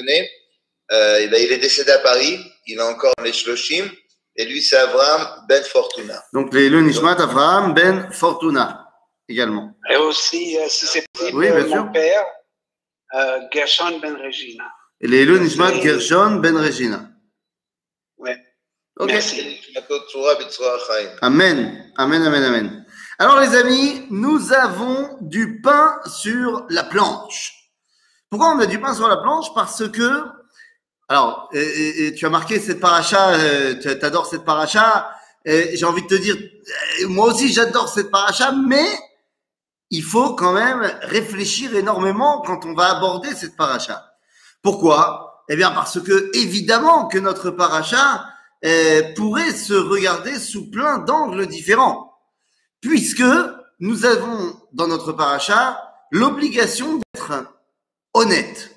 connaît, 0.00 0.30
euh, 0.92 1.20
il 1.22 1.52
est 1.52 1.58
décédé 1.58 1.92
à 1.92 1.98
Paris, 1.98 2.38
il 2.66 2.80
a 2.80 2.86
encore 2.86 3.14
les 3.22 3.32
Shloshim, 3.32 3.88
et 4.36 4.44
lui 4.44 4.62
c'est 4.62 4.76
Abraham 4.76 5.44
Ben 5.48 5.62
Fortuna. 5.62 6.22
Donc 6.32 6.54
les 6.54 6.68
le 6.68 6.80
Nishmat 6.80 7.20
Avraham 7.20 7.74
Ben 7.74 8.10
Fortuna 8.12 8.86
également. 9.28 9.72
Et 9.90 9.96
aussi, 9.96 10.56
euh, 10.58 10.66
si 10.68 10.86
c'est 10.86 11.04
possible, 11.12 11.38
Oui, 11.38 11.46
bien 11.46 11.56
euh, 11.56 11.68
sûr. 11.68 11.84
mon 11.84 11.92
père, 11.92 12.24
euh, 13.14 13.40
Gershon 13.52 13.98
Ben 14.00 14.16
Regina. 14.16 14.64
Et 15.00 15.06
les 15.08 15.24
le 15.24 15.38
Nishmat 15.38 15.80
Gershon 15.80 16.36
Ben 16.36 16.56
Regina. 16.56 17.08
Ouais. 18.18 18.36
Ok. 18.98 19.08
Merci. 19.08 19.60
Amen, 21.22 21.92
amen, 21.96 22.22
amen, 22.22 22.42
amen. 22.42 22.86
Alors 23.18 23.38
les 23.40 23.54
amis, 23.54 24.06
nous 24.10 24.52
avons 24.52 25.18
du 25.20 25.60
pain 25.60 26.00
sur 26.06 26.66
la 26.70 26.84
planche. 26.84 27.59
Pourquoi 28.30 28.54
on 28.54 28.60
a 28.60 28.66
du 28.66 28.80
pain 28.80 28.94
sur 28.94 29.08
la 29.08 29.16
planche 29.16 29.52
Parce 29.54 29.88
que, 29.88 30.22
alors, 31.08 31.50
tu 31.52 32.24
as 32.24 32.30
marqué 32.30 32.60
cette 32.60 32.78
paracha, 32.78 33.30
euh, 33.30 33.74
tu 33.80 33.88
adores 33.88 34.26
cette 34.26 34.44
paracha, 34.44 35.10
j'ai 35.44 35.84
envie 35.84 36.02
de 36.02 36.06
te 36.06 36.14
dire, 36.14 36.36
euh, 36.36 37.08
moi 37.08 37.26
aussi 37.26 37.52
j'adore 37.52 37.88
cette 37.88 38.10
paracha, 38.10 38.52
mais 38.52 38.86
il 39.90 40.04
faut 40.04 40.34
quand 40.34 40.52
même 40.52 40.88
réfléchir 41.02 41.74
énormément 41.74 42.40
quand 42.46 42.64
on 42.66 42.74
va 42.74 42.96
aborder 42.96 43.34
cette 43.34 43.56
paracha. 43.56 44.12
Pourquoi? 44.62 45.44
Eh 45.48 45.56
bien 45.56 45.72
parce 45.72 46.00
que 46.00 46.30
évidemment 46.36 47.08
que 47.08 47.18
notre 47.18 47.50
paracha 47.50 48.26
euh, 48.64 49.02
pourrait 49.16 49.52
se 49.52 49.74
regarder 49.74 50.38
sous 50.38 50.70
plein 50.70 50.98
d'angles 50.98 51.48
différents, 51.48 52.16
puisque 52.80 53.24
nous 53.80 54.04
avons 54.04 54.56
dans 54.72 54.86
notre 54.86 55.12
paracha 55.12 55.82
l'obligation 56.12 57.00
d'être 57.14 57.32
honnête. 58.14 58.70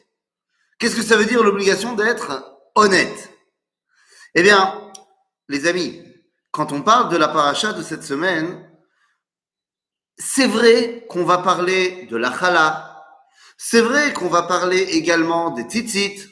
Qu'est-ce 0.80 0.96
que 0.96 1.04
ça 1.04 1.18
veut 1.18 1.26
dire 1.26 1.44
l'obligation 1.44 1.94
d'être 1.94 2.60
honnête? 2.76 3.30
Eh 4.36 4.42
bien, 4.42 4.92
les 5.48 5.68
amis, 5.68 6.04
quand 6.52 6.72
on 6.72 6.82
parle 6.82 7.10
de 7.10 7.18
la 7.18 7.28
paracha 7.28 7.74
de 7.74 7.84
cette 7.84 8.04
semaine, 8.04 8.70
c'est 10.18 10.48
vrai 10.48 11.06
qu'on 11.10 11.24
va 11.24 11.40
parler 11.40 12.08
de 12.08 12.18
la 12.18 12.38
chala, 12.38 13.04
c'est 13.58 13.82
vrai 13.82 14.14
qu'on 14.14 14.30
va 14.30 14.44
parler 14.44 14.80
également 14.80 15.52
des 15.52 15.64
tzitzit, 15.64 16.28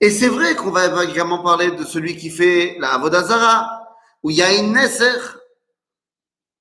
et 0.00 0.10
c'est 0.10 0.28
vrai 0.28 0.54
qu'on 0.56 0.70
va 0.70 1.04
également 1.04 1.42
parler 1.42 1.70
de 1.70 1.84
celui 1.84 2.16
qui 2.16 2.30
fait 2.30 2.76
la 2.78 2.94
Avodazara, 2.94 3.86
où 4.22 4.30
il 4.30 4.36
y 4.36 4.42
a 4.42 4.52
une 4.54 4.72
Nesser. 4.72 5.20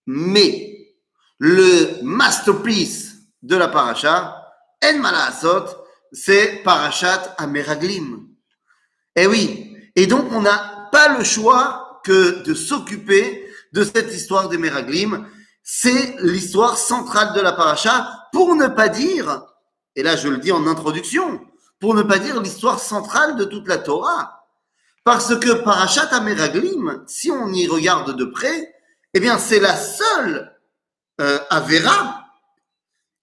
Mais 0.05 0.95
le 1.37 2.01
masterpiece 2.03 3.15
de 3.41 3.55
la 3.55 3.67
paracha, 3.67 4.44
En 4.85 5.65
c'est 6.11 6.61
Parachat 6.63 7.35
Ameraglim. 7.39 8.27
Eh 9.15 9.25
oui. 9.25 9.75
Et 9.95 10.05
donc, 10.05 10.31
on 10.31 10.41
n'a 10.41 10.89
pas 10.91 11.17
le 11.17 11.23
choix 11.23 12.01
que 12.03 12.43
de 12.43 12.53
s'occuper 12.53 13.49
de 13.73 13.83
cette 13.83 14.13
histoire 14.13 14.47
des 14.47 14.59
Meraglim. 14.59 15.27
C'est 15.63 16.17
l'histoire 16.21 16.77
centrale 16.77 17.33
de 17.33 17.41
la 17.41 17.53
paracha, 17.53 18.27
pour 18.31 18.55
ne 18.55 18.67
pas 18.67 18.87
dire, 18.87 19.41
et 19.95 20.03
là 20.03 20.15
je 20.15 20.27
le 20.27 20.37
dis 20.37 20.51
en 20.51 20.67
introduction, 20.67 21.41
pour 21.79 21.95
ne 21.95 22.03
pas 22.03 22.19
dire 22.19 22.39
l'histoire 22.39 22.79
centrale 22.79 23.35
de 23.35 23.45
toute 23.45 23.67
la 23.67 23.79
Torah. 23.79 24.45
Parce 25.03 25.35
que 25.39 25.63
Parashat 25.63 26.09
Ameraglim, 26.11 27.03
si 27.07 27.31
on 27.31 27.51
y 27.51 27.67
regarde 27.67 28.15
de 28.15 28.25
près, 28.25 28.75
eh 29.15 29.19
bien 29.19 29.39
c'est 29.39 29.59
la 29.59 29.75
seule 29.75 30.55
euh, 31.21 31.39
Avera 31.49 32.25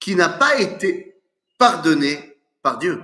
qui 0.01 0.17
n'a 0.17 0.29
pas 0.29 0.59
été 0.59 1.12
pardonnée 1.59 2.41
par 2.63 2.79
Dieu. 2.79 3.03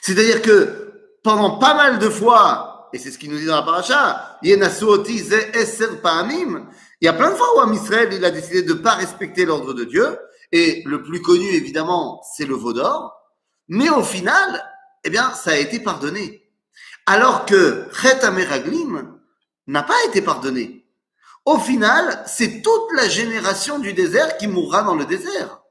C'est-à-dire 0.00 0.42
que 0.42 0.82
pendant 1.22 1.58
pas 1.58 1.74
mal 1.74 1.98
de 1.98 2.08
fois, 2.08 2.90
et 2.92 2.98
c'est 2.98 3.10
ce 3.10 3.18
qu'il 3.18 3.30
nous 3.30 3.38
dit 3.38 3.46
dans 3.46 3.56
la 3.56 3.62
paracha, 3.62 4.38
il 4.42 4.50
y 4.50 4.54
a 4.54 4.58
plein 7.12 7.30
de 7.30 7.36
fois 7.36 7.56
où 7.56 7.60
Am 7.60 7.72
Israël, 7.72 8.08
il 8.12 8.24
a 8.24 8.30
décidé 8.30 8.62
de 8.62 8.74
ne 8.74 8.78
pas 8.78 8.94
respecter 8.94 9.44
l'ordre 9.44 9.72
de 9.72 9.84
Dieu, 9.84 10.18
et 10.50 10.82
le 10.84 11.02
plus 11.02 11.22
connu, 11.22 11.46
évidemment, 11.46 12.22
c'est 12.36 12.44
le 12.44 12.54
veau 12.54 12.72
d'or, 12.72 13.14
mais 13.68 13.88
au 13.88 14.02
final, 14.02 14.62
eh 15.04 15.10
bien, 15.10 15.32
ça 15.32 15.52
a 15.52 15.56
été 15.56 15.80
pardonné. 15.80 16.50
Alors 17.06 17.46
que 17.46 17.88
Chet 18.00 18.22
Ameraglim 18.24 19.18
n'a 19.66 19.82
pas 19.82 20.04
été 20.06 20.20
pardonné. 20.20 20.86
Au 21.44 21.58
final, 21.58 22.22
c'est 22.26 22.62
toute 22.62 22.92
la 22.94 23.08
génération 23.08 23.78
du 23.78 23.92
désert 23.94 24.36
qui 24.36 24.46
mourra 24.46 24.82
dans 24.82 24.94
le 24.94 25.06
désert. 25.06 25.61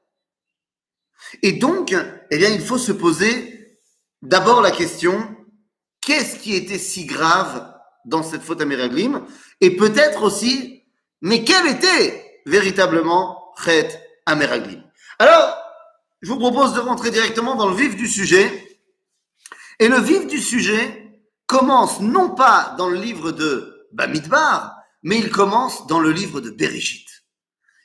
Et 1.42 1.54
donc, 1.54 1.96
eh 2.30 2.38
bien, 2.38 2.50
il 2.50 2.62
faut 2.62 2.78
se 2.78 2.92
poser 2.92 3.80
d'abord 4.22 4.62
la 4.62 4.72
question, 4.72 5.36
qu'est-ce 6.02 6.38
qui 6.38 6.56
était 6.56 6.78
si 6.78 7.06
grave 7.06 7.74
dans 8.06 8.24
cette 8.24 8.42
faute 8.42 8.62
à 8.62 8.66
Meraglim 8.66 9.26
Et 9.60 9.76
peut-être 9.76 10.24
aussi, 10.24 10.84
mais 11.22 11.44
quel 11.44 11.68
était 11.68 12.42
véritablement 12.46 13.54
Chet 13.64 13.90
à 14.26 14.36
Meraglim 14.36 14.84
Alors, 15.20 15.58
je 16.22 16.30
vous 16.32 16.40
propose 16.40 16.74
de 16.74 16.80
rentrer 16.80 17.12
directement 17.12 17.56
dans 17.56 17.70
le 17.70 17.76
vif 17.76 17.96
du 17.96 18.08
sujet. 18.08 18.80
Et 19.80 19.88
le 19.88 20.00
vif 20.00 20.28
du 20.28 20.40
sujet 20.40 21.20
commence 21.48 22.00
non 22.00 22.30
pas 22.30 22.76
dans 22.78 22.90
le 22.90 22.98
livre 22.98 23.32
de 23.32 23.88
Bamidbar, 23.92 24.76
mais 25.04 25.18
il 25.18 25.32
commence 25.32 25.88
dans 25.88 26.00
le 26.00 26.12
livre 26.12 26.40
de 26.40 26.52
Bereshit. 26.52 27.08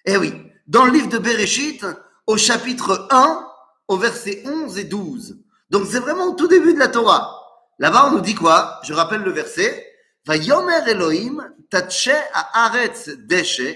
Eh 0.04 0.16
oui, 0.16 0.32
dans 0.66 0.84
le 0.84 0.92
livre 0.92 1.08
de 1.08 1.18
Bereshit, 1.18 1.84
au 2.27 2.37
chapitre 2.37 3.07
1, 3.09 3.47
au 3.87 3.97
verset 3.97 4.43
11 4.45 4.77
et 4.77 4.83
12. 4.83 5.37
Donc 5.69 5.87
c'est 5.89 5.99
vraiment 5.99 6.25
au 6.25 6.35
tout 6.35 6.47
début 6.47 6.73
de 6.73 6.79
la 6.79 6.87
Torah. 6.87 7.37
Là-bas, 7.79 8.07
on 8.07 8.11
nous 8.11 8.21
dit 8.21 8.35
quoi 8.35 8.79
Je 8.83 8.93
rappelle 8.93 9.21
le 9.21 9.31
verset. 9.31 9.87
Vayomer 10.25 10.81
Elohim 10.87 11.43
tatshe 11.69 12.13
haaretz 12.33 13.09
deshe 13.27 13.75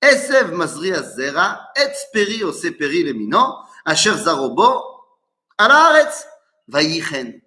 esev 0.00 0.52
mazri 0.52 0.92
azera 0.92 1.60
etz 1.76 2.06
peri 2.12 2.42
ose 2.42 2.70
peri 2.78 3.04
lemino 3.04 3.58
asher 3.84 4.16
zarobo 4.16 4.82
al 5.58 5.70
haaretz 5.70 6.24
vayichen. 6.68 7.40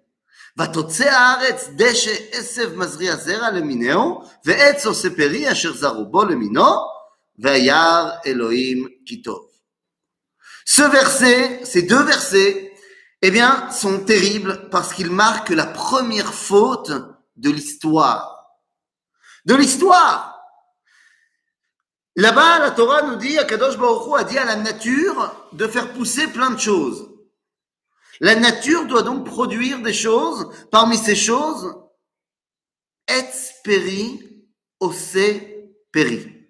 ותוצא 0.58 1.10
הארץ 1.10 1.68
דשא 1.76 2.14
עשב 2.32 2.76
מזריע 2.76 3.16
זרע 3.16 3.50
למיניהו, 3.50 4.22
ועץ 4.44 4.86
עושה 4.86 5.08
פרי 5.16 5.52
אשר 5.52 5.72
זרו 5.72 6.04
בו 6.04 6.24
למינו, 6.24 6.66
וירא 7.38 8.10
אלוהים 8.26 8.86
כי 9.06 9.22
טוב. 9.22 9.46
Ce 10.65 10.81
verset, 10.81 11.65
ces 11.65 11.83
deux 11.83 12.03
versets, 12.03 12.73
eh 13.21 13.31
bien, 13.31 13.69
sont 13.71 14.03
terribles 14.03 14.69
parce 14.69 14.93
qu'ils 14.93 15.11
marquent 15.11 15.49
la 15.49 15.65
première 15.65 16.33
faute 16.33 16.91
de 17.35 17.49
l'histoire. 17.49 18.57
De 19.45 19.55
l'histoire. 19.55 20.33
Là-bas, 22.15 22.59
la 22.59 22.71
Torah 22.71 23.01
nous 23.03 23.15
dit, 23.15 23.37
Akadosh 23.37 23.77
Baruch 23.77 24.19
a 24.19 24.23
dit 24.23 24.37
à 24.37 24.45
la 24.45 24.55
nature 24.55 25.49
de 25.53 25.67
faire 25.67 25.93
pousser 25.93 26.27
plein 26.27 26.51
de 26.51 26.59
choses. 26.59 27.09
La 28.19 28.35
nature 28.35 28.85
doit 28.85 29.01
donc 29.01 29.25
produire 29.25 29.81
des 29.81 29.93
choses. 29.93 30.49
Parmi 30.71 30.97
ces 30.97 31.15
choses, 31.15 31.75
etz 33.07 33.53
peri, 33.63 34.45
ose 34.79 35.17
peri. 35.91 36.49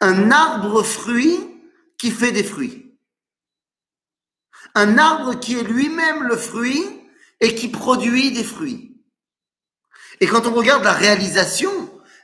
Un 0.00 0.30
arbre 0.30 0.82
fruit 0.82 1.38
qui 1.98 2.10
fait 2.10 2.32
des 2.32 2.44
fruits 2.44 2.87
un 4.74 4.98
arbre 4.98 5.38
qui 5.38 5.58
est 5.58 5.62
lui-même 5.62 6.24
le 6.24 6.36
fruit 6.36 6.84
et 7.40 7.54
qui 7.54 7.68
produit 7.68 8.32
des 8.32 8.44
fruits. 8.44 8.96
Et 10.20 10.26
quand 10.26 10.46
on 10.46 10.54
regarde 10.54 10.84
la 10.84 10.92
réalisation, 10.92 11.70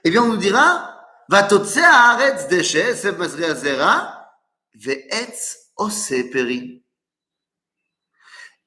eh 0.05 0.11
bien, 0.11 0.23
on 0.23 0.29
nous 0.29 0.37
dira, 0.37 0.95
va 1.29 1.49
haaretz 1.49 2.49
déchet, 2.49 2.97
sef 2.97 3.17
ve'etz 4.75 5.59
oseperi. 5.77 6.85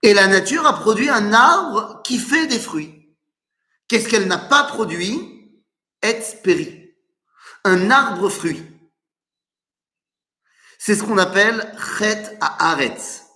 Et 0.02 0.14
la 0.14 0.28
nature 0.28 0.66
a 0.66 0.80
produit 0.80 1.10
un 1.10 1.34
arbre 1.34 2.02
qui 2.04 2.20
fait 2.20 2.48
des 2.48 2.60
fruits. 2.60 3.16
Qu'est-ce 3.88 4.08
qu'elle 4.08 4.28
n'a 4.28 4.38
pas 4.38 4.64
produit? 4.64 5.34
Etz 6.02 6.42
peri. 6.44 6.96
Un 7.64 7.90
arbre 7.90 8.30
fruit. 8.30 8.64
C'est 10.78 10.96
ce 10.96 11.04
qu'on 11.04 11.18
appelle 11.18 11.76
chet 11.98 12.38
haaretz. 12.40 13.27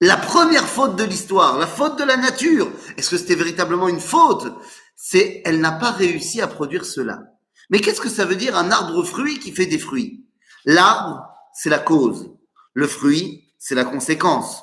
La 0.00 0.16
première 0.16 0.68
faute 0.68 0.94
de 0.96 1.02
l'histoire, 1.02 1.58
la 1.58 1.66
faute 1.66 1.98
de 1.98 2.04
la 2.04 2.16
nature. 2.16 2.70
Est-ce 2.96 3.10
que 3.10 3.18
c'était 3.18 3.34
véritablement 3.34 3.88
une 3.88 4.00
faute? 4.00 4.46
C'est 4.94 5.42
elle 5.44 5.60
n'a 5.60 5.72
pas 5.72 5.90
réussi 5.90 6.40
à 6.40 6.46
produire 6.46 6.84
cela. 6.84 7.22
Mais 7.70 7.80
qu'est-ce 7.80 8.00
que 8.00 8.08
ça 8.08 8.24
veut 8.24 8.36
dire 8.36 8.56
un 8.56 8.70
arbre 8.70 9.02
fruit 9.02 9.40
qui 9.40 9.52
fait 9.52 9.66
des 9.66 9.78
fruits? 9.78 10.24
L'arbre, 10.64 11.26
c'est 11.52 11.68
la 11.68 11.78
cause. 11.78 12.30
Le 12.74 12.86
fruit, 12.86 13.52
c'est 13.58 13.74
la 13.74 13.84
conséquence. 13.84 14.62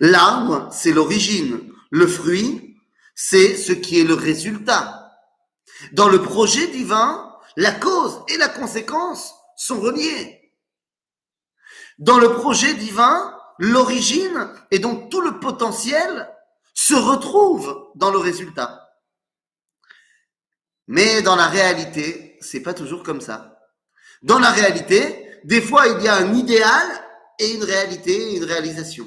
L'arbre, 0.00 0.68
c'est 0.72 0.92
l'origine. 0.92 1.60
Le 1.90 2.06
fruit, 2.06 2.76
c'est 3.14 3.56
ce 3.56 3.72
qui 3.72 4.00
est 4.00 4.04
le 4.04 4.14
résultat. 4.14 5.12
Dans 5.92 6.08
le 6.08 6.22
projet 6.22 6.68
divin, 6.68 7.34
la 7.56 7.72
cause 7.72 8.22
et 8.28 8.38
la 8.38 8.48
conséquence 8.48 9.34
sont 9.56 9.80
reliées. 9.80 10.54
Dans 11.98 12.18
le 12.18 12.32
projet 12.32 12.74
divin, 12.74 13.37
l'origine 13.58 14.48
et 14.70 14.78
donc 14.78 15.10
tout 15.10 15.20
le 15.20 15.38
potentiel 15.40 16.28
se 16.74 16.94
retrouve 16.94 17.90
dans 17.96 18.10
le 18.10 18.18
résultat. 18.18 18.88
Mais 20.86 21.22
dans 21.22 21.36
la 21.36 21.48
réalité, 21.48 22.38
c'est 22.40 22.62
pas 22.62 22.74
toujours 22.74 23.02
comme 23.02 23.20
ça. 23.20 23.58
Dans 24.22 24.38
la 24.38 24.50
réalité, 24.50 25.40
des 25.44 25.60
fois, 25.60 25.86
il 25.86 26.02
y 26.02 26.08
a 26.08 26.16
un 26.16 26.34
idéal 26.34 26.86
et 27.38 27.52
une 27.52 27.64
réalité, 27.64 28.36
une 28.36 28.44
réalisation. 28.44 29.06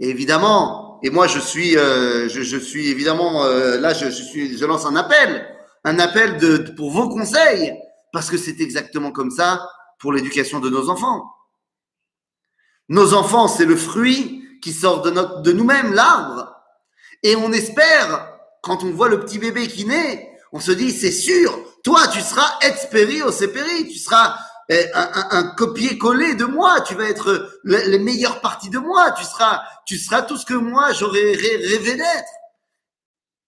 Et 0.00 0.08
évidemment, 0.08 1.00
et 1.02 1.10
moi 1.10 1.26
je 1.26 1.40
suis, 1.40 1.76
euh, 1.76 2.28
je, 2.28 2.56
suis 2.56 2.88
évidemment 2.88 3.44
euh, 3.44 3.78
là, 3.80 3.92
je, 3.94 4.08
suis, 4.08 4.56
je 4.56 4.64
lance 4.64 4.86
un 4.86 4.94
appel, 4.96 5.46
un 5.84 5.98
appel 5.98 6.74
pour 6.76 6.90
vos 6.90 7.08
conseils, 7.08 7.74
parce 8.12 8.30
que 8.30 8.36
c'est 8.36 8.60
exactement 8.60 9.10
comme 9.10 9.30
ça 9.30 9.68
pour 9.98 10.12
l'éducation 10.12 10.60
de 10.60 10.70
nos 10.70 10.88
enfants. 10.88 11.24
Nos 12.88 13.14
enfants, 13.14 13.48
c'est 13.48 13.66
le 13.66 13.76
fruit 13.76 14.44
qui 14.62 14.72
sort 14.72 15.02
de, 15.02 15.42
de 15.42 15.52
nous-mêmes, 15.52 15.92
l'arbre. 15.92 16.54
Et 17.22 17.36
on 17.36 17.52
espère, 17.52 18.32
quand 18.62 18.84
on 18.84 18.90
voit 18.90 19.08
le 19.08 19.20
petit 19.20 19.38
bébé 19.38 19.68
qui 19.68 19.84
naît, 19.84 20.30
on 20.52 20.60
se 20.60 20.72
dit, 20.72 20.90
c'est 20.90 21.12
sûr, 21.12 21.58
toi, 21.84 22.08
tu 22.08 22.20
seras 22.20 22.58
expéri 22.62 23.22
au 23.22 23.30
sépéri, 23.30 23.88
tu 23.88 23.98
seras 23.98 24.36
euh, 24.70 24.84
un, 24.94 25.54
copier-coller 25.56 26.34
de 26.34 26.44
moi, 26.44 26.80
tu 26.80 26.94
vas 26.94 27.08
être 27.08 27.50
le, 27.62 27.78
les 27.88 27.98
meilleures 27.98 28.40
parties 28.40 28.70
de 28.70 28.78
moi, 28.78 29.12
tu 29.12 29.24
seras, 29.24 29.62
tu 29.86 29.96
seras 29.96 30.22
tout 30.22 30.36
ce 30.36 30.46
que 30.46 30.54
moi 30.54 30.92
j'aurais 30.92 31.32
rêvé 31.32 31.96
d'être. 31.96 32.32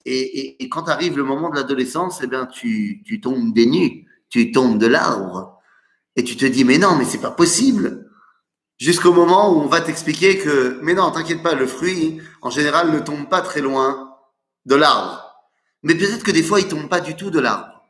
Et, 0.07 0.69
quand 0.71 0.89
arrive 0.89 1.17
le 1.17 1.25
moment 1.25 1.51
de 1.51 1.57
l'adolescence, 1.57 2.21
eh 2.23 2.27
bien, 2.27 2.47
tu, 2.47 3.03
tu 3.05 3.21
tombes 3.21 3.53
des 3.53 3.67
nues, 3.67 4.07
tu 4.29 4.51
tombes 4.53 4.79
de 4.79 4.87
l'arbre, 4.87 5.59
et 6.17 6.25
tu 6.25 6.37
te 6.37 6.47
dis, 6.47 6.65
mais 6.65 6.79
non, 6.79 6.97
mais 6.97 7.05
c'est 7.05 7.21
pas 7.21 7.31
possible. 7.31 8.10
Jusqu'au 8.80 9.14
moment 9.14 9.52
où 9.52 9.62
on 9.62 9.68
va 9.68 9.80
t'expliquer 9.80 10.38
que, 10.38 10.80
mais 10.82 10.94
non, 10.94 11.12
t'inquiète 11.12 11.42
pas, 11.42 11.54
le 11.54 11.66
fruit, 11.66 12.22
en 12.42 12.50
général, 12.50 12.92
ne 12.92 13.00
tombe 13.00 13.30
pas 13.30 13.42
très 13.42 13.62
loin 13.62 14.18
de 14.66 14.76
l'arbre. 14.76 15.34
Mais 15.84 15.96
peut-être 15.96 16.24
que 16.24 16.32
des 16.32 16.44
fois, 16.44 16.60
il 16.60 16.68
tombe 16.68 16.90
pas 16.90 17.00
du 17.00 17.16
tout 17.16 17.30
de 17.30 17.40
l'arbre. 17.40 17.82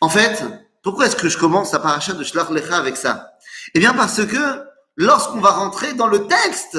En 0.00 0.10
fait, 0.10 0.44
pourquoi 0.82 1.06
est-ce 1.06 1.16
que 1.16 1.28
je 1.28 1.38
commence 1.38 1.72
à 1.72 1.78
paracha 1.78 2.12
de 2.12 2.22
Shlach 2.22 2.50
Lecha 2.50 2.76
avec 2.76 2.96
ça 2.96 3.32
Eh 3.74 3.78
bien, 3.78 3.94
parce 3.94 4.26
que 4.26 4.64
lorsqu'on 4.96 5.40
va 5.40 5.50
rentrer 5.50 5.94
dans 5.94 6.06
le 6.06 6.26
texte 6.26 6.78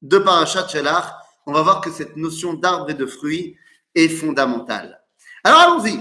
de 0.00 0.18
parachat 0.18 0.66
Shlach, 0.66 1.04
on 1.46 1.52
va 1.52 1.62
voir 1.62 1.80
que 1.82 1.90
cette 1.90 2.16
notion 2.16 2.54
d'arbre 2.54 2.88
et 2.90 2.94
de 2.94 3.06
fruit 3.06 3.56
est 3.94 4.08
fondamentale. 4.08 5.02
Alors, 5.44 5.60
allons-y. 5.60 6.00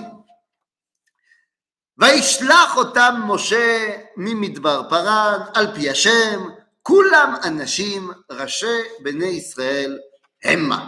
וישלח 2.00 2.78
אותם 2.78 3.22
משה 3.28 3.90
ממדבר 4.18 4.90
פרן 4.90 5.40
על 5.54 5.75
פי 5.75 5.90
השם, 5.90 6.50
כולם 6.84 7.36
אנשים 7.44 8.12
ראשי 8.31 8.81
בני 9.04 9.28
ישראל 9.28 10.00
המה. 10.44 10.88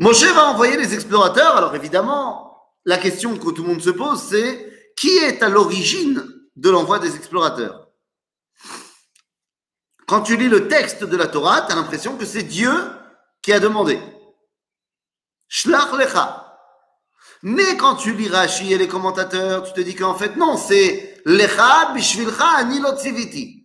Moshe 0.00 0.22
va 0.32 0.50
envoyer 0.50 0.76
les 0.76 0.94
explorateurs. 0.94 1.56
Alors 1.56 1.74
évidemment, 1.74 2.56
la 2.84 2.98
question 2.98 3.36
que 3.36 3.50
tout 3.50 3.62
le 3.62 3.68
monde 3.68 3.82
se 3.82 3.90
pose, 3.90 4.22
c'est 4.22 4.92
qui 4.96 5.16
est 5.18 5.42
à 5.42 5.48
l'origine 5.48 6.24
de 6.54 6.70
l'envoi 6.70 6.98
des 7.00 7.16
explorateurs 7.16 7.88
Quand 10.06 10.22
tu 10.22 10.36
lis 10.36 10.48
le 10.48 10.68
texte 10.68 11.04
de 11.04 11.16
la 11.16 11.26
Torah, 11.26 11.62
tu 11.62 11.72
as 11.72 11.76
l'impression 11.76 12.16
que 12.16 12.24
c'est 12.24 12.44
Dieu 12.44 12.72
qui 13.42 13.52
a 13.52 13.60
demandé. 13.60 14.00
Shlach 15.48 15.92
lecha. 15.92 16.44
Mais 17.42 17.76
quand 17.76 17.96
tu 17.96 18.14
lis 18.14 18.28
Rashi 18.28 18.72
et 18.72 18.78
les 18.78 18.88
commentateurs, 18.88 19.64
tu 19.64 19.72
te 19.72 19.80
dis 19.80 19.94
qu'en 19.94 20.14
fait, 20.14 20.36
non, 20.36 20.56
c'est 20.56 21.20
lecha 21.24 21.92
bishvilcha 21.92 22.48
ani 22.56 22.80
tziviti. 22.96 23.61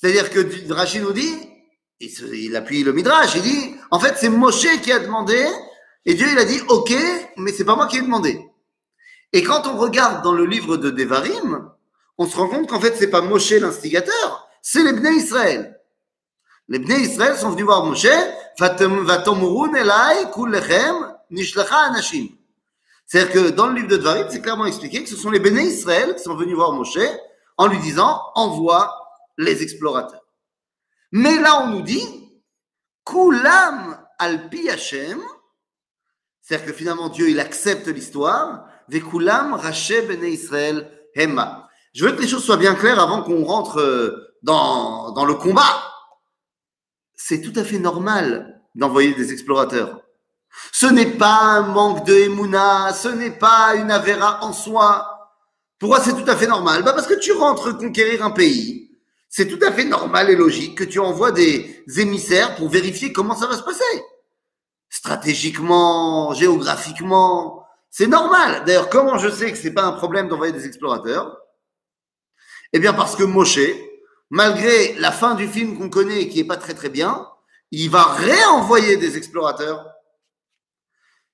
c'est-à-dire 0.00 0.30
que 0.30 0.72
Rashi 0.72 1.00
nous 1.00 1.12
dit, 1.12 1.34
il 2.00 2.56
appuie 2.56 2.82
le 2.82 2.94
Midrash, 2.94 3.34
il 3.34 3.42
dit, 3.42 3.74
en 3.90 4.00
fait, 4.00 4.14
c'est 4.16 4.30
Moshe 4.30 4.80
qui 4.80 4.92
a 4.92 4.98
demandé, 4.98 5.46
et 6.06 6.14
Dieu, 6.14 6.26
il 6.32 6.38
a 6.38 6.44
dit, 6.44 6.58
ok, 6.68 6.94
mais 7.36 7.52
c'est 7.52 7.66
pas 7.66 7.76
moi 7.76 7.86
qui 7.86 7.98
ai 7.98 8.00
demandé. 8.00 8.40
Et 9.34 9.42
quand 9.42 9.66
on 9.66 9.76
regarde 9.76 10.24
dans 10.24 10.32
le 10.32 10.46
livre 10.46 10.78
de 10.78 10.90
Devarim, 10.90 11.70
on 12.16 12.26
se 12.26 12.34
rend 12.34 12.48
compte 12.48 12.66
qu'en 12.68 12.80
fait, 12.80 12.96
c'est 12.96 13.10
pas 13.10 13.20
Moshe 13.20 13.50
l'instigateur, 13.50 14.48
c'est 14.62 14.82
les 14.82 14.94
Bnei 14.94 15.16
Israël. 15.16 15.78
Les 16.68 16.78
Bnei 16.78 17.00
Israël 17.00 17.36
sont 17.36 17.50
venus 17.50 17.66
voir 17.66 17.84
Moshe. 17.84 18.06
C'est-à-dire 18.56 18.76
que 23.32 23.50
dans 23.50 23.66
le 23.66 23.74
livre 23.74 23.88
de 23.88 23.96
Devarim, 23.96 24.26
c'est 24.30 24.40
clairement 24.40 24.66
expliqué 24.66 25.02
que 25.02 25.10
ce 25.10 25.16
sont 25.16 25.30
les 25.30 25.40
Bnei 25.40 25.64
Israël 25.64 26.14
qui 26.14 26.22
sont 26.22 26.36
venus 26.36 26.54
voir 26.54 26.72
Moshe 26.72 26.98
en 27.58 27.66
lui 27.66 27.78
disant, 27.80 28.22
envoie 28.34 28.99
les 29.40 29.62
explorateurs. 29.62 30.24
Mais 31.12 31.36
là, 31.40 31.62
on 31.62 31.70
nous 31.70 31.82
dit, 31.82 32.04
Kulam 33.04 33.98
al 34.18 34.48
pi 34.48 34.68
Hashem, 34.68 35.20
c'est-à-dire 36.40 36.66
que 36.66 36.72
finalement 36.72 37.08
Dieu, 37.08 37.30
il 37.30 37.40
accepte 37.40 37.86
l'histoire, 37.88 38.66
Vekulam 38.88 39.54
raché 39.54 40.02
bene 40.02 40.24
Israël 40.24 40.90
hema. 41.14 41.68
Je 41.94 42.04
veux 42.04 42.12
que 42.12 42.22
les 42.22 42.28
choses 42.28 42.44
soient 42.44 42.56
bien 42.56 42.74
claires 42.74 43.00
avant 43.00 43.22
qu'on 43.22 43.44
rentre 43.44 44.30
dans, 44.42 45.12
dans 45.12 45.24
le 45.24 45.34
combat. 45.34 45.84
C'est 47.14 47.40
tout 47.40 47.52
à 47.58 47.64
fait 47.64 47.78
normal 47.78 48.62
d'envoyer 48.74 49.14
des 49.14 49.32
explorateurs. 49.32 50.00
Ce 50.72 50.86
n'est 50.86 51.16
pas 51.16 51.40
un 51.40 51.62
manque 51.62 52.04
de 52.04 52.14
Emouna, 52.14 52.92
ce 52.92 53.08
n'est 53.08 53.38
pas 53.38 53.74
une 53.76 53.90
avéra 53.90 54.44
en 54.44 54.52
soi. 54.52 55.20
Pourquoi 55.78 56.00
c'est 56.00 56.12
tout 56.12 56.28
à 56.28 56.36
fait 56.36 56.46
normal 56.46 56.82
bah 56.82 56.92
Parce 56.92 57.06
que 57.06 57.14
tu 57.14 57.32
rentres 57.32 57.76
conquérir 57.76 58.24
un 58.24 58.30
pays, 58.30 58.89
c'est 59.30 59.46
tout 59.46 59.64
à 59.64 59.70
fait 59.70 59.84
normal 59.84 60.28
et 60.28 60.34
logique 60.34 60.76
que 60.76 60.84
tu 60.84 60.98
envoies 60.98 61.30
des 61.30 61.84
émissaires 61.96 62.56
pour 62.56 62.68
vérifier 62.68 63.12
comment 63.12 63.36
ça 63.36 63.46
va 63.46 63.56
se 63.56 63.62
passer. 63.62 64.04
Stratégiquement, 64.88 66.34
géographiquement, 66.34 67.64
c'est 67.90 68.08
normal. 68.08 68.64
D'ailleurs, 68.66 68.90
comment 68.90 69.18
je 69.18 69.28
sais 69.30 69.52
que 69.52 69.56
c'est 69.56 69.72
pas 69.72 69.84
un 69.84 69.92
problème 69.92 70.26
d'envoyer 70.26 70.52
des 70.52 70.66
explorateurs? 70.66 71.38
Eh 72.72 72.80
bien, 72.80 72.92
parce 72.92 73.14
que 73.14 73.22
Moshe, 73.22 73.60
malgré 74.30 74.94
la 74.94 75.12
fin 75.12 75.36
du 75.36 75.46
film 75.46 75.78
qu'on 75.78 75.90
connaît 75.90 76.22
et 76.22 76.28
qui 76.28 76.40
est 76.40 76.44
pas 76.44 76.56
très 76.56 76.74
très 76.74 76.88
bien, 76.88 77.28
il 77.70 77.88
va 77.88 78.02
réenvoyer 78.02 78.96
des 78.96 79.16
explorateurs. 79.16 79.86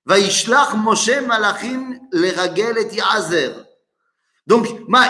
Vaishlach 0.04 0.74
Moshe 0.74 1.18
Malachim 1.26 1.98
leragel 2.12 2.76
et 2.76 2.94
Yazer. 2.94 3.54
Donc, 4.46 4.66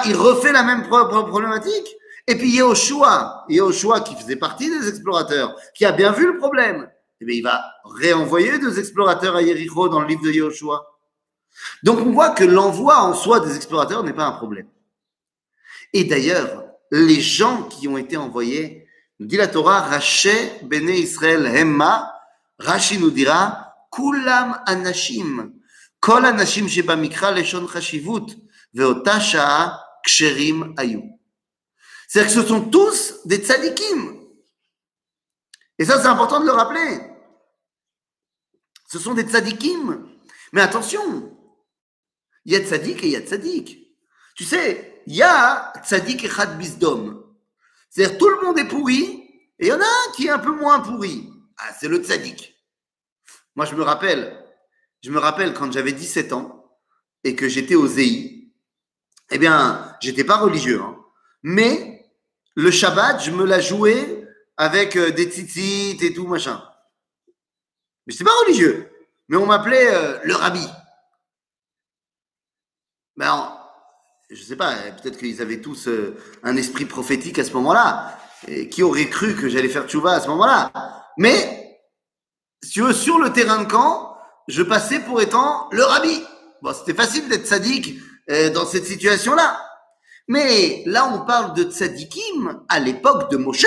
il 0.06 0.16
refait 0.16 0.52
la 0.52 0.62
même 0.62 0.88
problématique. 0.88 1.88
Et 2.26 2.36
puis 2.36 2.50
Yehoshua, 2.50 3.44
Yehoshua 3.48 4.00
qui 4.00 4.16
faisait 4.16 4.36
partie 4.36 4.68
des 4.68 4.88
explorateurs, 4.88 5.54
qui 5.74 5.84
a 5.84 5.92
bien 5.92 6.12
vu 6.12 6.26
le 6.26 6.38
problème, 6.38 6.90
eh 7.20 7.24
bien, 7.24 7.36
il 7.36 7.42
va 7.42 7.64
réenvoyer 7.84 8.58
deux 8.58 8.78
explorateurs 8.78 9.36
à 9.36 9.42
Yericho 9.42 9.88
dans 9.88 10.00
le 10.00 10.08
livre 10.08 10.22
de 10.22 10.32
Yehoshua. 10.32 10.84
Donc 11.82 12.00
on 12.00 12.12
voit 12.12 12.30
que 12.30 12.44
l'envoi 12.44 12.98
en 13.00 13.14
soi 13.14 13.40
des 13.40 13.56
explorateurs 13.56 14.02
n'est 14.02 14.12
pas 14.12 14.26
un 14.26 14.32
problème. 14.32 14.68
Et 15.92 16.04
d'ailleurs, 16.04 16.64
les 16.90 17.20
gens 17.20 17.62
qui 17.62 17.88
ont 17.88 17.96
été 17.96 18.16
envoyés, 18.16 18.86
nous 19.18 19.26
dit 19.26 19.36
la 19.36 19.48
Torah, 19.48 19.80
Raché 19.80 20.52
Bene 20.64 20.90
Israël 20.90 21.46
Hemma, 21.46 22.12
Rashi 22.58 22.98
nous 22.98 23.10
dira, 23.10 23.74
Kulam 23.90 24.60
Anashim, 24.66 25.52
Kol 26.00 26.24
Anashim 26.24 26.68
Sheba 26.68 26.96
Mikra 26.96 27.32
Leshon 27.32 27.66
Chashivut, 27.66 28.26
Veota 28.74 29.18
Sha'a 29.20 29.80
Ksherim 30.04 30.74
Ayu. 30.76 31.15
C'est-à-dire 32.16 32.34
que 32.34 32.40
ce 32.40 32.48
sont 32.48 32.70
tous 32.70 33.26
des 33.26 33.36
tzadikim. 33.36 34.18
Et 35.78 35.84
ça, 35.84 36.00
c'est 36.00 36.08
important 36.08 36.40
de 36.40 36.46
le 36.46 36.52
rappeler. 36.52 36.98
Ce 38.88 38.98
sont 38.98 39.12
des 39.12 39.24
tzadikim. 39.24 40.08
Mais 40.54 40.62
attention, 40.62 41.38
il 42.46 42.54
y 42.54 42.56
a 42.56 42.60
tzadik 42.60 43.02
et 43.02 43.08
il 43.08 43.12
y 43.12 43.16
a 43.16 43.20
tzadik. 43.20 43.98
Tu 44.34 44.44
sais, 44.44 45.02
il 45.06 45.14
y 45.14 45.22
a 45.22 45.74
tzadik 45.84 46.24
et 46.24 46.30
chad 46.30 46.56
bisdom. 46.56 47.22
C'est-à-dire 47.90 48.16
tout 48.16 48.30
le 48.30 48.40
monde 48.40 48.58
est 48.60 48.68
pourri 48.68 49.04
et 49.58 49.66
il 49.66 49.66
y 49.66 49.72
en 49.72 49.80
a 49.82 49.84
un 49.84 50.12
qui 50.14 50.28
est 50.28 50.30
un 50.30 50.38
peu 50.38 50.52
moins 50.52 50.80
pourri. 50.80 51.28
Ah, 51.58 51.74
c'est 51.78 51.88
le 51.88 51.98
tzadik. 51.98 52.56
Moi, 53.56 53.66
je 53.66 53.74
me 53.74 53.82
rappelle, 53.82 54.42
je 55.02 55.10
me 55.10 55.18
rappelle 55.18 55.52
quand 55.52 55.70
j'avais 55.70 55.92
17 55.92 56.32
ans 56.32 56.64
et 57.24 57.36
que 57.36 57.46
j'étais 57.46 57.74
au 57.74 57.86
ZEI, 57.86 58.54
eh 59.32 59.38
bien, 59.38 59.94
j'étais 60.00 60.24
pas 60.24 60.38
religieux, 60.38 60.80
hein, 60.80 60.96
mais 61.42 61.95
le 62.56 62.70
Shabbat, 62.70 63.22
je 63.22 63.30
me 63.30 63.44
la 63.44 63.60
jouais 63.60 64.26
avec 64.56 64.96
euh, 64.96 65.10
des 65.10 65.24
tzitzit 65.24 65.98
et 66.00 66.14
tout, 66.14 66.26
machin. 66.26 66.62
Mais 68.06 68.14
c'est 68.14 68.24
pas 68.24 68.34
religieux. 68.44 68.90
Mais 69.28 69.36
on 69.36 69.46
m'appelait 69.46 69.94
euh, 69.94 70.18
le 70.24 70.34
rabbi. 70.34 70.66
Mais 73.16 73.26
alors, 73.26 73.70
je 74.30 74.42
sais 74.42 74.56
pas, 74.56 74.74
peut-être 75.02 75.18
qu'ils 75.18 75.42
avaient 75.42 75.60
tous 75.60 75.86
euh, 75.88 76.16
un 76.42 76.56
esprit 76.56 76.86
prophétique 76.86 77.38
à 77.38 77.44
ce 77.44 77.52
moment-là. 77.52 78.18
Qui 78.70 78.82
aurait 78.82 79.08
cru 79.08 79.34
que 79.34 79.48
j'allais 79.48 79.68
faire 79.68 79.88
tchouva 79.88 80.12
à 80.12 80.20
ce 80.20 80.28
moment-là 80.28 80.70
Mais, 81.16 81.80
sur 82.62 83.18
le 83.18 83.32
terrain 83.32 83.62
de 83.62 83.68
camp, 83.68 84.14
je 84.46 84.62
passais 84.62 85.00
pour 85.00 85.20
étant 85.22 85.68
le 85.72 85.82
rabbi. 85.82 86.22
Bon, 86.62 86.72
c'était 86.72 86.94
facile 86.94 87.28
d'être 87.28 87.46
sadique 87.46 87.98
dans 88.54 88.66
cette 88.66 88.84
situation-là. 88.84 89.65
Mais 90.28 90.82
là, 90.86 91.10
on 91.14 91.24
parle 91.24 91.54
de 91.54 91.64
tzadikim 91.64 92.64
à 92.68 92.80
l'époque 92.80 93.30
de 93.30 93.36
Moshe. 93.36 93.66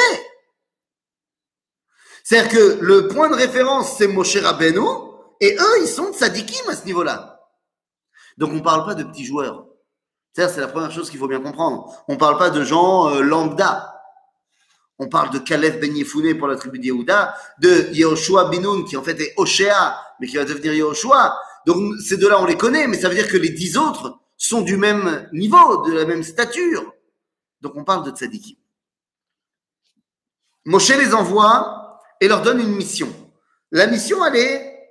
C'est-à-dire 2.24 2.52
que 2.52 2.78
le 2.82 3.08
point 3.08 3.30
de 3.30 3.36
référence, 3.36 3.98
c'est 3.98 4.08
Moshe 4.08 4.38
Rabbeinu, 4.38 4.86
et 5.40 5.56
eux, 5.56 5.82
ils 5.82 5.88
sont 5.88 6.12
tzadikim 6.12 6.70
à 6.70 6.76
ce 6.76 6.86
niveau-là. 6.86 7.40
Donc, 8.38 8.52
on 8.52 8.56
ne 8.56 8.62
parle 8.62 8.86
pas 8.86 8.96
de 8.96 9.04
petits 9.04 9.26
joueurs. 9.26 9.66
C'est-à-dire, 10.34 10.54
c'est 10.54 10.62
la 10.62 10.68
première 10.68 10.92
chose 10.92 11.10
qu'il 11.10 11.20
faut 11.20 11.28
bien 11.28 11.42
comprendre. 11.42 11.92
On 12.08 12.14
ne 12.14 12.18
parle 12.18 12.38
pas 12.38 12.50
de 12.50 12.64
gens 12.64 13.10
euh, 13.10 13.22
lambda. 13.22 13.96
On 15.00 15.08
parle 15.08 15.32
de 15.32 15.40
Caleb 15.40 15.80
Ben 15.80 15.96
Yefouné 15.96 16.36
pour 16.36 16.48
la 16.48 16.58
tribu 16.58 16.78
d'Yehuda, 16.78 17.34
de 17.60 17.90
Yehoshua 17.94 18.50
Binoun, 18.50 18.84
qui 18.84 18.98
en 18.98 19.02
fait 19.02 19.20
est 19.20 19.34
Oshéa, 19.38 19.98
mais 20.20 20.28
qui 20.28 20.36
va 20.36 20.44
devenir 20.44 20.74
Yehoshua. 20.74 21.38
Donc, 21.66 21.96
ces 22.06 22.18
deux-là, 22.18 22.42
on 22.42 22.46
les 22.46 22.58
connaît, 22.58 22.86
mais 22.88 23.00
ça 23.00 23.08
veut 23.08 23.16
dire 23.16 23.30
que 23.30 23.38
les 23.38 23.50
dix 23.50 23.78
autres 23.78 24.19
sont 24.50 24.62
du 24.62 24.78
même 24.78 25.30
niveau, 25.32 25.86
de 25.86 25.94
la 25.94 26.06
même 26.06 26.24
stature. 26.24 26.92
Donc, 27.62 27.74
on 27.76 27.84
parle 27.84 28.04
de 28.04 28.12
tzadikim. 28.12 28.58
Moshe 30.66 30.90
les 30.90 31.14
envoie 31.14 32.02
et 32.20 32.28
leur 32.28 32.42
donne 32.42 32.60
une 32.60 32.76
mission. 32.76 33.14
La 33.72 33.86
mission, 33.86 34.26
elle 34.26 34.36
est, 34.36 34.90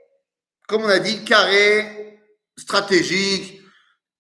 comme 0.69 0.83
on 0.83 0.89
a 0.89 1.01
dit, 1.01 1.25
carré, 1.25 2.21
stratégique. 2.57 3.61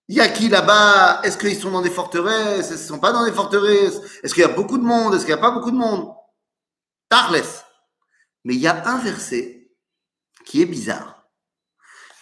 Il 0.08 0.16
y 0.16 0.20
a 0.20 0.28
qui 0.28 0.48
là-bas? 0.48 1.20
Est-ce 1.22 1.38
qu'ils 1.38 1.58
sont 1.58 1.70
dans 1.70 1.82
des 1.82 1.90
forteresses? 1.90 2.72
Est-ce 2.72 2.82
ne 2.82 2.88
sont 2.88 2.98
pas 2.98 3.12
dans 3.12 3.24
des 3.24 3.32
forteresses? 3.32 4.00
Est-ce 4.22 4.34
qu'il 4.34 4.42
y 4.42 4.46
a 4.46 4.48
beaucoup 4.48 4.78
de 4.78 4.84
monde? 4.84 5.14
Est-ce 5.14 5.24
qu'il 5.24 5.34
n'y 5.34 5.40
a 5.40 5.42
pas 5.42 5.52
beaucoup 5.52 5.70
de 5.70 5.76
monde? 5.76 6.12
Tarles. 7.08 7.44
Mais 8.44 8.54
il 8.54 8.60
y 8.60 8.66
a 8.66 8.88
un 8.88 8.98
verset 8.98 9.70
qui 10.44 10.62
est 10.62 10.66
bizarre. 10.66 11.28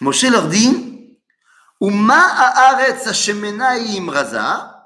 Moshe 0.01 0.23
leur 0.23 0.47
dit 0.47 0.86
Bon, 1.79 1.91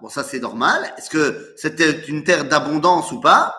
ça 0.09 0.23
c'est 0.23 0.39
normal. 0.39 0.93
Est-ce 0.97 1.09
que 1.09 1.53
c'était 1.57 2.05
une 2.07 2.23
terre 2.23 2.45
d'abondance 2.45 3.11
ou 3.11 3.21
pas? 3.21 3.55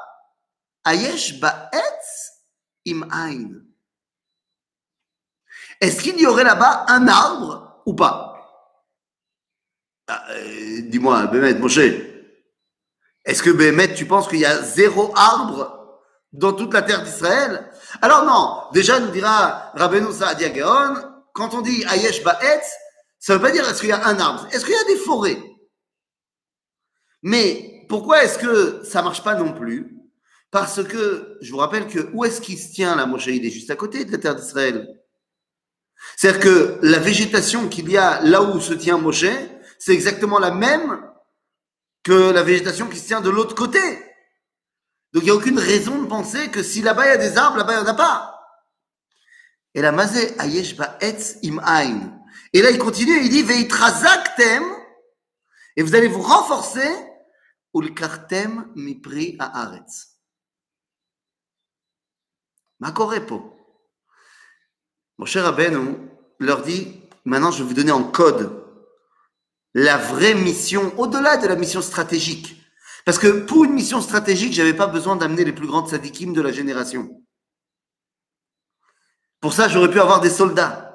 Ayesh 0.85 1.41
ba'etz 1.41 2.33
im. 2.89 3.63
Est-ce 5.81 6.03
qu'il 6.03 6.21
y 6.21 6.27
aurait 6.27 6.45
là-bas 6.45 6.85
un 6.89 7.09
arbre 7.09 7.83
ou 7.87 7.95
pas? 7.95 8.29
Ah, 10.09 10.25
euh, 10.31 10.83
Dis-moi, 10.83 11.27
Bémet, 11.29 11.55
Moshe. 11.55 11.79
Est-ce 13.25 13.43
que 13.43 13.51
Bémet, 13.51 13.95
tu 13.95 14.07
penses 14.07 14.29
qu'il 14.29 14.41
y 14.41 14.47
a 14.47 14.61
zéro 14.63 15.13
arbre 15.17 16.01
dans 16.33 16.53
toute 16.53 16.75
la 16.75 16.83
terre 16.83 17.03
d'Israël? 17.03 17.71
Alors 18.01 18.25
non, 18.25 18.65
déjà 18.73 18.99
nous 19.01 19.11
dira 19.11 19.71
Rabbeinu 19.75 20.13
Saadia 20.13 20.51
Gaon, 20.51 20.97
quand 21.33 21.55
on 21.55 21.61
dit 21.63 21.85
Ayesh 21.85 22.23
ba'etz, 22.25 22.67
ça 23.23 23.35
ne 23.35 23.39
veut 23.39 23.45
pas 23.45 23.53
dire 23.53 23.69
est-ce 23.69 23.79
qu'il 23.79 23.91
y 23.91 23.93
a 23.93 24.05
un 24.05 24.19
arbre, 24.19 24.49
est-ce 24.51 24.65
qu'il 24.65 24.75
y 24.75 24.77
a 24.77 24.85
des 24.85 24.97
forêts? 24.97 25.41
Mais 27.23 27.87
pourquoi 27.89 28.25
est-ce 28.25 28.37
que 28.37 28.83
ça 28.85 29.01
marche 29.01 29.23
pas 29.23 29.37
non 29.37 29.53
plus? 29.53 29.97
Parce 30.51 30.83
que, 30.83 31.39
je 31.41 31.53
vous 31.53 31.59
rappelle 31.59 31.87
que 31.87 32.11
où 32.15 32.25
est-ce 32.25 32.41
qu'il 32.41 32.59
se 32.59 32.73
tient 32.73 32.97
la 32.97 33.07
Moshe 33.07 33.29
Il 33.29 33.47
est 33.47 33.51
juste 33.51 33.71
à 33.71 33.77
côté 33.77 34.05
de 34.05 34.11
la 34.11 34.19
terre 34.19 34.35
d'Israël. 34.35 34.89
C'est-à-dire 36.17 36.41
que 36.41 36.79
la 36.83 36.99
végétation 36.99 37.69
qu'il 37.69 37.89
y 37.91 37.97
a 37.97 38.21
là 38.23 38.43
où 38.43 38.61
se 38.61 38.75
tient 38.75 38.99
Moshe, 38.99 39.25
c'est 39.79 39.93
exactement 39.93 40.41
la 40.41 40.51
même 40.51 41.01
que 42.03 42.33
la 42.33 42.43
végétation 42.43 42.89
qui 42.89 42.99
se 42.99 43.07
tient 43.07 43.21
de 43.21 43.31
l'autre 43.31 43.55
côté. 43.55 43.79
Donc 45.13 45.23
il 45.23 45.27
n'y 45.27 45.31
a 45.31 45.35
aucune 45.35 45.61
raison 45.61 46.03
de 46.03 46.09
penser 46.09 46.51
que 46.51 46.65
si 46.65 46.83
là-bas 46.83 47.07
il 47.07 47.11
y 47.11 47.13
a 47.13 47.17
des 47.19 47.39
arbres, 47.39 47.59
là-bas 47.59 47.75
il 47.75 47.85
n'y 47.85 47.89
en 47.89 47.93
a 47.93 47.95
pas. 47.95 48.41
Et 49.75 49.81
la 49.81 49.93
mazé 49.93 50.35
ayesh 50.41 50.75
etz 51.01 51.37
im. 51.45 52.22
Et 52.53 52.63
là 52.63 52.71
il 52.71 52.79
continue, 52.79 53.23
il 53.23 53.31
dit 53.31 53.43
veitrazaktem, 53.43 54.65
et 55.77 55.83
vous 55.83 55.95
allez 55.95 56.09
vous 56.09 56.23
renforcer 56.23 56.89
ulkartem 57.75 58.71
mipri 58.75 59.37
haaretz. 59.39 60.19
Makorepo. 62.81 63.57
Mon 65.19 65.27
cher 65.27 65.45
Rabbeinu 65.45 65.97
leur 66.39 66.63
dit, 66.63 67.01
maintenant 67.25 67.51
je 67.51 67.63
vais 67.63 67.69
vous 67.69 67.75
donner 67.75 67.93
en 67.93 68.05
code 68.05 68.63
la 69.75 69.97
vraie 69.97 70.35
mission, 70.35 70.93
au-delà 70.99 71.39
de 71.39 71.47
la 71.47 71.57
mission 71.57 71.81
stratégique. 71.81 72.57
Parce 73.05 73.19
que 73.19 73.41
pour 73.47 73.65
une 73.65 73.73
mission 73.73 74.01
stratégique, 74.01 74.53
j'avais 74.53 74.75
pas 74.75 74.87
besoin 74.87 75.17
d'amener 75.17 75.45
les 75.45 75.53
plus 75.53 75.67
grandes 75.67 75.89
sadikim 75.89 76.33
de 76.33 76.43
la 76.43 76.53
génération. 76.53 77.25
Pour 79.41 79.55
ça, 79.55 79.69
j'aurais 79.69 79.91
pu 79.91 79.99
avoir 79.99 80.21
des 80.21 80.31
soldats. 80.31 80.92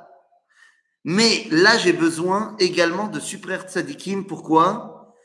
Mais 1.09 1.47
là, 1.51 1.77
j'ai 1.77 1.93
besoin 1.93 2.53
également 2.59 3.07
de 3.07 3.21
super 3.21 3.61
tzadikim. 3.61 4.27
Pourquoi? 4.27 5.15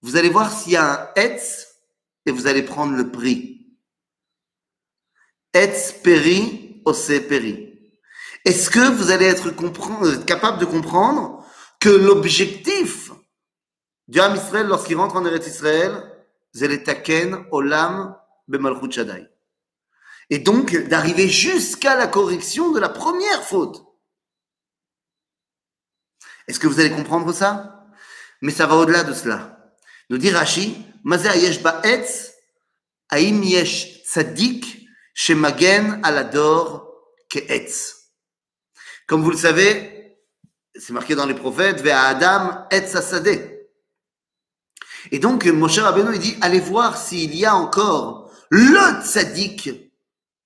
Vous 0.00 0.16
allez 0.16 0.28
voir 0.28 0.50
s'il 0.50 0.72
y 0.72 0.76
a 0.76 1.00
un 1.00 1.08
etz 1.14 1.68
et 2.26 2.32
vous 2.32 2.48
allez 2.48 2.64
prendre 2.64 2.96
le 2.96 3.08
prix. 3.08 3.68
Etz 5.54 5.92
peri, 6.02 6.82
ose 6.84 7.06
peri. 7.28 7.72
Est-ce 8.44 8.68
que 8.68 8.80
vous 8.80 9.12
allez 9.12 9.26
être 9.26 9.50
capable 10.24 10.58
de 10.58 10.64
comprendre 10.64 11.46
que 11.78 11.88
l'objectif 11.88 13.12
du 14.08 14.18
Ham 14.18 14.34
Israël 14.34 14.66
lorsqu'il 14.66 14.96
rentre 14.96 15.14
en 15.14 15.24
Eretz 15.24 15.46
Israël, 15.46 16.02
c'est 16.52 16.66
le 16.66 16.82
taken 16.82 17.46
olam 17.52 18.16
bemalchut 18.48 18.90
shaddai. 18.90 19.28
Et 20.30 20.40
donc 20.40 20.74
d'arriver 20.88 21.28
jusqu'à 21.28 21.94
la 21.94 22.08
correction 22.08 22.72
de 22.72 22.80
la 22.80 22.88
première 22.88 23.44
faute. 23.44 23.84
Est-ce 26.48 26.58
que 26.58 26.66
vous 26.66 26.80
allez 26.80 26.90
comprendre 26.90 27.32
ça? 27.32 27.86
Mais 28.40 28.52
ça 28.52 28.66
va 28.66 28.76
au-delà 28.76 29.04
de 29.04 29.14
cela. 29.14 29.72
Nous 30.10 30.18
dit 30.18 30.30
Rashi, 30.30 30.84
ba'etz, 31.04 32.32
aim 33.10 33.42
yesh 33.42 34.02
tzadik, 34.04 34.88
shemagen 35.14 36.00
alador 36.02 36.92
ke'etz. 37.28 38.10
Comme 39.06 39.22
vous 39.22 39.30
le 39.30 39.36
savez, 39.36 40.18
c'est 40.74 40.92
marqué 40.92 41.14
dans 41.14 41.26
les 41.26 41.34
prophètes, 41.34 41.80
Ve'a 41.80 42.02
Adam 42.02 42.66
et 42.70 42.86
Sassadeh. 42.86 43.68
Et 45.10 45.18
donc, 45.18 45.44
Moshe 45.46 45.78
Rabbeinu, 45.78 46.14
il 46.14 46.20
dit, 46.20 46.36
allez 46.40 46.60
voir 46.60 46.96
s'il 46.96 47.34
y 47.34 47.44
a 47.44 47.54
encore 47.54 48.30
le 48.50 49.02
tzaddik 49.02 49.70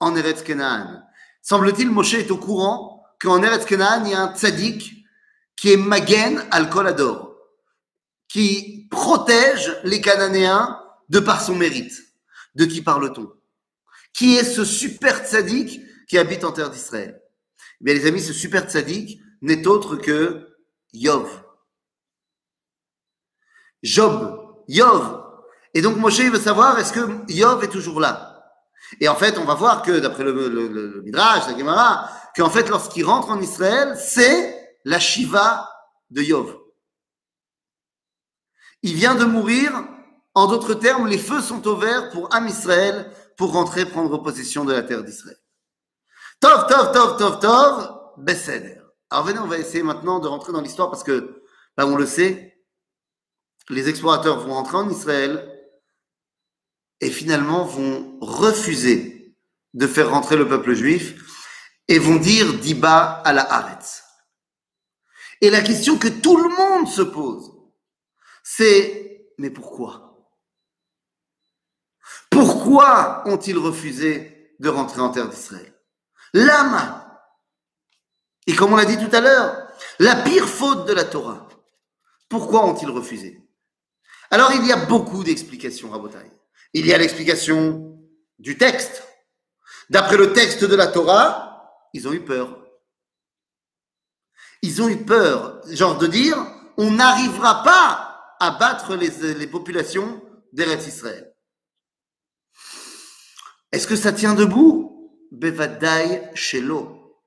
en 0.01 0.17
Eretz 0.17 0.43
Kenaan. 0.43 1.05
Semble-t-il, 1.43 1.91
Moshe 1.91 2.15
est 2.15 2.31
au 2.31 2.39
courant 2.39 3.05
qu'en 3.21 3.43
Eretz 3.43 3.67
Kenaan, 3.67 4.05
il 4.07 4.13
y 4.13 4.15
a 4.15 4.21
un 4.21 4.35
tzaddik 4.35 4.96
qui 5.57 5.73
est 5.73 5.77
Magen 5.77 6.45
al 6.51 6.69
Kolador, 6.71 7.37
qui 8.29 8.87
protège 8.91 9.77
les 9.85 10.01
Cananéens 10.01 10.81
de 11.09 11.21
par 11.21 11.41
son 11.41 11.55
mérite. 11.55 11.95
De 12.55 12.65
qui 12.65 12.83
parle-t-on? 12.83 13.33
Qui 14.13 14.37
est 14.37 14.45
ce 14.45 14.65
super 14.65 15.27
tzaddik 15.27 15.81
qui 16.09 16.19
habite 16.19 16.45
en 16.45 16.53
terre 16.53 16.71
d'Israël? 16.71 17.21
Eh 17.81 17.85
Bien, 17.85 17.95
les 17.95 18.07
amis, 18.07 18.23
ce 18.23 18.33
super 18.33 18.69
tzaddik, 18.69 19.21
n'est 19.43 19.67
autre 19.67 19.97
que 19.97 20.49
Yov. 20.93 21.29
Job, 23.83 24.63
Yov. 24.69 25.23
Et 25.75 25.83
donc 25.83 25.97
Moshe 25.97 26.21
veut 26.21 26.41
savoir 26.41 26.79
est-ce 26.79 26.93
que 26.93 27.31
Yov 27.31 27.63
est 27.63 27.69
toujours 27.69 28.01
là? 28.01 28.33
Et 29.01 29.09
en 29.09 29.17
fait, 29.17 29.37
on 29.37 29.45
va 29.45 29.55
voir 29.55 29.83
que 29.83 29.99
d'après 29.99 30.25
le, 30.25 30.49
le, 30.49 31.03
Midrash, 31.03 31.49
la 31.49 31.59
Gemara, 31.59 32.11
qu'en 32.35 32.51
fait, 32.51 32.69
lorsqu'il 32.69 33.05
rentre 33.05 33.31
en 33.31 33.41
Israël, 33.41 33.97
c'est 33.99 34.56
la 34.87 35.01
Shiva 35.01 35.69
de 36.11 36.23
Yov. 36.23 36.57
Il 38.83 38.95
vient 38.95 39.17
de 39.17 39.25
mourir. 39.25 39.73
En 40.35 40.47
d'autres 40.47 40.75
termes, 40.75 41.09
les 41.09 41.19
feux 41.19 41.41
sont 41.41 41.67
ouverts 41.67 42.11
pour 42.11 42.33
Am 42.33 42.47
Israël 42.47 43.11
pour 43.37 43.53
rentrer 43.53 43.85
prendre 43.85 44.17
possession 44.19 44.65
de 44.65 44.73
la 44.73 44.83
terre 44.83 45.03
d'Israël. 45.03 45.39
Tov, 46.41 46.67
tov, 46.69 46.93
tov, 46.93 47.17
tov, 47.19 47.41
tov, 47.41 47.93
Beseder. 48.19 48.81
Alors 49.11 49.25
venez, 49.25 49.39
on 49.41 49.47
va 49.47 49.59
essayer 49.59 49.83
maintenant 49.83 50.21
de 50.21 50.29
rentrer 50.29 50.53
dans 50.53 50.61
l'histoire 50.61 50.91
parce 50.91 51.03
que, 51.03 51.43
là, 51.77 51.87
on 51.87 51.97
le 51.97 52.07
sait, 52.07 52.63
les 53.69 53.89
explorateurs 53.89 54.39
vont 54.41 54.55
entrer 54.55 54.77
en 54.77 54.89
Israël 54.89 55.53
et 57.01 57.11
finalement 57.11 57.65
vont 57.65 58.19
refuser 58.21 59.37
de 59.75 59.87
faire 59.87 60.11
rentrer 60.11 60.37
le 60.37 60.47
peuple 60.47 60.75
juif 60.75 61.15
et 61.89 61.99
vont 61.99 62.17
dire 62.17 62.55
Diba 62.59 63.23
à 63.25 63.33
la 63.33 63.43
Haaretz. 63.43 64.06
Et 65.41 65.51
la 65.51 65.61
question 65.61 65.99
que 65.99 66.09
tout 66.09 66.37
le 66.37 66.49
monde 66.49 66.89
se 66.89 67.03
pose, 67.03 67.53
c'est 68.43 69.33
mais 69.39 69.51
pourquoi? 69.51 70.29
Pourquoi 72.31 73.23
ont-ils 73.27 73.59
refusé 73.59 74.55
de 74.59 74.69
rentrer 74.69 75.01
en 75.01 75.11
terre 75.11 75.29
d'Israël? 75.29 75.75
Lama 76.33 77.07
et 78.47 78.55
comme 78.55 78.73
on 78.73 78.77
l'a 78.77 78.85
dit 78.85 78.97
tout 78.97 79.15
à 79.15 79.21
l'heure, 79.21 79.69
la 79.99 80.17
pire 80.17 80.49
faute 80.49 80.87
de 80.87 80.93
la 80.93 81.05
Torah. 81.05 81.49
Pourquoi 82.29 82.65
ont-ils 82.65 82.91
refusé? 82.91 83.43
Alors 84.31 84.53
il 84.53 84.65
y 84.67 84.73
a 84.73 84.87
beaucoup 84.87 85.25
d'explications, 85.25 85.91
Rabotai. 85.91 86.31
Il 86.73 86.87
y 86.87 86.95
a 86.95 86.99
l'explication 86.99 87.99
du 88.39 88.57
texte. 88.57 89.03
D'après 89.91 90.17
le 90.17 90.33
texte 90.33 90.65
de 90.65 90.77
la 90.77 90.89
Torah, 90.89 91.89
ils 91.93 92.07
ont 92.07 92.13
eu 92.13 92.25
peur. 92.25 92.66
Ils 94.63 94.83
ont 94.83 94.89
eu 94.89 95.05
peur, 95.05 95.61
genre 95.69 95.99
de 95.99 96.07
dire, 96.07 96.37
on 96.77 96.91
n'arrivera 96.91 97.63
pas 97.63 98.37
à 98.41 98.51
battre 98.53 98.97
les, 98.97 99.35
les 99.35 99.47
populations 99.47 100.23
d'Eretz 100.53 100.87
Israël. 100.87 101.35
Est-ce 103.73 103.87
que 103.87 103.97
ça 103.97 104.13
tient 104.13 104.35
debout? 104.35 105.13
Bevadai 105.31 106.31
shelo. 106.35 107.23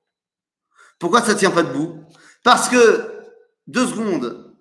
Pourquoi 0.98 1.22
ça 1.22 1.34
tient 1.34 1.50
pas 1.50 1.62
debout? 1.62 2.04
Parce 2.42 2.68
que, 2.68 3.32
deux 3.66 3.86
secondes, 3.86 4.56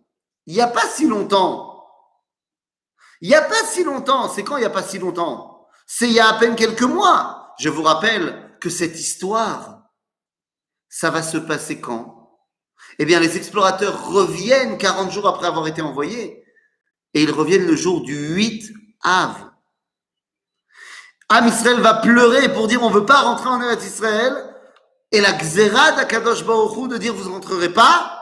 il 0.46 0.54
n'y 0.54 0.62
a 0.62 0.68
pas 0.68 0.88
si 0.88 1.08
longtemps, 1.08 1.88
il 3.22 3.30
n'y 3.30 3.36
a 3.36 3.42
pas 3.42 3.66
si 3.66 3.84
longtemps, 3.84 4.30
c'est 4.30 4.44
quand 4.44 4.58
il 4.58 4.62
n'y 4.62 4.66
a 4.66 4.70
pas 4.70 4.84
si 4.84 4.98
longtemps? 4.98 5.68
C'est 5.86 6.08
il 6.08 6.14
y 6.14 6.20
a 6.20 6.30
à 6.30 6.40
peine 6.40 6.56
quelques 6.56 6.84
mois. 6.84 7.54
Je 7.60 7.70
vous 7.70 7.84
rappelle 7.84 8.58
que 8.62 8.70
cette 8.70 8.98
histoire, 9.00 9.90
ça 10.88 11.10
va 11.10 11.22
se 11.22 11.38
passer 11.38 11.82
quand? 11.82 12.19
Eh 13.02 13.06
bien, 13.06 13.22
les 13.22 13.38
explorateurs 13.38 14.12
reviennent 14.12 14.78
40 14.78 15.12
jours 15.12 15.28
après 15.28 15.48
avoir 15.48 15.66
été 15.68 15.82
envoyés 15.82 16.44
et 17.14 17.24
ils 17.24 17.32
reviennent 17.32 17.66
le 17.66 17.76
jour 17.78 18.02
du 18.02 18.34
8 18.36 18.74
Av. 19.04 19.36
Am 21.30 21.48
Israël 21.48 21.80
va 21.80 21.94
pleurer 21.96 22.54
pour 22.54 22.68
dire 22.68 22.84
on 22.84 22.90
veut 22.90 23.06
pas 23.06 23.22
rentrer 23.22 23.48
en 23.48 23.62
Eretz 23.62 23.86
Israël 23.86 24.34
et 25.14 25.22
la 25.22 25.32
Xéra 25.32 25.94
d'Akadosh 25.94 26.44
Baruch 26.44 26.90
de 26.90 26.98
dire 26.98 27.14
vous 27.14 27.30
ne 27.30 27.36
rentrerez 27.36 27.70
pas 27.70 28.22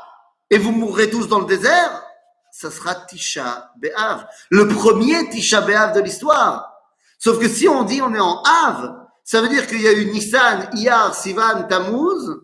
et 0.51 0.60
vous 0.60 0.72
mourrez 0.72 1.10
tous 1.10 1.27
dans 1.27 1.39
le 1.39 1.46
désert, 1.46 2.03
ça 2.51 2.69
sera 2.69 2.93
Tisha 2.93 3.72
B'Av, 3.77 4.27
le 4.51 4.67
premier 4.67 5.27
Tisha 5.29 5.62
B'Av 5.62 5.93
de 5.93 6.01
l'histoire. 6.01 6.72
Sauf 7.17 7.39
que 7.39 7.50
si 7.50 7.67
on 7.67 7.84
dit 7.84 8.01
on 8.03 8.13
est 8.13 8.19
en 8.19 8.43
Av, 8.43 9.07
ça 9.24 9.41
veut 9.41 9.50
dire 9.50 9.65
qu'il 9.65 9.81
y 9.81 9.88
a 9.88 9.93
eu 9.93 10.05
Nissan, 10.12 10.69
Iyar, 10.74 11.15
Sivan, 11.15 11.63
Tammuz, 11.63 12.43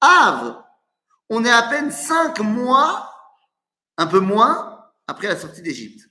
Av. 0.00 0.61
On 1.34 1.46
est 1.46 1.50
à 1.50 1.62
peine 1.62 1.90
cinq 1.90 2.40
mois, 2.40 3.10
un 3.96 4.06
peu 4.06 4.20
moins, 4.20 4.84
après 5.06 5.28
la 5.28 5.36
sortie 5.36 5.62
d'Égypte. 5.62 6.10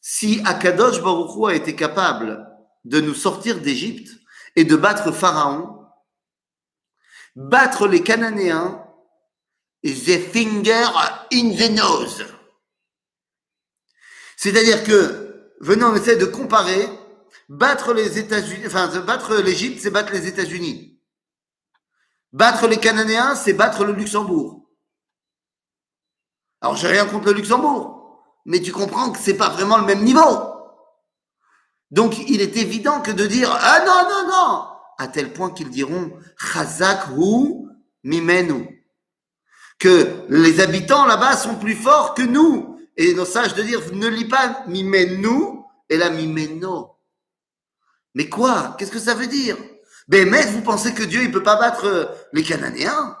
Si 0.00 0.40
Akadosh 0.44 1.02
Baruch 1.02 1.50
a 1.50 1.56
été 1.56 1.74
capable 1.74 2.48
de 2.84 3.00
nous 3.00 3.14
sortir 3.14 3.60
d'Égypte 3.60 4.12
et 4.54 4.62
de 4.62 4.76
battre 4.76 5.10
Pharaon, 5.10 5.84
battre 7.34 7.88
les 7.88 8.00
Cananéens, 8.00 8.86
the 9.82 10.20
finger 10.32 10.86
in 11.32 11.56
the 11.56 11.70
nose. 11.72 12.26
C'est-à-dire 14.36 14.84
que, 14.84 15.52
venez, 15.58 15.82
on 15.82 15.96
essaie 15.96 16.14
de 16.14 16.26
comparer, 16.26 16.88
battre 17.48 17.92
l'Égypte, 17.92 19.80
c'est 19.82 19.90
battre 19.90 20.12
les 20.12 20.28
États-Unis. 20.28 20.89
Battre 22.32 22.68
les 22.68 22.78
Cananéens, 22.78 23.34
c'est 23.34 23.52
battre 23.52 23.84
le 23.84 23.92
Luxembourg. 23.92 24.68
Alors, 26.60 26.76
j'ai 26.76 26.88
rien 26.88 27.06
contre 27.06 27.26
le 27.26 27.32
Luxembourg, 27.32 28.22
mais 28.44 28.60
tu 28.60 28.72
comprends 28.72 29.10
que 29.10 29.18
c'est 29.18 29.36
pas 29.36 29.48
vraiment 29.48 29.78
le 29.78 29.86
même 29.86 30.04
niveau. 30.04 30.20
Donc, 31.90 32.18
il 32.28 32.40
est 32.40 32.56
évident 32.56 33.00
que 33.00 33.10
de 33.10 33.26
dire, 33.26 33.50
ah 33.50 33.80
non, 33.84 34.08
non, 34.08 34.28
non, 34.28 34.68
à 34.98 35.08
tel 35.08 35.32
point 35.32 35.50
qu'ils 35.50 35.70
diront, 35.70 36.12
Chazak 36.38 37.08
hu 37.16 37.66
mimenu. 38.04 38.86
Que 39.78 40.26
les 40.28 40.60
habitants 40.60 41.06
là-bas 41.06 41.36
sont 41.36 41.56
plus 41.56 41.74
forts 41.74 42.14
que 42.14 42.22
nous. 42.22 42.78
Et 42.96 43.14
nos 43.14 43.24
sages 43.24 43.54
de 43.54 43.62
dire, 43.62 43.80
ne 43.94 44.08
lis 44.08 44.28
pas 44.28 44.62
mimenu, 44.66 45.64
et 45.88 45.96
la 45.96 46.10
mimeno. 46.10 46.98
Mais 48.14 48.28
quoi? 48.28 48.76
Qu'est-ce 48.78 48.90
que 48.90 48.98
ça 48.98 49.14
veut 49.14 49.26
dire? 49.26 49.56
Ben, 50.10 50.28
mais 50.28 50.44
vous 50.46 50.60
pensez 50.60 50.92
que 50.92 51.04
Dieu, 51.04 51.22
il 51.22 51.30
peut 51.30 51.44
pas 51.44 51.54
battre 51.54 51.84
euh, 51.84 52.04
les 52.32 52.42
Cananéens? 52.42 53.16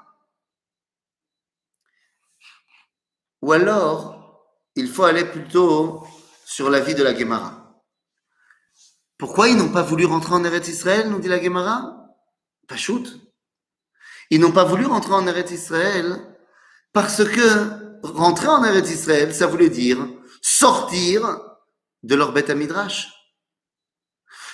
Ou 3.42 3.52
alors, 3.52 4.44
il 4.74 4.88
faut 4.88 5.04
aller 5.04 5.24
plutôt 5.24 6.04
sur 6.44 6.68
la 6.68 6.80
vie 6.80 6.96
de 6.96 7.04
la 7.04 7.14
Guémara. 7.14 7.80
Pourquoi 9.18 9.48
ils 9.48 9.56
n'ont 9.56 9.70
pas 9.70 9.84
voulu 9.84 10.04
rentrer 10.04 10.34
en 10.34 10.42
Eretz 10.42 10.66
Israël, 10.66 11.08
nous 11.08 11.20
dit 11.20 11.28
la 11.28 11.40
Gemara 11.40 11.94
Pas 12.66 12.76
shoot. 12.76 13.06
Ils 14.30 14.40
n'ont 14.40 14.50
pas 14.50 14.64
voulu 14.64 14.84
rentrer 14.84 15.12
en 15.12 15.28
Eretz 15.28 15.52
Israël 15.52 16.18
parce 16.92 17.24
que 17.24 18.02
rentrer 18.02 18.48
en 18.48 18.64
Eretz 18.64 18.90
Israël, 18.90 19.32
ça 19.32 19.46
voulait 19.46 19.70
dire 19.70 20.08
sortir 20.42 21.38
de 22.02 22.16
leur 22.16 22.32
bête 22.32 22.50
à 22.50 22.56
midrash, 22.56 23.14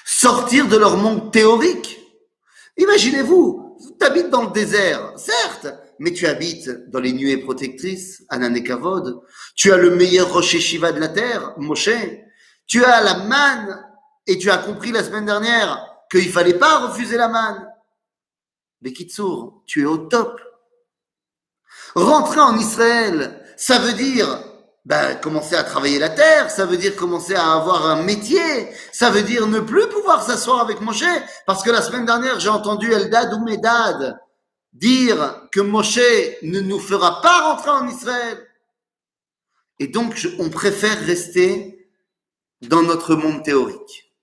sortir 0.05 0.69
de 0.69 0.77
leur 0.77 0.99
monde 0.99 1.33
théorique. 1.33 2.06
Imaginez-vous, 2.77 3.77
tu 3.99 4.07
habites 4.07 4.31
dans 4.31 4.45
le 4.45 4.51
désert, 4.51 5.13
certes, 5.17 5.69
mais 5.99 6.13
tu 6.13 6.27
habites 6.27 6.91
dans 6.91 7.01
les 7.01 7.13
nuées 7.13 7.39
protectrices, 7.39 8.23
Ananekavod. 8.29 9.23
Tu 9.55 9.73
as 9.73 9.77
le 9.77 9.91
meilleur 9.91 10.33
rocher 10.33 10.61
Shiva 10.61 10.93
de 10.93 11.01
la 11.01 11.09
terre, 11.09 11.55
Moshe. 11.57 11.89
Tu 12.67 12.85
as 12.85 13.03
la 13.03 13.19
manne 13.25 13.85
et 14.27 14.39
tu 14.39 14.51
as 14.51 14.59
compris 14.59 14.93
la 14.93 15.05
semaine 15.05 15.25
dernière 15.25 15.87
qu'il 16.11 16.31
fallait 16.31 16.59
pas 16.59 16.87
refuser 16.87 17.17
la 17.17 17.29
manne. 17.29 17.67
Mais 18.83 18.93
tu 18.93 19.83
es 19.83 19.85
au 19.85 19.99
top. 19.99 20.41
Rentrer 21.95 22.41
en 22.41 22.59
Israël, 22.59 23.43
ça 23.57 23.79
veut 23.79 23.95
dire 23.95 24.27
ben, 24.87 25.17
commencer 25.17 25.57
à 25.57 25.65
travailler 25.65 25.99
la 25.99 26.11
terre, 26.11 26.49
ça 26.49 26.65
veut 26.65 26.77
dire 26.77 26.95
commencer 26.95 27.35
à 27.35 27.55
avoir 27.55 27.87
un 27.87 28.05
métier, 28.05 28.69
ça 28.93 29.11
veut 29.11 29.25
dire 29.25 29.49
ne 29.49 29.59
plus 29.59 29.89
pouvoir 29.89 30.23
s'asseoir 30.23 30.61
avec 30.61 30.81
Moshe, 30.81 31.03
parce 31.45 31.65
que 31.65 31.73
la 31.73 31.83
semaine 31.83 32.07
dernière, 32.07 32.39
j'ai 32.39 32.49
entendu 32.49 32.93
Eldad 32.93 33.35
ou 33.35 33.45
Medad 33.45 34.17
dire 34.73 35.49
que 35.51 35.61
Moshe 35.61 35.99
ne 36.43 36.61
nous 36.61 36.79
fera 36.79 37.21
pas 37.21 37.53
rentrer 37.53 37.71
en 37.71 37.89
Israël. 37.89 38.47
Et 39.81 39.89
donc, 39.89 40.29
on 40.39 40.51
préfère 40.51 40.99
rester 41.01 41.91
dans 42.63 42.83
notre 42.83 43.17
monde 43.17 43.43
théorique. 43.43 44.15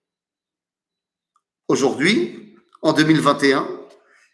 Aujourd'hui, 1.67 2.55
en 2.81 2.93
2021, 2.93 3.67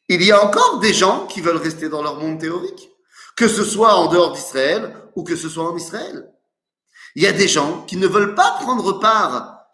il 0.09 0.23
y 0.23 0.31
a 0.31 0.45
encore 0.45 0.77
des 0.77 0.93
gens 0.93 1.25
qui 1.25 1.41
veulent 1.41 1.57
rester 1.57 1.89
dans 1.89 2.03
leur 2.03 2.19
monde 2.19 2.39
théorique, 2.39 2.91
que 3.35 3.47
ce 3.47 3.63
soit 3.63 3.95
en 3.95 4.11
dehors 4.11 4.33
d'Israël 4.33 4.95
ou 5.15 5.23
que 5.23 5.35
ce 5.35 5.49
soit 5.49 5.69
en 5.69 5.75
Israël. 5.75 6.31
Il 7.15 7.23
y 7.23 7.27
a 7.27 7.33
des 7.33 7.47
gens 7.47 7.83
qui 7.85 7.97
ne 7.97 8.07
veulent 8.07 8.35
pas 8.35 8.57
prendre 8.59 8.99
part 8.99 9.65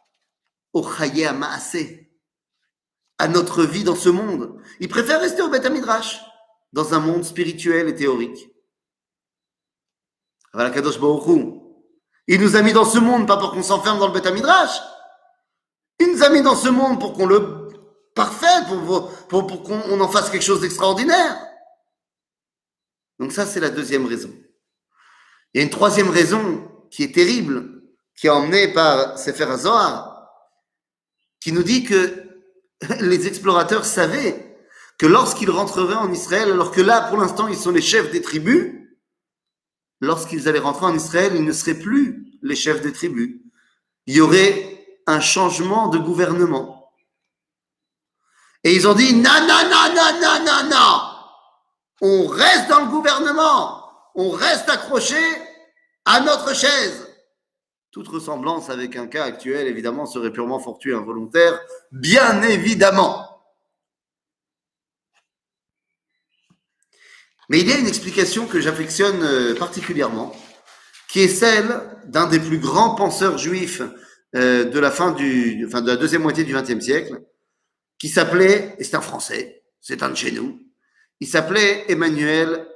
au 0.73 0.87
Chaye 0.87 1.31
Maaseh, 1.33 2.11
à 3.17 3.27
notre 3.27 3.63
vie 3.63 3.83
dans 3.83 3.95
ce 3.95 4.09
monde. 4.09 4.61
Ils 4.79 4.89
préfèrent 4.89 5.21
rester 5.21 5.41
au 5.41 5.49
Beth 5.49 5.69
Midrash, 5.69 6.21
dans 6.73 6.93
un 6.93 6.99
monde 6.99 7.23
spirituel 7.23 7.87
et 7.87 7.95
théorique. 7.95 8.49
Il 12.27 12.41
nous 12.41 12.55
a 12.55 12.61
mis 12.61 12.73
dans 12.73 12.85
ce 12.85 12.99
monde, 12.99 13.27
pas 13.27 13.37
pour 13.37 13.51
qu'on 13.51 13.63
s'enferme 13.63 13.99
dans 13.99 14.07
le 14.07 14.13
Beth 14.13 14.33
Midrash, 14.33 14.81
il 15.99 16.11
nous 16.11 16.23
a 16.23 16.29
mis 16.29 16.41
dans 16.41 16.55
ce 16.55 16.69
monde 16.69 16.99
pour 16.99 17.13
qu'on 17.13 17.25
le 17.25 17.69
parfait, 18.13 18.65
pour, 18.67 19.11
pour, 19.27 19.47
pour 19.47 19.63
qu'on 19.63 19.99
en 19.99 20.09
fasse 20.09 20.29
quelque 20.29 20.43
chose 20.43 20.61
d'extraordinaire. 20.61 21.37
Donc 23.19 23.31
ça, 23.31 23.45
c'est 23.45 23.59
la 23.59 23.69
deuxième 23.69 24.05
raison. 24.05 24.33
Il 25.55 25.59
y 25.59 25.61
a 25.61 25.63
une 25.63 25.69
troisième 25.69 26.09
raison 26.09 26.69
qui 26.91 27.03
est 27.03 27.15
terrible, 27.15 27.81
qui 28.13 28.27
est 28.27 28.29
emmenée 28.29 28.73
par 28.73 29.17
Sefer 29.17 29.47
qui 31.39 31.53
nous 31.53 31.63
dit 31.63 31.85
que 31.85 32.25
les 32.99 33.25
explorateurs 33.25 33.85
savaient 33.85 34.57
que 34.97 35.05
lorsqu'ils 35.05 35.49
rentreraient 35.49 35.95
en 35.95 36.11
Israël, 36.11 36.51
alors 36.51 36.71
que 36.71 36.81
là, 36.81 37.07
pour 37.07 37.17
l'instant, 37.17 37.47
ils 37.47 37.55
sont 37.57 37.71
les 37.71 37.81
chefs 37.81 38.11
des 38.11 38.21
tribus, 38.21 38.73
lorsqu'ils 40.01 40.49
allaient 40.49 40.59
rentrer 40.59 40.87
en 40.87 40.95
Israël, 40.95 41.31
ils 41.33 41.45
ne 41.45 41.53
seraient 41.53 41.79
plus 41.79 42.37
les 42.41 42.57
chefs 42.57 42.81
des 42.81 42.91
tribus. 42.91 43.39
Il 44.07 44.15
y 44.15 44.19
aurait 44.19 44.85
un 45.07 45.21
changement 45.21 45.87
de 45.87 45.99
gouvernement. 45.99 46.91
Et 48.65 48.75
ils 48.75 48.89
ont 48.89 48.93
dit, 48.93 49.13
non, 49.13 49.39
non, 49.39 49.69
non, 49.69 49.95
non, 49.95 50.19
non, 50.19 50.45
non, 50.45 50.69
non, 50.69 51.01
on 52.01 52.27
reste 52.27 52.67
dans 52.67 52.81
le 52.81 52.91
gouvernement, 52.91 53.85
on 54.15 54.31
reste 54.31 54.67
accroché 54.67 55.15
à 56.05 56.21
notre 56.21 56.55
chaise. 56.55 57.07
Toute 57.91 58.07
ressemblance 58.07 58.69
avec 58.69 58.95
un 58.95 59.07
cas 59.07 59.23
actuel, 59.23 59.67
évidemment, 59.67 60.05
serait 60.05 60.31
purement 60.31 60.59
fortuit 60.59 60.93
involontaire, 60.93 61.59
bien 61.91 62.41
évidemment. 62.43 63.25
Mais 67.49 67.59
il 67.59 67.69
y 67.69 67.73
a 67.73 67.77
une 67.77 67.87
explication 67.87 68.47
que 68.47 68.59
j'affectionne 68.59 69.21
euh, 69.23 69.55
particulièrement, 69.55 70.35
qui 71.09 71.21
est 71.21 71.27
celle 71.27 71.81
d'un 72.05 72.27
des 72.27 72.39
plus 72.39 72.59
grands 72.59 72.95
penseurs 72.95 73.37
juifs 73.37 73.81
euh, 74.35 74.65
de 74.65 74.79
la 74.79 74.91
fin 74.91 75.11
du, 75.11 75.65
de 75.65 75.87
la 75.87 75.95
deuxième 75.95 76.23
moitié 76.23 76.43
du 76.43 76.53
XXe 76.53 76.83
siècle, 76.83 77.21
qui 77.99 78.09
s'appelait, 78.09 78.75
et 78.77 78.83
c'est 78.83 78.95
un 78.95 79.01
Français, 79.01 79.63
c'est 79.79 80.03
un 80.03 80.09
de 80.09 80.15
chez 80.15 80.31
nous, 80.31 80.59
il 81.19 81.27
s'appelait 81.27 81.85
Emmanuel 81.87 82.67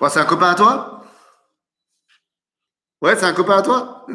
C'est 0.00 0.20
un 0.20 0.24
copain 0.24 0.50
à 0.50 0.54
toi? 0.54 1.04
Ouais, 3.02 3.16
c'est 3.16 3.24
un 3.24 3.32
copain 3.32 3.58
à 3.58 3.62
toi? 3.62 4.06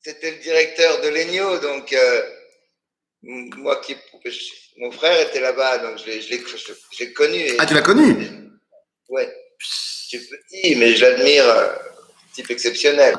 C'était 0.00 0.32
le 0.32 0.42
directeur 0.42 1.00
de 1.00 1.08
l'ENIO, 1.08 1.58
donc 1.58 1.92
euh, 1.92 2.22
moi 3.22 3.80
qui, 3.80 3.96
mon 4.78 4.90
frère 4.92 5.28
était 5.28 5.40
là-bas, 5.40 5.78
donc 5.78 5.98
je 5.98 6.04
l'ai 6.06 7.12
connu. 7.12 7.56
ah, 7.58 7.66
tu 7.66 7.74
l'as 7.74 7.82
connu? 7.82 8.50
Ouais. 9.08 9.34
Je 9.58 9.66
suis 10.18 10.28
petit, 10.28 10.76
mais 10.76 10.94
je 10.94 11.04
l'admire, 11.04 11.48
euh, 11.48 11.74
type 12.34 12.50
exceptionnel. 12.50 13.16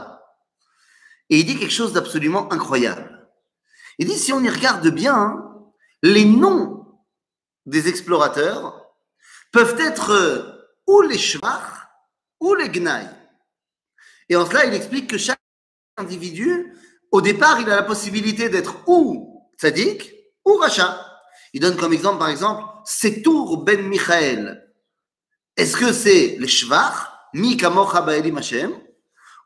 Et 1.30 1.40
il 1.40 1.46
dit 1.46 1.60
quelque 1.60 1.74
chose 1.74 1.92
d'absolument 1.92 2.50
incroyable. 2.54 3.28
Il 3.98 4.08
dit, 4.08 4.18
si 4.18 4.32
on 4.32 4.42
y 4.42 4.50
regarde 4.50 4.88
bien, 4.90 5.36
les 6.04 6.24
noms 6.24 6.86
des 7.66 7.90
explorateurs 7.90 8.87
peuvent 9.52 9.80
être 9.80 10.12
euh, 10.12 10.70
ou 10.86 11.02
les 11.02 11.18
shvach 11.18 11.88
ou 12.40 12.56
les 12.56 12.70
gnailles. 12.70 13.10
Et 14.30 14.36
en 14.36 14.46
cela, 14.46 14.66
il 14.66 14.74
explique 14.74 15.10
que 15.10 15.18
chaque 15.18 15.40
individu, 15.98 16.74
au 17.12 17.22
départ, 17.22 17.60
il 17.60 17.70
a 17.72 17.76
la 17.76 17.84
possibilité 17.84 18.50
d'être 18.50 18.88
ou 18.88 19.50
tzaddik 19.58 20.14
ou 20.46 20.58
racha. 20.58 21.04
Il 21.54 21.62
donne 21.62 21.78
comme 21.78 21.94
exemple, 21.94 22.20
par 22.20 22.30
exemple, 22.30 22.64
Setour 22.86 23.64
ben 23.64 23.88
Michael. 23.88 24.64
Est-ce 25.56 25.76
que 25.76 25.92
c'est 25.92 26.38
les 26.40 26.48
shvach, 26.48 27.08
mi 27.34 27.58
kamocha 27.58 28.02
ba'elim 28.02 28.38
Hashem, 28.38 28.74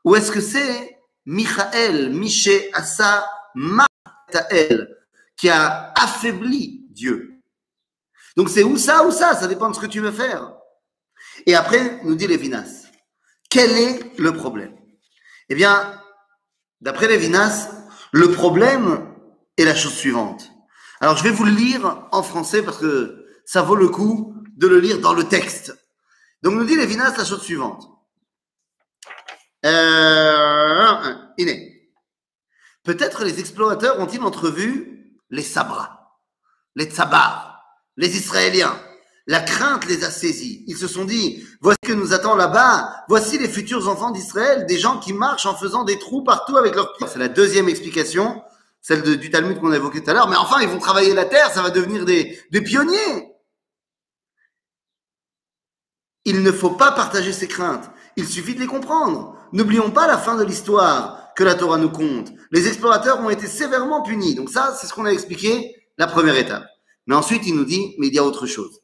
ou 0.04 0.16
est-ce 0.16 0.32
que 0.32 0.42
c'est 0.42 0.98
Michael, 1.26 2.12
Miché 2.12 2.70
Asa 2.74 3.30
Matael, 3.56 4.98
qui 5.38 5.50
a 5.50 5.94
affaibli 5.96 6.86
Dieu? 6.90 7.31
Donc 8.38 8.50
c'est 8.50 8.64
ou 8.64 8.78
ça 8.78 9.06
ou 9.06 9.12
ça, 9.12 9.36
ça 9.36 9.48
dépend 9.48 9.70
de 9.70 9.76
ce 9.76 9.80
que 9.80 9.86
tu 9.88 10.00
veux 10.00 10.12
faire. 10.12 10.54
Et 11.46 11.56
après, 11.56 12.00
nous 12.04 12.16
dit 12.16 12.28
Lévinas, 12.28 12.86
quel 13.50 13.72
est 13.72 14.18
le 14.20 14.34
problème? 14.34 14.76
Eh 15.50 15.56
bien, 15.56 16.02
d'après 16.80 17.08
Lévinas, 17.08 17.70
le 18.12 18.32
problème 18.32 19.14
est 19.58 19.66
la 19.66 19.76
chose 19.76 19.94
suivante. 19.94 20.52
Alors 21.00 21.18
je 21.18 21.24
vais 21.24 21.32
vous 21.32 21.46
le 21.46 21.52
lire 21.52 22.08
en 22.12 22.24
français 22.24 22.62
parce 22.62 22.78
que 22.78 23.26
ça 23.46 23.62
vaut 23.62 23.76
le 23.76 23.90
coup 23.90 24.36
de 24.56 24.68
le 24.68 24.80
lire 24.80 25.00
dans 25.00 25.14
le 25.14 25.24
texte. 25.24 25.76
Donc 26.44 26.54
nous 26.54 26.66
dit 26.66 26.76
Lévinas 26.76 27.18
la 27.18 27.26
chose 27.26 27.42
suivante. 27.42 27.88
Euh, 29.66 31.16
Iné. 31.38 31.92
Peut-être 32.84 33.24
les 33.24 33.40
explorateurs 33.40 34.00
ont-ils 34.00 34.22
entrevu 34.22 35.18
les 35.30 35.44
Sabras, 35.44 36.18
les 36.76 36.86
Tsabars, 36.86 37.51
les 37.98 38.18
Israéliens. 38.18 38.80
La 39.28 39.40
crainte 39.40 39.86
les 39.86 40.04
a 40.04 40.10
saisis. 40.10 40.64
Ils 40.68 40.78
se 40.78 40.88
sont 40.88 41.06
dit, 41.06 41.44
voici 41.62 41.78
ce 41.84 41.90
que 41.90 41.94
nous 41.94 42.14
attend 42.14 42.36
là-bas. 42.36 43.06
Voici 43.08 43.38
les 43.38 43.48
futurs 43.48 43.88
enfants 43.88 44.12
d'Israël, 44.12 44.66
des 44.66 44.78
gens 44.78 45.00
qui 45.00 45.14
marchent 45.14 45.46
en 45.46 45.56
faisant 45.56 45.84
des 45.84 46.00
trous 46.00 46.24
partout 46.24 46.58
avec 46.58 46.76
leurs 46.76 46.94
pieds. 46.94 47.08
C'est 47.12 47.20
la 47.20 47.28
deuxième 47.28 47.70
explication, 47.70 48.42
celle 48.82 49.04
du 49.18 49.30
Talmud 49.30 49.60
qu'on 49.60 49.72
a 49.72 49.76
évoqué 49.76 50.04
tout 50.04 50.10
à 50.10 50.14
l'heure. 50.14 50.28
Mais 50.28 50.36
enfin, 50.38 50.60
ils 50.62 50.68
vont 50.68 50.80
travailler 50.80 51.14
la 51.14 51.26
terre, 51.26 51.52
ça 51.52 51.62
va 51.62 51.70
devenir 51.70 52.04
des, 52.04 52.40
des 52.52 52.62
pionniers. 52.62 53.32
Il 56.26 56.44
ne 56.44 56.52
faut 56.52 56.72
pas 56.72 56.92
partager 56.92 57.32
ces 57.32 57.48
craintes. 57.48 57.90
Il 58.16 58.28
suffit 58.28 58.56
de 58.56 58.60
les 58.60 58.68
comprendre. 58.68 59.38
N'oublions 59.54 59.92
pas 59.92 60.08
la 60.08 60.18
fin 60.18 60.36
de 60.36 60.44
l'histoire 60.44 61.34
que 61.36 61.44
la 61.44 61.56
Torah 61.56 61.78
nous 61.78 61.90
conte. 61.90 62.32
Les 62.52 62.68
explorateurs 62.68 63.20
ont 63.22 63.30
été 63.30 63.48
sévèrement 63.48 64.02
punis. 64.02 64.36
Donc 64.36 64.50
ça, 64.50 64.76
c'est 64.80 64.88
ce 64.88 64.94
qu'on 64.94 65.06
a 65.06 65.12
expliqué, 65.12 65.76
la 65.98 66.08
première 66.08 66.36
étape. 66.36 66.71
Mais 67.08 67.16
ensuite, 67.16 67.46
il 67.48 67.56
nous 67.56 67.66
dit, 67.66 67.96
mais 67.98 68.08
il 68.08 68.14
y 68.14 68.20
a 68.20 68.24
autre 68.24 68.46
chose. 68.46 68.80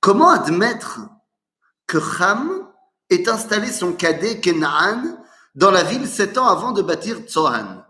Comment 0.00 0.30
admettre 0.30 1.00
que 1.86 1.98
Ham 2.22 2.68
ait 3.10 3.28
installé 3.28 3.70
son 3.72 3.92
cadet 3.92 4.40
Kenaan 4.40 5.18
dans 5.54 5.70
la 5.70 5.82
ville 5.82 6.06
sept 6.06 6.38
ans 6.38 6.46
avant 6.46 6.72
de 6.72 6.82
bâtir 6.82 7.18
Tsohan? 7.26 7.82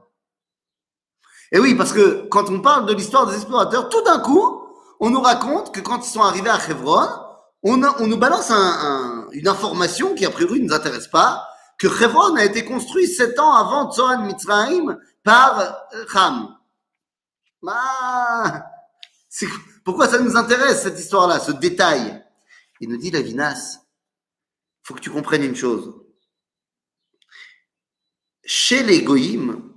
Et 1.52 1.59
oui, 1.59 1.74
parce 1.74 1.92
que 1.92 2.26
quand 2.28 2.50
on 2.50 2.61
parle 2.61 2.87
de 2.87 2.94
l'histoire 2.94 3.26
des 3.26 3.35
explorateurs, 3.35 3.88
tout 3.88 4.02
d'un 4.02 4.20
coup, 4.20 4.62
on 5.00 5.11
nous 5.11 5.20
raconte 5.20 5.72
que 5.74 5.81
quand 5.81 6.04
ils 6.04 6.11
sont 6.11 6.22
arrivés 6.22 6.50
à 6.50 6.59
Hebron, 6.68 7.07
on, 7.62 7.76
nous 7.76 8.16
balance 8.16 8.50
un- 8.50 8.54
un- 8.57 9.28
une 9.33 9.48
information 9.48 10.14
qui 10.14 10.24
a 10.26 10.31
priori 10.31 10.61
ne 10.61 10.68
nous 10.68 10.74
intéresse 10.74 11.09
pas, 11.09 11.46
que 11.78 11.87
Hebron 11.87 12.37
a 12.37 12.44
été 12.44 12.64
construit 12.64 13.07
sept 13.07 13.38
ans 13.38 13.52
avant 13.54 13.90
Tsohan 13.90 14.22
Mitzrayim 14.24 14.98
par 15.24 15.76
Ham. 16.14 16.57
Ah, 17.66 18.64
pourquoi 19.84 20.08
ça 20.08 20.18
nous 20.18 20.36
intéresse 20.36 20.82
cette 20.82 20.98
histoire-là, 20.98 21.40
ce 21.40 21.52
détail? 21.52 22.24
Il 22.80 22.88
nous 22.88 22.96
dit 22.96 23.10
Lavinas, 23.10 23.80
faut 24.82 24.94
que 24.94 25.00
tu 25.00 25.10
comprennes 25.10 25.44
une 25.44 25.56
chose. 25.56 25.94
Chez 28.44 28.82
les 28.82 29.02
goïms, 29.02 29.72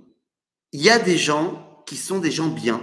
il 0.72 0.82
y 0.82 0.90
a 0.90 0.98
des 0.98 1.18
gens 1.18 1.82
qui 1.86 1.96
sont 1.96 2.18
des 2.18 2.30
gens 2.30 2.48
bien, 2.48 2.80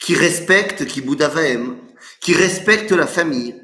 qui 0.00 0.14
respectent 0.14 0.86
qui 0.86 1.00
Boudavaem, 1.00 1.80
qui 2.20 2.34
respectent 2.34 2.92
la 2.92 3.06
famille. 3.06 3.60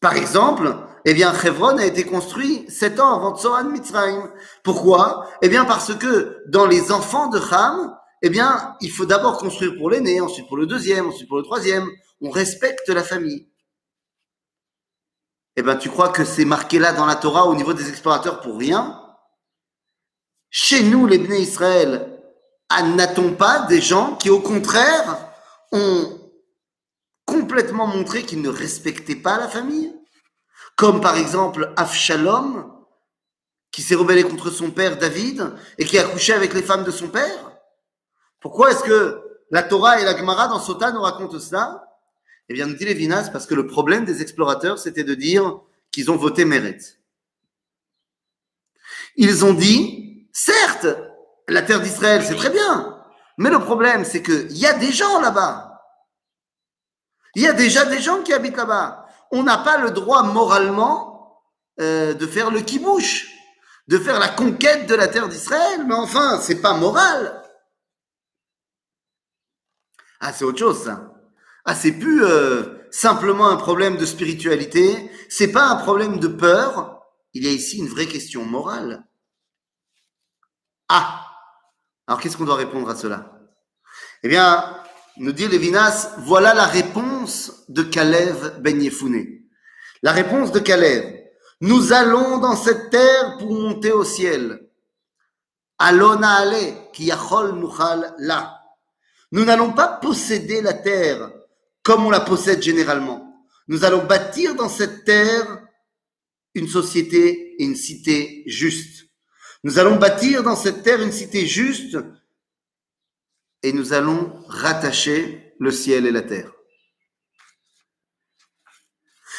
Par 0.00 0.14
exemple, 0.14 0.74
eh 1.04 1.14
bien, 1.14 1.34
Hebron 1.34 1.78
a 1.78 1.84
été 1.84 2.04
construit 2.04 2.64
sept 2.70 3.00
ans 3.00 3.14
avant 3.14 3.36
Tsohan 3.36 3.64
Mitzrayim. 3.64 4.32
Pourquoi? 4.62 5.28
Eh 5.42 5.48
bien, 5.48 5.64
parce 5.64 5.94
que 5.94 6.42
dans 6.48 6.66
les 6.66 6.92
enfants 6.92 7.28
de 7.28 7.38
Ham, 7.38 7.94
eh 8.22 8.30
bien, 8.30 8.76
il 8.80 8.90
faut 8.90 9.04
d'abord 9.04 9.36
construire 9.36 9.76
pour 9.76 9.90
l'aîné, 9.90 10.20
ensuite 10.20 10.46
pour 10.46 10.56
le 10.56 10.66
deuxième, 10.66 11.08
ensuite 11.08 11.28
pour 11.28 11.38
le 11.38 11.42
troisième. 11.42 11.88
On 12.20 12.30
respecte 12.30 12.88
la 12.88 13.02
famille. 13.02 13.48
Eh 15.56 15.62
bien, 15.62 15.76
tu 15.76 15.90
crois 15.90 16.08
que 16.08 16.24
c'est 16.24 16.44
marqué 16.44 16.78
là 16.78 16.92
dans 16.92 17.04
la 17.04 17.16
Torah 17.16 17.46
au 17.46 17.54
niveau 17.54 17.74
des 17.74 17.88
explorateurs 17.88 18.40
pour 18.40 18.58
rien? 18.58 18.98
Chez 20.50 20.84
nous, 20.84 21.06
les 21.06 21.18
Bnei 21.18 21.42
Israël, 21.42 22.20
ah, 22.68 22.82
n'a-t-on 22.82 23.34
pas 23.34 23.66
des 23.66 23.80
gens 23.80 24.16
qui, 24.16 24.30
au 24.30 24.40
contraire, 24.40 25.18
ont 25.72 26.18
complètement 27.26 27.86
montré 27.86 28.22
qu'ils 28.22 28.40
ne 28.40 28.48
respectaient 28.48 29.16
pas 29.16 29.38
la 29.38 29.48
famille? 29.48 29.92
Comme 30.76 31.00
par 31.00 31.16
exemple 31.16 31.72
Avshalom, 31.76 32.72
qui 33.72 33.82
s'est 33.82 33.94
rebellé 33.94 34.22
contre 34.22 34.50
son 34.50 34.70
père 34.70 34.96
David 34.96 35.54
et 35.76 35.84
qui 35.84 35.98
a 35.98 36.04
couché 36.04 36.32
avec 36.32 36.54
les 36.54 36.62
femmes 36.62 36.84
de 36.84 36.90
son 36.90 37.08
père? 37.08 37.51
Pourquoi 38.42 38.72
est-ce 38.72 38.82
que 38.82 39.22
la 39.50 39.62
Torah 39.62 40.00
et 40.00 40.04
la 40.04 40.16
Gemara 40.16 40.48
dans 40.48 40.60
Sota 40.60 40.90
nous 40.90 41.00
racontent 41.00 41.38
cela? 41.38 41.84
Eh 42.48 42.54
bien, 42.54 42.66
nous 42.66 42.74
dit 42.74 42.84
Lévinas, 42.84 43.30
parce 43.30 43.46
que 43.46 43.54
le 43.54 43.66
problème 43.66 44.04
des 44.04 44.20
explorateurs, 44.20 44.78
c'était 44.78 45.04
de 45.04 45.14
dire 45.14 45.60
qu'ils 45.92 46.10
ont 46.10 46.16
voté 46.16 46.44
Méretz. 46.44 46.98
Ils 49.16 49.44
ont 49.44 49.54
dit, 49.54 50.26
certes, 50.32 50.86
la 51.48 51.62
terre 51.62 51.80
d'Israël, 51.80 52.22
c'est 52.24 52.34
très 52.34 52.50
bien, 52.50 52.98
mais 53.38 53.50
le 53.50 53.60
problème, 53.60 54.04
c'est 54.04 54.22
qu'il 54.22 54.56
y 54.56 54.66
a 54.66 54.74
des 54.74 54.90
gens 54.90 55.20
là-bas. 55.20 55.80
Il 57.34 57.42
y 57.42 57.48
a 57.48 57.52
déjà 57.52 57.84
des 57.84 58.00
gens 58.00 58.22
qui 58.22 58.32
habitent 58.32 58.56
là-bas. 58.56 59.06
On 59.30 59.42
n'a 59.42 59.58
pas 59.58 59.78
le 59.78 59.90
droit 59.90 60.24
moralement 60.24 61.42
euh, 61.80 62.12
de 62.12 62.26
faire 62.26 62.50
le 62.50 62.60
kibouche, 62.60 63.28
de 63.88 63.98
faire 63.98 64.18
la 64.18 64.28
conquête 64.28 64.86
de 64.86 64.94
la 64.94 65.08
terre 65.08 65.28
d'Israël, 65.28 65.84
mais 65.86 65.94
enfin, 65.94 66.38
c'est 66.40 66.60
pas 66.60 66.74
moral. 66.74 67.41
Ah, 70.24 70.32
c'est 70.32 70.44
autre 70.44 70.60
chose, 70.60 70.84
ça. 70.84 71.12
Ah, 71.64 71.74
c'est 71.74 71.90
plus 71.90 72.24
euh, 72.24 72.86
simplement 72.92 73.48
un 73.48 73.56
problème 73.56 73.96
de 73.96 74.06
spiritualité, 74.06 75.10
c'est 75.28 75.50
pas 75.50 75.64
un 75.64 75.74
problème 75.74 76.20
de 76.20 76.28
peur, 76.28 77.02
il 77.34 77.44
y 77.44 77.48
a 77.48 77.50
ici 77.50 77.78
une 77.78 77.88
vraie 77.88 78.06
question 78.06 78.44
morale. 78.44 79.04
Ah 80.88 81.26
Alors 82.06 82.20
qu'est-ce 82.20 82.36
qu'on 82.36 82.44
doit 82.44 82.54
répondre 82.54 82.88
à 82.88 82.94
cela? 82.94 83.32
Eh 84.22 84.28
bien, 84.28 84.80
nous 85.16 85.32
dit 85.32 85.48
Lévinas, 85.48 86.14
voilà 86.18 86.54
la 86.54 86.66
réponse 86.66 87.64
de 87.68 87.82
Kalev 87.82 88.60
Ben 88.60 88.80
Yefouné. 88.80 89.42
La 90.02 90.12
réponse 90.12 90.52
de 90.52 90.60
Kalev. 90.60 91.18
Nous 91.60 91.92
allons 91.92 92.38
dans 92.38 92.54
cette 92.54 92.90
terre 92.90 93.38
pour 93.38 93.52
monter 93.52 93.90
au 93.90 94.04
ciel. 94.04 94.68
Alona 95.78 96.34
ale, 96.36 96.74
yachol 96.96 97.60
la. 98.18 98.61
Nous 99.32 99.44
n'allons 99.46 99.72
pas 99.72 99.88
posséder 99.88 100.60
la 100.60 100.74
terre 100.74 101.32
comme 101.82 102.06
on 102.06 102.10
la 102.10 102.20
possède 102.20 102.62
généralement. 102.62 103.46
Nous 103.66 103.84
allons 103.84 104.04
bâtir 104.04 104.54
dans 104.54 104.68
cette 104.68 105.04
terre 105.04 105.66
une 106.54 106.68
société 106.68 107.56
et 107.58 107.64
une 107.64 107.74
cité 107.74 108.42
juste. 108.46 109.06
Nous 109.64 109.78
allons 109.78 109.96
bâtir 109.96 110.42
dans 110.42 110.56
cette 110.56 110.82
terre 110.82 111.00
une 111.00 111.12
cité 111.12 111.46
juste 111.46 111.96
et 113.62 113.72
nous 113.72 113.94
allons 113.94 114.42
rattacher 114.48 115.54
le 115.58 115.70
ciel 115.70 116.06
et 116.06 116.10
la 116.10 116.22
terre. 116.22 116.52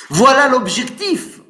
Voilà 0.09 0.49
l'objectif 0.49 1.41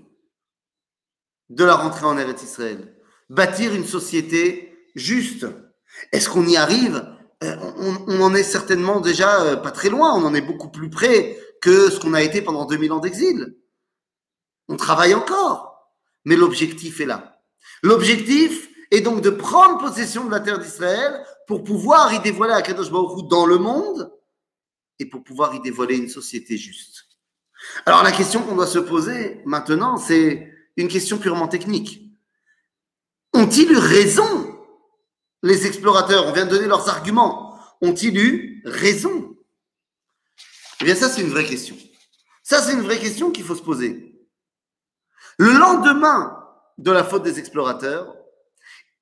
de 1.49 1.63
la 1.63 1.75
rentrée 1.75 2.05
en 2.05 2.17
Eretz 2.17 2.43
Israël. 2.43 2.95
Bâtir 3.29 3.73
une 3.73 3.85
société 3.85 4.87
juste. 4.95 5.47
Est-ce 6.11 6.29
qu'on 6.29 6.47
y 6.47 6.57
arrive 6.57 7.05
on, 8.07 8.21
en 8.21 8.35
est 8.35 8.43
certainement 8.43 8.99
déjà 8.99 9.41
euh, 9.41 9.55
pas 9.55 9.71
très 9.71 9.89
loin, 9.89 10.13
on 10.13 10.25
en 10.25 10.33
est 10.33 10.41
beaucoup 10.41 10.69
plus 10.69 10.89
près 10.89 11.37
que 11.61 11.89
ce 11.89 11.99
qu'on 11.99 12.13
a 12.13 12.21
été 12.21 12.41
pendant 12.41 12.65
2000 12.65 12.91
ans 12.91 12.99
d'exil. 12.99 13.57
On 14.67 14.75
travaille 14.75 15.13
encore, 15.13 15.91
mais 16.25 16.35
l'objectif 16.35 16.99
est 17.01 17.05
là. 17.05 17.41
L'objectif 17.81 18.69
est 18.91 19.01
donc 19.01 19.21
de 19.21 19.29
prendre 19.29 19.79
possession 19.79 20.25
de 20.25 20.31
la 20.31 20.39
terre 20.39 20.59
d'Israël 20.59 21.25
pour 21.47 21.63
pouvoir 21.63 22.13
y 22.13 22.19
dévoiler 22.19 22.53
Akadosh 22.53 22.91
Baruch 22.91 23.27
dans 23.27 23.45
le 23.45 23.57
monde 23.57 24.11
et 24.99 25.05
pour 25.05 25.23
pouvoir 25.23 25.55
y 25.55 25.61
dévoiler 25.61 25.97
une 25.97 26.09
société 26.09 26.57
juste. 26.57 27.05
Alors 27.85 28.03
la 28.03 28.11
question 28.11 28.41
qu'on 28.43 28.55
doit 28.55 28.67
se 28.67 28.79
poser 28.79 29.41
maintenant, 29.45 29.97
c'est 29.97 30.51
une 30.77 30.87
question 30.87 31.17
purement 31.17 31.47
technique. 31.47 32.11
Ont-ils 33.33 33.71
eu 33.71 33.77
raison 33.77 34.52
les 35.43 35.67
explorateurs 35.67 36.25
On 36.25 36.31
vient 36.31 36.45
de 36.45 36.49
donner 36.49 36.67
leurs 36.67 36.89
arguments. 36.89 37.59
Ont-ils 37.81 38.17
eu 38.17 38.61
raison? 38.65 39.35
Eh 40.81 40.85
bien, 40.85 40.95
ça, 40.95 41.09
c'est 41.09 41.21
une 41.21 41.29
vraie 41.29 41.45
question. 41.45 41.75
Ça, 42.41 42.61
c'est 42.61 42.73
une 42.73 42.81
vraie 42.81 42.97
question 42.97 43.31
qu'il 43.31 43.43
faut 43.43 43.55
se 43.55 43.61
poser. 43.61 44.19
Le 45.37 45.51
lendemain 45.51 46.39
de 46.77 46.91
la 46.91 47.03
faute 47.03 47.23
des 47.23 47.39
explorateurs, 47.39 48.15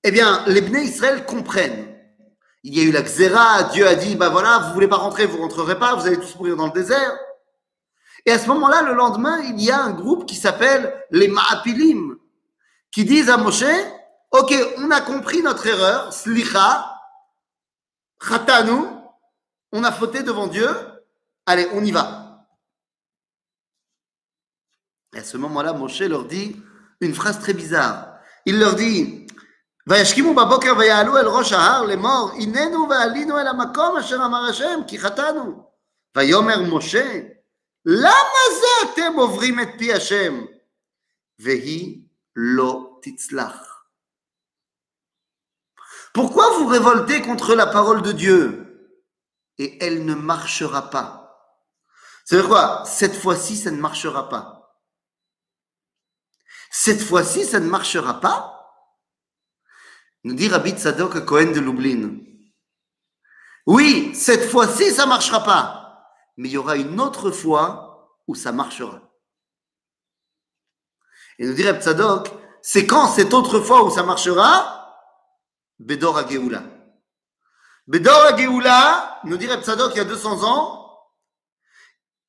eh 0.03 0.11
bien, 0.11 0.43
les 0.47 0.61
Bnei 0.61 0.83
Israël 0.83 1.25
comprennent. 1.25 1.95
Il 2.63 2.75
y 2.75 2.81
a 2.81 2.83
eu 2.83 2.91
la 2.91 3.01
xéra, 3.01 3.63
Dieu 3.63 3.87
a 3.87 3.95
dit, 3.95 4.15
bah 4.15 4.29
voilà, 4.29 4.59
vous 4.59 4.73
voulez 4.73 4.87
pas 4.87 4.97
rentrer, 4.97 5.25
vous 5.25 5.39
rentrerez 5.39 5.79
pas, 5.79 5.95
vous 5.95 6.05
allez 6.05 6.17
tous 6.17 6.35
mourir 6.35 6.55
dans 6.55 6.67
le 6.67 6.73
désert. 6.73 7.17
Et 8.25 8.31
à 8.31 8.37
ce 8.37 8.47
moment-là, 8.49 8.83
le 8.83 8.93
lendemain, 8.93 9.41
il 9.41 9.59
y 9.61 9.71
a 9.71 9.81
un 9.81 9.91
groupe 9.91 10.27
qui 10.27 10.35
s'appelle 10.35 10.93
les 11.09 11.27
Ma'apilim, 11.27 12.17
qui 12.91 13.05
disent 13.05 13.29
à 13.29 13.37
Moshe, 13.37 13.63
ok, 14.30 14.54
on 14.78 14.90
a 14.90 15.00
compris 15.00 15.42
notre 15.42 15.66
erreur, 15.66 16.12
slicha, 16.12 16.92
khatanu, 18.20 18.86
on 19.72 19.84
a 19.84 19.92
fauté 19.92 20.22
devant 20.22 20.46
Dieu, 20.46 20.68
allez, 21.46 21.68
on 21.72 21.84
y 21.84 21.92
va. 21.92 22.46
Et 25.14 25.18
à 25.18 25.24
ce 25.24 25.36
moment-là, 25.36 25.72
Moshe 25.72 26.00
leur 26.00 26.24
dit 26.24 26.56
une 27.00 27.14
phrase 27.14 27.40
très 27.40 27.54
bizarre. 27.54 28.18
Il 28.44 28.58
leur 28.58 28.74
dit, 28.74 29.26
וישכימו 29.86 30.34
בבוקר 30.34 30.72
ויעלו 30.78 31.18
אל 31.18 31.26
ראש 31.26 31.52
ההר 31.52 31.82
לאמור, 31.82 32.30
הננו 32.40 32.88
ועלינו 32.90 33.38
אל 33.38 33.46
המקום 33.46 33.96
אשר 33.96 34.16
אמר 34.16 34.44
השם, 34.50 34.80
כי 34.88 34.98
חטאנו. 34.98 35.70
ויאמר 36.16 36.62
משה, 36.74 37.20
למה 37.84 38.40
זה 38.60 38.92
אתם 38.92 39.16
עוברים 39.16 39.60
את 39.60 39.68
פי 39.78 39.94
השם? 39.94 40.44
והיא 41.38 42.00
לא 42.36 42.98
תצלח. 43.02 43.69
Pourquoi 46.13 46.57
vous 46.57 46.67
révoltez 46.67 47.21
contre 47.21 47.55
la 47.55 47.67
parole 47.67 48.01
de 48.01 48.11
Dieu? 48.11 48.67
Et 49.57 49.83
elle 49.83 50.05
ne 50.05 50.15
marchera 50.15 50.89
pas. 50.89 51.21
C'est 52.25 52.45
quoi? 52.47 52.83
Cette 52.85 53.15
fois-ci, 53.15 53.55
ça 53.55 53.71
ne 53.71 53.79
marchera 53.79 54.29
pas. 54.29 54.77
Cette 56.71 57.01
fois-ci, 57.01 57.45
ça 57.45 57.59
ne 57.59 57.69
marchera 57.69 58.19
pas? 58.19 58.57
Nous 60.23 60.35
dit 60.35 60.47
Rabbi 60.47 60.71
Tzadok 60.71 61.25
Cohen 61.25 61.51
de 61.51 61.59
Lublin. 61.59 62.17
Oui, 63.65 64.15
cette 64.15 64.49
fois-ci, 64.49 64.91
ça 64.91 65.03
ne 65.03 65.09
marchera 65.09 65.43
pas. 65.43 66.07
Mais 66.37 66.49
il 66.49 66.53
y 66.53 66.57
aura 66.57 66.77
une 66.77 66.99
autre 66.99 67.31
fois 67.31 68.15
où 68.27 68.35
ça 68.35 68.51
marchera. 68.51 69.01
Et 71.37 71.45
nous 71.45 71.53
dit 71.53 71.63
Rabbi 71.63 71.81
Tzadok, 71.81 72.31
c'est 72.61 72.85
quand 72.85 73.07
cette 73.07 73.33
autre 73.33 73.59
fois 73.59 73.83
où 73.83 73.89
ça 73.89 74.03
marchera? 74.03 74.80
Bedor 75.81 76.17
Ageoula. 76.17 76.63
Bedor 77.87 78.25
Ageoula, 78.25 79.19
nous 79.23 79.37
dit 79.37 79.47
Rabbi 79.47 79.63
Tzadok 79.63 79.91
il 79.95 79.97
y 79.97 80.01
a 80.01 80.05
200 80.05 80.43
ans, 80.43 80.99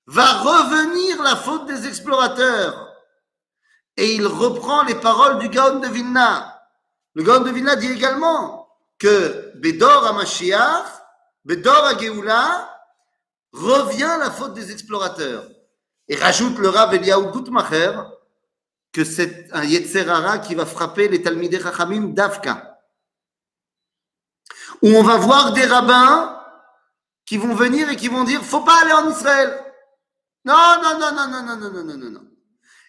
va 0.07 0.25
revenir 0.41 1.23
la 1.23 1.37
faute 1.37 1.67
des 1.67 1.87
explorateurs. 1.87 2.89
Et 3.97 4.15
il 4.15 4.27
reprend 4.27 4.83
les 4.85 4.95
paroles 4.95 5.39
du 5.39 5.49
Gaon 5.51 5.81
de 5.81 5.89
Vilna. 5.89 6.63
Le 7.15 7.23
Gaon 7.23 7.41
de 7.41 7.51
Vilna 7.51 7.77
dit 7.77 7.93
également 7.93 8.69
que 8.99 9.53
Bedor 9.57 10.07
à 10.07 10.15
Mashiach, 10.15 10.87
Bedor 11.45 11.85
à 11.85 11.93
revient 13.53 14.17
la 14.19 14.31
faute 14.31 14.55
des 14.55 14.73
explorateurs. 14.73 15.47
Et 16.09 16.17
rajoute 16.17 16.59
le 16.59 16.71
Rav 16.71 16.95
Eliyahu 16.95 17.31
Gutmacher 17.33 17.93
que 18.93 19.05
c'est 19.05 19.49
un 19.53 19.65
Yetzerara 19.65 20.39
qui 20.39 20.55
va 20.55 20.67
frapper 20.67 21.09
les 21.09 21.23
Talmidei 21.23 21.61
Chachamim 21.61 22.13
d'Afka. 22.13 22.72
Où 24.83 24.89
on 24.89 25.03
va 25.03 25.17
voir 25.17 25.53
des 25.53 25.65
rabbins 25.65 26.41
qui 27.25 27.39
vont 27.39 27.55
venir 27.55 27.89
et 27.89 27.97
qui 27.97 28.09
vont 28.09 28.25
dire 28.25 28.43
faut 28.43 28.63
pas 28.63 28.83
aller 28.83 28.93
en 28.93 29.11
Israël. 29.11 29.59
Non, 30.45 30.55
non, 30.83 30.99
non, 30.99 31.15
non, 31.15 31.29
non, 31.29 31.43
non, 31.43 31.57
non, 31.57 31.85
non, 31.85 31.97
non, 31.97 32.11
non. 32.11 32.27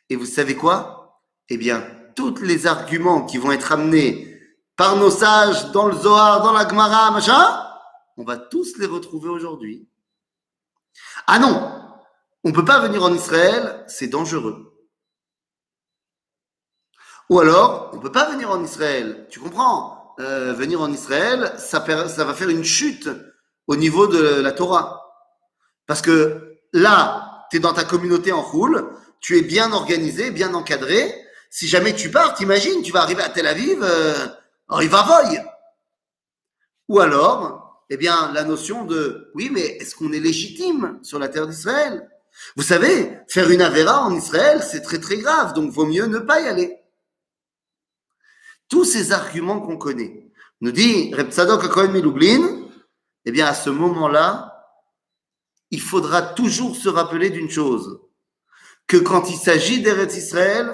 Et 0.09 0.15
vous 0.15 0.25
savez 0.25 0.55
quoi? 0.55 1.21
Eh 1.49 1.57
bien, 1.57 1.85
tous 2.15 2.41
les 2.41 2.67
arguments 2.67 3.25
qui 3.25 3.37
vont 3.37 3.51
être 3.51 3.71
amenés 3.71 4.29
par 4.75 4.95
nos 4.95 5.11
sages 5.11 5.71
dans 5.71 5.87
le 5.87 5.95
Zohar, 5.95 6.41
dans 6.41 6.51
la 6.51 6.67
Gemara, 6.67 7.11
machin, 7.11 7.63
on 8.17 8.23
va 8.23 8.37
tous 8.37 8.77
les 8.77 8.87
retrouver 8.87 9.29
aujourd'hui. 9.29 9.87
Ah 11.27 11.39
non, 11.39 11.71
on 12.43 12.49
ne 12.49 12.53
peut 12.53 12.65
pas 12.65 12.79
venir 12.79 13.03
en 13.03 13.13
Israël, 13.13 13.85
c'est 13.87 14.07
dangereux. 14.07 14.73
Ou 17.29 17.39
alors, 17.39 17.91
on 17.93 17.97
ne 17.97 18.01
peut 18.01 18.11
pas 18.11 18.29
venir 18.29 18.49
en 18.51 18.63
Israël, 18.63 19.27
tu 19.29 19.39
comprends? 19.39 20.02
Euh, 20.19 20.53
Venir 20.53 20.81
en 20.81 20.91
Israël, 20.91 21.53
ça, 21.57 21.79
va 21.79 22.33
faire 22.33 22.49
une 22.49 22.63
chute 22.63 23.09
au 23.67 23.75
niveau 23.75 24.07
de 24.07 24.41
la 24.41 24.51
Torah. 24.51 25.01
Parce 25.87 26.01
que 26.01 26.57
là, 26.71 27.45
tu 27.49 27.57
es 27.57 27.59
dans 27.59 27.73
ta 27.73 27.83
communauté 27.83 28.31
en 28.31 28.41
roule, 28.41 28.89
tu 29.19 29.37
es 29.37 29.41
bien 29.41 29.71
organisé, 29.71 30.31
bien 30.31 30.53
encadré, 30.53 31.13
si 31.49 31.67
jamais 31.67 31.93
tu 31.93 32.09
pars, 32.09 32.33
t'imagines, 32.33 32.81
tu 32.81 32.91
vas 32.91 33.01
arriver 33.01 33.21
à 33.21 33.29
Tel 33.29 33.47
Aviv, 33.47 33.83
euh, 33.83 34.15
il 34.81 34.89
va. 34.89 35.05
Ou 36.89 36.99
alors, 36.99 37.85
eh 37.89 37.97
bien, 37.97 38.31
la 38.33 38.43
notion 38.43 38.85
de, 38.85 39.31
oui, 39.35 39.49
mais 39.53 39.61
est-ce 39.61 39.95
qu'on 39.95 40.11
est 40.11 40.19
légitime 40.19 40.99
sur 41.03 41.19
la 41.19 41.29
terre 41.29 41.47
d'Israël? 41.47 42.09
Vous 42.55 42.63
savez, 42.63 43.19
faire 43.27 43.49
une 43.49 43.61
Avera 43.61 44.03
en 44.03 44.15
Israël, 44.15 44.63
c'est 44.67 44.81
très 44.81 44.99
très 44.99 45.17
grave, 45.17 45.53
donc 45.53 45.71
vaut 45.71 45.85
mieux 45.85 46.05
ne 46.05 46.19
pas 46.19 46.41
y 46.41 46.47
aller. 46.47 46.82
Tous 48.73 48.85
ces 48.85 49.11
arguments 49.11 49.61
qu'on 49.61 49.77
connaît, 49.77 50.31
nous 50.59 50.71
dit 50.71 51.13
Reb 51.13 51.29
Tzadok 51.29 51.63
Akohen 51.63 51.91
Miloublin, 51.91 52.67
eh 53.23 53.31
bien, 53.31 53.45
à 53.45 53.53
ce 53.53 53.69
moment-là, 53.69 54.67
il 55.69 55.79
faudra 55.79 56.23
toujours 56.23 56.75
se 56.75 56.89
rappeler 56.89 57.29
d'une 57.29 57.51
chose, 57.51 58.01
que 58.87 58.97
quand 58.97 59.29
il 59.29 59.37
s'agit 59.37 59.83
d'Eretz 59.83 60.17
Israël, 60.17 60.73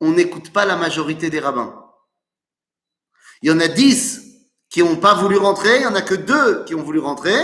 on 0.00 0.10
n'écoute 0.10 0.52
pas 0.52 0.66
la 0.66 0.74
majorité 0.74 1.30
des 1.30 1.38
rabbins. 1.38 1.80
Il 3.42 3.48
y 3.48 3.52
en 3.52 3.60
a 3.60 3.68
dix 3.68 4.22
qui 4.68 4.82
n'ont 4.82 4.96
pas 4.96 5.14
voulu 5.14 5.36
rentrer, 5.36 5.76
il 5.76 5.80
n'y 5.82 5.86
en 5.86 5.94
a 5.94 6.02
que 6.02 6.16
deux 6.16 6.64
qui 6.64 6.74
ont 6.74 6.82
voulu 6.82 6.98
rentrer, 6.98 7.38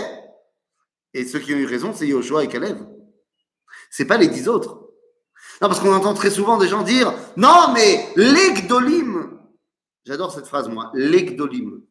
et 1.15 1.25
ceux 1.25 1.39
qui 1.39 1.55
ont 1.55 1.59
eu 1.59 1.67
raison, 1.67 1.93
c'est 1.95 2.09
Yoshua 2.09 2.43
et 2.43 2.49
Caleb. 2.49 2.79
C'est 3.93 4.07
pas 4.07 4.17
les 4.17 4.27
dix 4.27 4.49
autres. 4.49 4.91
Non, 5.63 5.69
parce 5.69 5.79
qu'on 5.79 5.95
entend 5.95 6.15
très 6.15 6.31
souvent 6.31 6.59
des 6.59 6.67
gens 6.67 6.83
dire 6.83 7.15
Non, 7.37 7.73
mais 7.73 8.09
l'Egdolim 8.17 9.37
J'adore 10.07 10.33
cette 10.33 10.47
phrase, 10.47 10.69
moi, 10.69 10.93
l'Egdolim. 10.95 11.83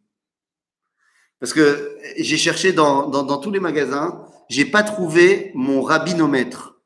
Parce 1.40 1.52
que 1.52 1.98
j'ai 2.18 2.38
cherché 2.38 2.72
dans, 2.72 3.38
tous 3.40 3.52
les 3.52 3.60
magasins, 3.60 4.26
j'ai 4.50 4.64
pas 4.64 4.84
trouvé 4.84 5.52
mon 5.54 5.82
rabbinomètre. 5.82 6.80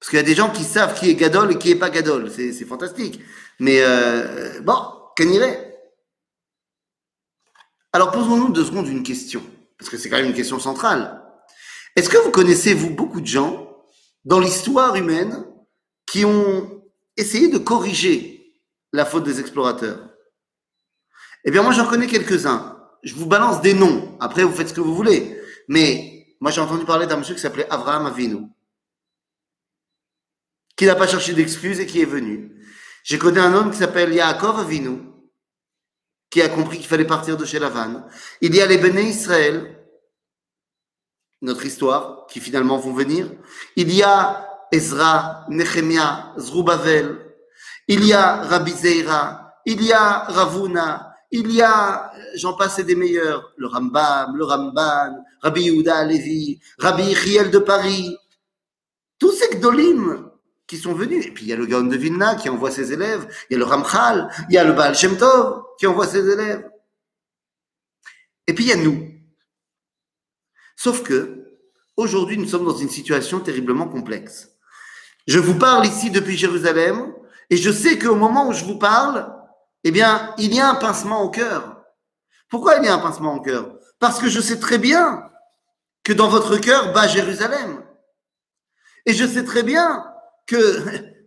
Parce 0.00 0.08
qu'il 0.08 0.16
y 0.16 0.20
a 0.20 0.24
des 0.24 0.34
gens 0.34 0.50
qui 0.50 0.64
savent 0.64 0.98
qui 0.98 1.10
est 1.10 1.14
Gadol 1.14 1.52
et 1.52 1.58
qui 1.58 1.70
est 1.70 1.76
pas 1.76 1.90
Gadol. 1.90 2.30
C'est 2.30 2.64
fantastique. 2.64 3.20
Mais 3.60 3.82
euh, 3.82 4.60
bon, 4.62 4.78
qu'en 5.16 5.28
irait? 5.28 5.68
Alors 7.92 8.10
posons-nous 8.10 8.52
deux 8.52 8.64
secondes 8.64 8.88
une 8.88 9.02
question. 9.02 9.42
Parce 9.78 9.90
que 9.90 9.98
c'est 9.98 10.08
quand 10.08 10.16
même 10.16 10.26
une 10.26 10.34
question 10.34 10.58
centrale. 10.58 11.22
Est-ce 11.94 12.08
que 12.08 12.16
vous 12.16 12.30
connaissez, 12.30 12.72
vous, 12.72 12.90
beaucoup 12.90 13.20
de 13.20 13.26
gens 13.26 13.84
dans 14.24 14.40
l'histoire 14.40 14.96
humaine 14.96 15.44
qui 16.06 16.24
ont 16.24 16.82
essayé 17.18 17.48
de 17.48 17.58
corriger 17.58 18.41
la 18.92 19.04
faute 19.04 19.24
des 19.24 19.40
explorateurs 19.40 19.98
Eh 21.44 21.50
bien, 21.50 21.62
moi, 21.62 21.72
j'en 21.72 21.86
connais 21.86 22.06
quelques-uns. 22.06 22.78
Je 23.02 23.14
vous 23.14 23.26
balance 23.26 23.60
des 23.62 23.74
noms. 23.74 24.16
Après, 24.20 24.44
vous 24.44 24.52
faites 24.52 24.68
ce 24.68 24.74
que 24.74 24.80
vous 24.80 24.94
voulez. 24.94 25.40
Mais 25.68 26.36
moi, 26.40 26.50
j'ai 26.50 26.60
entendu 26.60 26.84
parler 26.84 27.06
d'un 27.06 27.16
monsieur 27.16 27.34
qui 27.34 27.40
s'appelait 27.40 27.70
Avraham 27.70 28.06
Avinu 28.06 28.48
qui 30.76 30.86
n'a 30.86 30.96
pas 30.96 31.06
cherché 31.06 31.32
d'excuses 31.32 31.80
et 31.80 31.86
qui 31.86 32.00
est 32.00 32.06
venu. 32.06 32.50
J'ai 33.04 33.18
connu 33.18 33.38
un 33.38 33.54
homme 33.54 33.70
qui 33.70 33.78
s'appelle 33.78 34.12
Yaakov 34.12 34.58
Avinu, 34.58 34.98
qui 36.30 36.42
a 36.42 36.48
compris 36.48 36.78
qu'il 36.78 36.86
fallait 36.86 37.06
partir 37.06 37.36
de 37.36 37.44
chez 37.44 37.58
Lavan. 37.58 38.04
Il 38.40 38.54
y 38.54 38.60
a 38.60 38.66
les 38.66 38.78
Béné 38.78 39.02
Israël, 39.02 39.78
notre 41.40 41.64
histoire, 41.66 42.26
qui 42.26 42.40
finalement 42.40 42.78
vont 42.78 42.92
venir. 42.92 43.30
Il 43.76 43.92
y 43.92 44.02
a 44.02 44.48
Ezra, 44.72 45.46
Nehemia, 45.48 46.32
Zrubavel. 46.38 47.31
Il 47.88 48.04
y 48.04 48.12
a 48.12 48.42
Rabbi 48.42 48.72
Zeira. 48.72 49.54
Il 49.66 49.82
y 49.82 49.92
a 49.92 50.24
Ravuna. 50.24 51.12
Il 51.30 51.50
y 51.50 51.62
a, 51.62 52.12
j'en 52.34 52.54
passe 52.54 52.80
des 52.80 52.94
meilleurs, 52.94 53.54
le 53.56 53.66
Rambam, 53.66 54.36
le 54.36 54.44
Ramban, 54.44 55.24
Rabbi 55.40 55.62
Yehuda 55.62 56.04
Levi, 56.04 56.60
Rabbi 56.78 57.04
Yichiel 57.04 57.50
de 57.50 57.58
Paris. 57.58 58.14
Tous 59.18 59.32
ces 59.32 59.56
Gdolim 59.56 60.30
qui 60.66 60.76
sont 60.76 60.92
venus. 60.92 61.26
Et 61.26 61.30
puis 61.30 61.46
il 61.46 61.48
y 61.48 61.52
a 61.52 61.56
le 61.56 61.64
Gaon 61.64 61.84
de 61.84 61.96
Vilna 61.96 62.34
qui 62.34 62.50
envoie 62.50 62.70
ses 62.70 62.92
élèves, 62.92 63.26
il 63.48 63.54
y 63.54 63.56
a 63.56 63.58
le 63.58 63.64
Ramchal, 63.64 64.30
il 64.50 64.54
y 64.54 64.58
a 64.58 64.64
le 64.64 64.72
Baal 64.72 64.94
Shem 64.94 65.16
Tov 65.16 65.62
qui 65.78 65.86
envoie 65.86 66.06
ses 66.06 66.28
élèves. 66.28 66.68
Et 68.46 68.54
puis 68.54 68.64
il 68.64 68.68
y 68.68 68.72
a 68.72 68.76
nous. 68.76 69.08
Sauf 70.76 71.02
que, 71.02 71.46
aujourd'hui, 71.96 72.36
nous 72.36 72.48
sommes 72.48 72.64
dans 72.64 72.76
une 72.76 72.88
situation 72.88 73.40
terriblement 73.40 73.88
complexe. 73.88 74.50
Je 75.26 75.38
vous 75.38 75.54
parle 75.54 75.86
ici 75.86 76.10
depuis 76.10 76.36
Jérusalem, 76.36 77.14
et 77.52 77.58
je 77.58 77.70
sais 77.70 77.98
qu'au 77.98 78.14
moment 78.14 78.48
où 78.48 78.54
je 78.54 78.64
vous 78.64 78.78
parle, 78.78 79.30
eh 79.84 79.90
bien, 79.90 80.34
il 80.38 80.54
y 80.54 80.58
a 80.58 80.70
un 80.70 80.74
pincement 80.74 81.20
au 81.20 81.28
cœur. 81.28 81.84
Pourquoi 82.48 82.76
il 82.76 82.84
y 82.84 82.88
a 82.88 82.94
un 82.94 82.98
pincement 82.98 83.34
au 83.34 83.42
cœur? 83.42 83.76
Parce 83.98 84.18
que 84.18 84.30
je 84.30 84.40
sais 84.40 84.58
très 84.58 84.78
bien 84.78 85.30
que 86.02 86.14
dans 86.14 86.28
votre 86.28 86.56
cœur 86.56 86.94
bat 86.94 87.08
Jérusalem. 87.08 87.84
Et 89.04 89.12
je 89.12 89.26
sais 89.26 89.44
très 89.44 89.62
bien 89.62 90.02
que 90.46 90.82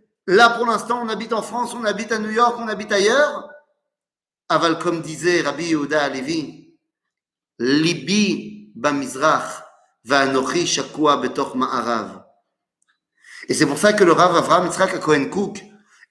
là, 0.26 0.50
pour 0.50 0.66
l'instant, 0.66 1.00
on 1.00 1.08
habite 1.08 1.32
en 1.32 1.42
France, 1.42 1.74
on 1.74 1.84
habite 1.84 2.10
à 2.10 2.18
New 2.18 2.32
York, 2.32 2.56
on 2.58 2.66
habite 2.66 2.90
ailleurs. 2.90 3.48
Aval, 4.48 4.80
comme 4.80 5.02
disait 5.02 5.42
Rabbi 5.42 5.66
Yehuda 5.66 6.02
Alevi, 6.02 6.76
Libi 7.60 8.72
bamizrach 8.74 9.62
va'anochi 10.04 10.66
shakua 10.66 11.18
betoch 11.18 11.54
ma'arav. 11.54 12.24
Et 13.48 13.54
c'est 13.54 13.66
pour 13.66 13.78
ça 13.78 13.92
que 13.92 14.02
le 14.02 14.10
Rav 14.10 14.34
Avraham 14.34 14.66
Yitzhak 14.66 14.98
Cohen 14.98 15.26
Cook 15.26 15.62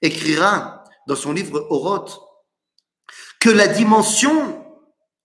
écrira 0.06 0.84
dans 1.06 1.16
son 1.16 1.32
livre 1.32 1.66
Oroth 1.70 2.20
que 3.40 3.50
la 3.50 3.68
dimension 3.68 4.64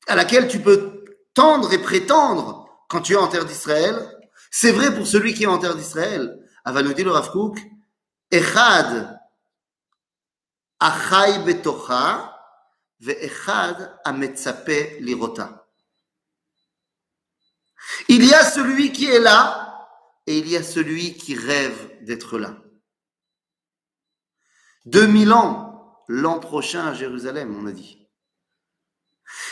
à 0.08 0.16
laquelle 0.16 0.48
tu 0.48 0.60
peux 0.60 1.06
tendre 1.34 1.72
et 1.74 1.82
prétendre 1.82 2.68
quand 2.90 3.02
tu 3.02 3.14
es 3.14 3.18
en 3.18 3.28
terre 3.28 3.46
d'Israël, 3.46 3.96
c'est 4.52 4.72
vrai 4.72 4.94
pour 4.94 5.08
celui 5.08 5.34
qui 5.34 5.44
est 5.44 5.48
en 5.48 5.58
terre 5.58 5.76
d'Israël. 5.76 6.38
Dit 6.66 7.04
le 7.04 7.12
Rav 7.12 7.32
Echad 8.30 9.20
achai 10.80 11.40
betocha 11.40 12.38
ametzape 14.04 15.00
lirota. 15.00 15.66
Il 18.08 18.26
y 18.26 18.34
a 18.34 18.44
celui 18.44 18.92
qui 18.92 19.06
est 19.06 19.20
là 19.20 19.88
et 20.28 20.38
il 20.38 20.48
y 20.48 20.56
a 20.56 20.64
celui 20.64 21.16
qui 21.16 21.36
rêve 21.36 22.04
d'être 22.04 22.38
là. 22.38 22.56
2000 24.86 25.34
ans, 25.34 26.04
l'an 26.08 26.40
prochain 26.40 26.86
à 26.86 26.94
Jérusalem, 26.94 27.56
on 27.62 27.68
a 27.68 27.72
dit. 27.72 28.08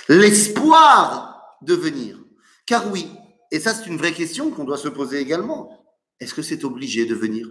L'espoir 0.07 1.57
de 1.61 1.73
venir. 1.73 2.17
Car 2.65 2.91
oui, 2.91 3.11
et 3.51 3.59
ça 3.59 3.73
c'est 3.73 3.87
une 3.87 3.97
vraie 3.97 4.13
question 4.13 4.51
qu'on 4.51 4.63
doit 4.63 4.77
se 4.77 4.87
poser 4.87 5.19
également. 5.19 5.85
Est-ce 6.19 6.33
que 6.33 6.41
c'est 6.41 6.63
obligé 6.63 7.05
de 7.05 7.15
venir? 7.15 7.47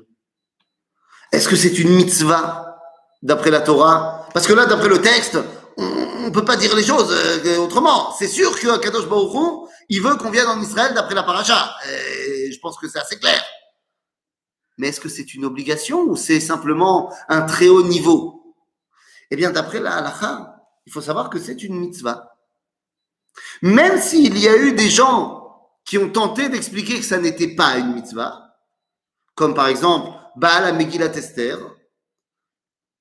Est-ce 1.32 1.48
que 1.48 1.56
c'est 1.56 1.78
une 1.78 1.90
mitzvah 1.90 2.78
d'après 3.22 3.50
la 3.50 3.60
Torah? 3.60 4.28
Parce 4.32 4.46
que 4.46 4.52
là, 4.52 4.66
d'après 4.66 4.88
le 4.88 5.00
texte, 5.00 5.38
on 5.76 6.26
ne 6.26 6.30
peut 6.30 6.44
pas 6.44 6.56
dire 6.56 6.74
les 6.74 6.84
choses 6.84 7.10
euh, 7.12 7.58
autrement. 7.58 8.12
C'est 8.18 8.28
sûr 8.28 8.58
que 8.58 8.78
Kadosh 8.78 9.08
Baruch 9.08 9.68
il 9.88 10.02
veut 10.02 10.16
qu'on 10.16 10.30
vienne 10.30 10.46
en 10.46 10.60
Israël 10.60 10.92
d'après 10.94 11.14
la 11.14 11.22
paracha. 11.22 11.74
Et 11.90 12.52
je 12.52 12.58
pense 12.60 12.76
que 12.78 12.88
c'est 12.88 12.98
assez 12.98 13.18
clair. 13.18 13.42
Mais 14.78 14.88
est-ce 14.88 15.00
que 15.00 15.08
c'est 15.08 15.34
une 15.34 15.44
obligation 15.44 16.02
ou 16.02 16.16
c'est 16.16 16.40
simplement 16.40 17.12
un 17.28 17.42
très 17.42 17.68
haut 17.68 17.82
niveau? 17.82 18.54
Eh 19.30 19.36
bien, 19.36 19.50
d'après 19.50 19.80
la 19.80 19.96
halakha, 19.96 20.64
il 20.86 20.92
faut 20.92 21.02
savoir 21.02 21.28
que 21.28 21.38
c'est 21.38 21.62
une 21.62 21.78
mitzvah. 21.78 22.38
Même 23.60 24.00
s'il 24.00 24.38
y 24.38 24.48
a 24.48 24.56
eu 24.56 24.72
des 24.72 24.88
gens 24.88 25.38
qui 25.84 25.98
ont 25.98 26.10
tenté 26.10 26.48
d'expliquer 26.48 26.98
que 26.98 27.04
ça 27.04 27.18
n'était 27.18 27.54
pas 27.54 27.76
une 27.76 27.94
mitzvah, 27.94 28.56
comme 29.34 29.54
par 29.54 29.68
exemple 29.68 30.10
Baal 30.36 30.74
Megillat 30.76 31.16
Esther. 31.16 31.58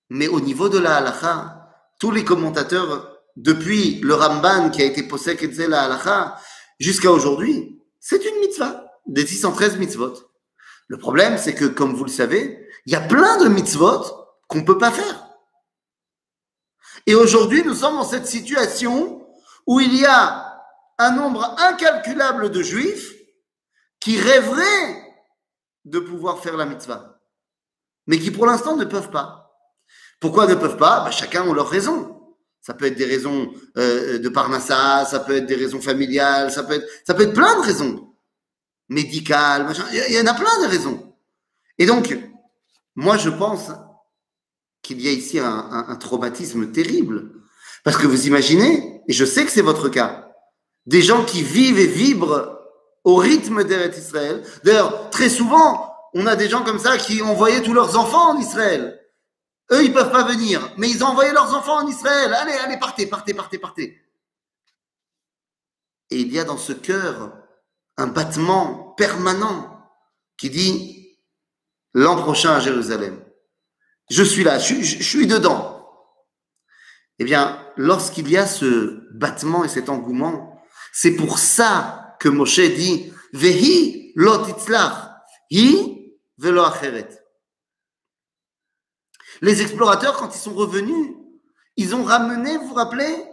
Mais 0.09 0.27
au 0.27 0.39
niveau 0.39 0.69
de 0.69 0.79
la 0.79 0.97
halacha, 0.97 1.69
tous 1.99 2.11
les 2.11 2.23
commentateurs, 2.23 3.17
depuis 3.35 3.99
le 4.01 4.15
Ramban 4.15 4.69
qui 4.71 4.81
a 4.81 4.85
été 4.85 5.01
et 5.01 5.67
la 5.67 5.83
halacha, 5.83 6.37
jusqu'à 6.79 7.11
aujourd'hui, 7.11 7.81
c'est 7.99 8.23
une 8.25 8.39
mitzvah, 8.39 8.85
des 9.05 9.25
613 9.25 9.77
mitzvot. 9.77 10.13
Le 10.87 10.97
problème, 10.97 11.37
c'est 11.37 11.53
que, 11.53 11.65
comme 11.65 11.93
vous 11.93 12.05
le 12.05 12.09
savez, 12.09 12.69
il 12.85 12.93
y 12.93 12.95
a 12.95 13.01
plein 13.01 13.37
de 13.37 13.49
mitzvot 13.49 14.03
qu'on 14.47 14.59
ne 14.59 14.65
peut 14.65 14.77
pas 14.77 14.91
faire. 14.91 15.27
Et 17.05 17.15
aujourd'hui, 17.15 17.63
nous 17.63 17.75
sommes 17.75 17.95
dans 17.95 18.03
cette 18.03 18.27
situation 18.27 19.27
où 19.65 19.79
il 19.79 19.95
y 19.95 20.05
a 20.05 20.63
un 20.97 21.11
nombre 21.11 21.55
incalculable 21.59 22.49
de 22.49 22.61
juifs 22.61 23.13
qui 23.99 24.19
rêveraient 24.19 25.03
de 25.85 25.99
pouvoir 25.99 26.39
faire 26.39 26.57
la 26.57 26.65
mitzvah, 26.65 27.19
mais 28.07 28.19
qui 28.19 28.31
pour 28.31 28.45
l'instant 28.45 28.75
ne 28.75 28.85
peuvent 28.85 29.11
pas. 29.11 29.47
Pourquoi 30.19 30.47
ne 30.47 30.55
peuvent 30.55 30.77
pas? 30.77 31.01
Bah, 31.01 31.11
Chacun 31.11 31.49
a 31.49 31.53
leur 31.53 31.69
raison. 31.69 32.13
Ça 32.61 32.73
peut 32.73 32.85
être 32.85 32.97
des 32.97 33.05
raisons 33.05 33.53
euh, 33.77 34.19
de 34.19 34.29
parnassa, 34.29 35.05
ça 35.05 35.21
peut 35.21 35.37
être 35.37 35.45
des 35.45 35.55
raisons 35.55 35.79
familiales, 35.79 36.51
ça 36.51 36.63
peut 36.63 36.73
être, 36.73 36.87
ça 37.05 37.13
peut 37.13 37.23
être 37.23 37.33
plein 37.33 37.55
de 37.61 37.65
raisons. 37.65 38.06
Médicales, 38.89 39.65
machin. 39.65 39.85
Il 39.91 40.13
y 40.13 40.19
en 40.19 40.27
a 40.27 40.33
plein 40.33 40.61
de 40.61 40.67
raisons. 40.67 41.15
Et 41.77 41.85
donc, 41.85 42.17
moi, 42.95 43.17
je 43.17 43.29
pense 43.29 43.71
qu'il 44.81 45.01
y 45.01 45.07
a 45.07 45.11
ici 45.11 45.39
un, 45.39 45.95
traumatisme 45.97 46.71
terrible. 46.71 47.31
Parce 47.83 47.97
que 47.97 48.07
vous 48.07 48.27
imaginez, 48.27 49.01
et 49.07 49.13
je 49.13 49.25
sais 49.25 49.45
que 49.45 49.51
c'est 49.51 49.61
votre 49.61 49.89
cas, 49.89 50.31
des 50.85 51.01
gens 51.01 51.25
qui 51.25 51.43
vivent 51.43 51.79
et 51.79 51.87
vibrent 51.87 52.57
au 53.03 53.15
rythme 53.15 53.63
d'Eretz 53.63 53.97
Israël. 53.97 54.43
D'ailleurs, 54.63 55.09
très 55.09 55.29
souvent, 55.29 55.93
on 56.13 56.25
a 56.25 56.35
des 56.35 56.49
gens 56.49 56.63
comme 56.63 56.79
ça 56.79 56.97
qui 56.97 57.21
envoyaient 57.21 57.61
tous 57.61 57.73
leurs 57.73 57.97
enfants 57.97 58.31
en 58.31 58.39
Israël. 58.39 58.99
Eux, 59.71 59.83
ils 59.83 59.93
peuvent 59.93 60.11
pas 60.11 60.23
venir, 60.23 60.73
mais 60.77 60.89
ils 60.89 61.03
ont 61.03 61.07
envoyé 61.07 61.31
leurs 61.33 61.53
enfants 61.53 61.83
en 61.83 61.87
Israël. 61.87 62.33
Allez, 62.33 62.53
allez, 62.53 62.77
partez, 62.77 63.05
partez, 63.05 63.33
partez, 63.33 63.57
partez. 63.57 64.01
Et 66.09 66.19
il 66.19 66.31
y 66.31 66.39
a 66.39 66.45
dans 66.45 66.57
ce 66.57 66.71
cœur 66.71 67.33
un 67.97 68.07
battement 68.07 68.93
permanent 68.97 69.89
qui 70.37 70.49
dit 70.49 71.19
l'an 71.93 72.15
prochain 72.15 72.51
à 72.53 72.59
Jérusalem. 72.59 73.23
Je 74.09 74.23
suis 74.23 74.43
là, 74.43 74.59
je, 74.59 75.03
suis 75.03 75.27
dedans. 75.27 75.73
Eh 77.19 77.25
bien, 77.25 77.59
lorsqu'il 77.75 78.29
y 78.29 78.37
a 78.37 78.45
ce 78.45 79.01
battement 79.13 79.63
et 79.63 79.69
cet 79.69 79.89
engouement, 79.89 80.63
c'est 80.93 81.15
pour 81.15 81.39
ça 81.39 82.15
que 82.19 82.29
Moshe 82.29 82.59
dit 82.59 83.11
Vehi 83.33 84.13
lo 84.15 84.45
hi 85.49 86.13
velo 86.37 86.63
acheret. 86.63 87.09
Les 89.41 89.61
explorateurs, 89.61 90.17
quand 90.17 90.33
ils 90.33 90.39
sont 90.39 90.53
revenus, 90.53 91.15
ils 91.75 91.93
ont 91.95 92.03
ramené, 92.03 92.57
vous 92.57 92.69
vous 92.69 92.73
rappelez, 92.73 93.23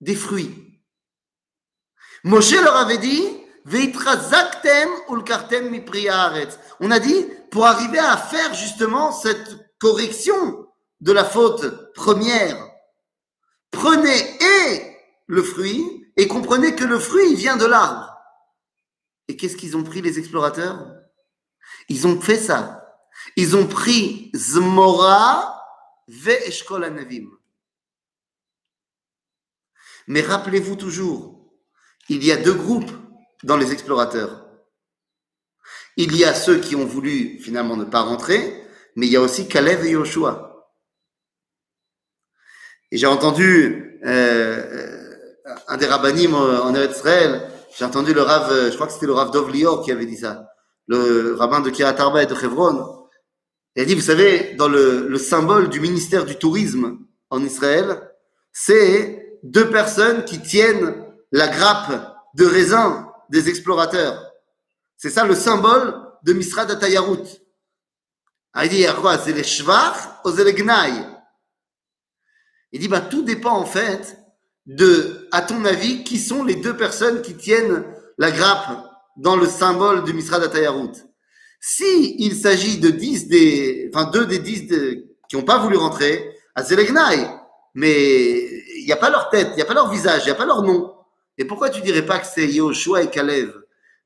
des 0.00 0.14
fruits. 0.14 0.80
Moshe 2.24 2.52
leur 2.52 2.76
avait 2.76 2.98
dit 2.98 3.37
On 6.80 6.90
a 6.90 6.98
dit, 6.98 7.26
pour 7.50 7.66
arriver 7.66 7.98
à 7.98 8.16
faire 8.16 8.54
justement 8.54 9.12
cette 9.12 9.76
correction 9.78 10.66
de 11.00 11.12
la 11.12 11.24
faute 11.24 11.92
première, 11.94 12.56
prenez 13.70 14.18
et 14.18 14.96
le 15.26 15.42
fruit 15.42 16.06
et 16.16 16.26
comprenez 16.26 16.74
que 16.74 16.84
le 16.84 16.98
fruit 16.98 17.34
vient 17.34 17.56
de 17.56 17.66
l'arbre. 17.66 18.14
Et 19.28 19.36
qu'est-ce 19.36 19.56
qu'ils 19.56 19.76
ont 19.76 19.84
pris 19.84 20.00
les 20.00 20.18
explorateurs? 20.18 20.94
Ils 21.88 22.06
ont 22.06 22.20
fait 22.20 22.38
ça. 22.38 22.84
Ils 23.36 23.56
ont 23.56 23.66
pris 23.66 24.30
Zmora 24.34 25.62
ve 26.08 26.82
Anavim. 26.82 27.28
Mais 30.06 30.22
rappelez-vous 30.22 30.76
toujours, 30.76 31.52
il 32.08 32.24
y 32.24 32.32
a 32.32 32.36
deux 32.36 32.54
groupes 32.54 32.90
dans 33.44 33.56
les 33.56 33.72
explorateurs. 33.72 34.46
Il 35.96 36.16
y 36.16 36.24
a 36.24 36.34
ceux 36.34 36.58
qui 36.58 36.76
ont 36.76 36.84
voulu 36.84 37.38
finalement 37.40 37.76
ne 37.76 37.84
pas 37.84 38.00
rentrer, 38.00 38.62
mais 38.96 39.06
il 39.06 39.12
y 39.12 39.16
a 39.16 39.20
aussi 39.20 39.48
Kalev 39.48 39.84
et 39.84 39.90
Yoshua. 39.90 40.66
Et 42.90 42.98
j'ai 42.98 43.06
entendu 43.06 44.00
euh, 44.06 45.14
un 45.66 45.76
des 45.76 45.86
rabbinim 45.86 46.34
en 46.34 46.74
Eretz 46.74 46.96
Israël, 46.96 47.50
j'ai 47.76 47.84
entendu 47.84 48.14
le 48.14 48.22
Rav, 48.22 48.70
je 48.70 48.74
crois 48.74 48.86
que 48.86 48.92
c'était 48.92 49.06
le 49.06 49.12
Rav 49.12 49.30
Dov 49.30 49.52
Lior 49.52 49.84
qui 49.84 49.92
avait 49.92 50.06
dit 50.06 50.16
ça, 50.16 50.48
le 50.86 51.34
rabbin 51.34 51.60
de 51.60 51.70
Kirat 51.70 52.00
Arba 52.00 52.22
et 52.22 52.26
de 52.26 52.34
Hebron. 52.34 53.06
Il 53.76 53.82
a 53.82 53.84
dit, 53.84 53.94
vous 53.94 54.00
savez, 54.00 54.54
dans 54.54 54.68
le, 54.68 55.06
le 55.06 55.18
symbole 55.18 55.68
du 55.68 55.78
ministère 55.78 56.24
du 56.24 56.36
tourisme 56.36 56.98
en 57.30 57.44
Israël, 57.44 58.10
c'est 58.52 59.38
deux 59.42 59.70
personnes 59.70 60.24
qui 60.24 60.40
tiennent 60.40 61.04
la 61.30 61.48
grappe 61.48 62.16
de 62.34 62.46
raisin 62.46 63.07
des 63.30 63.48
explorateurs. 63.48 64.32
C'est 64.96 65.10
ça 65.10 65.24
le 65.24 65.34
symbole 65.34 65.94
de 66.24 66.70
Atayarut. 66.72 67.24
Ah, 68.52 68.64
il 68.66 68.70
dit, 68.70 68.86
quoi 69.00 69.18
C'est 69.18 69.32
les 69.32 69.44
shvach 69.44 69.96
ou 70.24 70.30
c'est 70.30 70.52
gnaï 70.52 70.92
Il 72.72 72.80
dit, 72.80 72.88
bah, 72.88 73.00
tout 73.00 73.22
dépend 73.22 73.56
en 73.56 73.66
fait 73.66 74.18
de, 74.66 75.28
à 75.32 75.42
ton 75.42 75.64
avis, 75.64 76.04
qui 76.04 76.18
sont 76.18 76.44
les 76.44 76.56
deux 76.56 76.76
personnes 76.76 77.22
qui 77.22 77.36
tiennent 77.36 77.84
la 78.18 78.30
grappe 78.30 78.84
dans 79.16 79.36
le 79.36 79.46
symbole 79.46 80.04
du 80.04 80.12
Misra 80.12 80.38
d'Atayarut 80.38 80.92
Si 81.60 82.16
il 82.18 82.34
s'agit 82.36 82.78
de 82.78 82.90
dix 82.90 83.28
des, 83.28 83.90
enfin 83.92 84.10
deux 84.10 84.26
des 84.26 84.38
dix 84.38 84.66
qui 85.28 85.36
n'ont 85.36 85.44
pas 85.44 85.58
voulu 85.58 85.76
rentrer, 85.76 86.34
à 86.54 86.64
Zelegnaï, 86.64 87.30
mais 87.74 88.40
il 88.78 88.84
n'y 88.84 88.92
a 88.92 88.96
pas 88.96 89.10
leur 89.10 89.30
tête, 89.30 89.48
il 89.52 89.56
n'y 89.56 89.62
a 89.62 89.66
pas 89.66 89.74
leur 89.74 89.90
visage, 89.90 90.22
il 90.22 90.26
n'y 90.26 90.32
a 90.32 90.34
pas 90.34 90.46
leur 90.46 90.62
nom. 90.62 90.92
Et 91.38 91.44
pourquoi 91.44 91.70
tu 91.70 91.80
dirais 91.80 92.04
pas 92.04 92.18
que 92.18 92.26
c'est 92.26 92.46
Yoshua 92.46 93.04
et 93.04 93.10
Kalev 93.10 93.54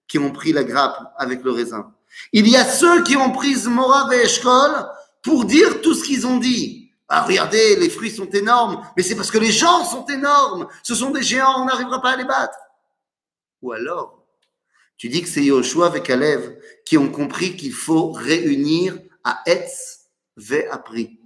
qui 0.06 0.18
ont 0.18 0.30
pris 0.30 0.52
la 0.52 0.62
grappe 0.62 1.14
avec 1.16 1.42
le 1.42 1.50
raisin? 1.50 1.92
Il 2.32 2.46
y 2.46 2.56
a 2.56 2.64
ceux 2.64 3.02
qui 3.02 3.16
ont 3.16 3.32
pris 3.32 3.54
Zmora 3.54 4.14
et 4.14 4.24
Eshkol 4.24 4.86
pour 5.22 5.46
dire 5.46 5.80
tout 5.80 5.94
ce 5.94 6.04
qu'ils 6.04 6.26
ont 6.26 6.36
dit. 6.36 6.90
Ah, 7.08 7.22
regardez, 7.22 7.76
les 7.76 7.90
fruits 7.90 8.10
sont 8.10 8.28
énormes, 8.30 8.86
mais 8.96 9.02
c'est 9.02 9.14
parce 9.14 9.30
que 9.30 9.38
les 9.38 9.52
gens 9.52 9.84
sont 9.84 10.06
énormes. 10.06 10.68
Ce 10.82 10.94
sont 10.94 11.10
des 11.10 11.22
géants, 11.22 11.62
on 11.62 11.64
n'arrivera 11.64 12.00
pas 12.00 12.10
à 12.10 12.16
les 12.16 12.24
battre. 12.24 12.58
Ou 13.62 13.72
alors, 13.72 14.24
tu 14.96 15.08
dis 15.08 15.22
que 15.22 15.28
c'est 15.28 15.44
Yoshua 15.44 15.96
et 15.96 16.02
Kalev 16.02 16.56
qui 16.84 16.98
ont 16.98 17.10
compris 17.10 17.56
qu'il 17.56 17.72
faut 17.72 18.12
réunir 18.12 18.98
à 19.24 19.40
Etz 19.46 20.08
ve 20.36 20.64
Apri. 20.70 21.18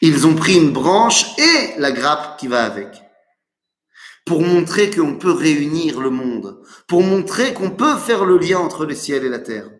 Ils 0.00 0.26
ont 0.26 0.34
pris 0.34 0.54
une 0.54 0.72
branche 0.72 1.38
et 1.38 1.78
la 1.78 1.92
grappe 1.92 2.38
qui 2.38 2.48
va 2.48 2.64
avec. 2.64 3.01
Pour 4.24 4.42
montrer 4.42 4.90
qu'on 4.90 5.16
peut 5.18 5.32
réunir 5.32 6.00
le 6.00 6.10
monde. 6.10 6.62
Pour 6.86 7.02
montrer 7.02 7.54
qu'on 7.54 7.70
peut 7.70 7.96
faire 7.96 8.24
le 8.24 8.38
lien 8.38 8.58
entre 8.58 8.86
le 8.86 8.94
ciel 8.94 9.24
et 9.24 9.28
la 9.28 9.40
terre. 9.40 9.70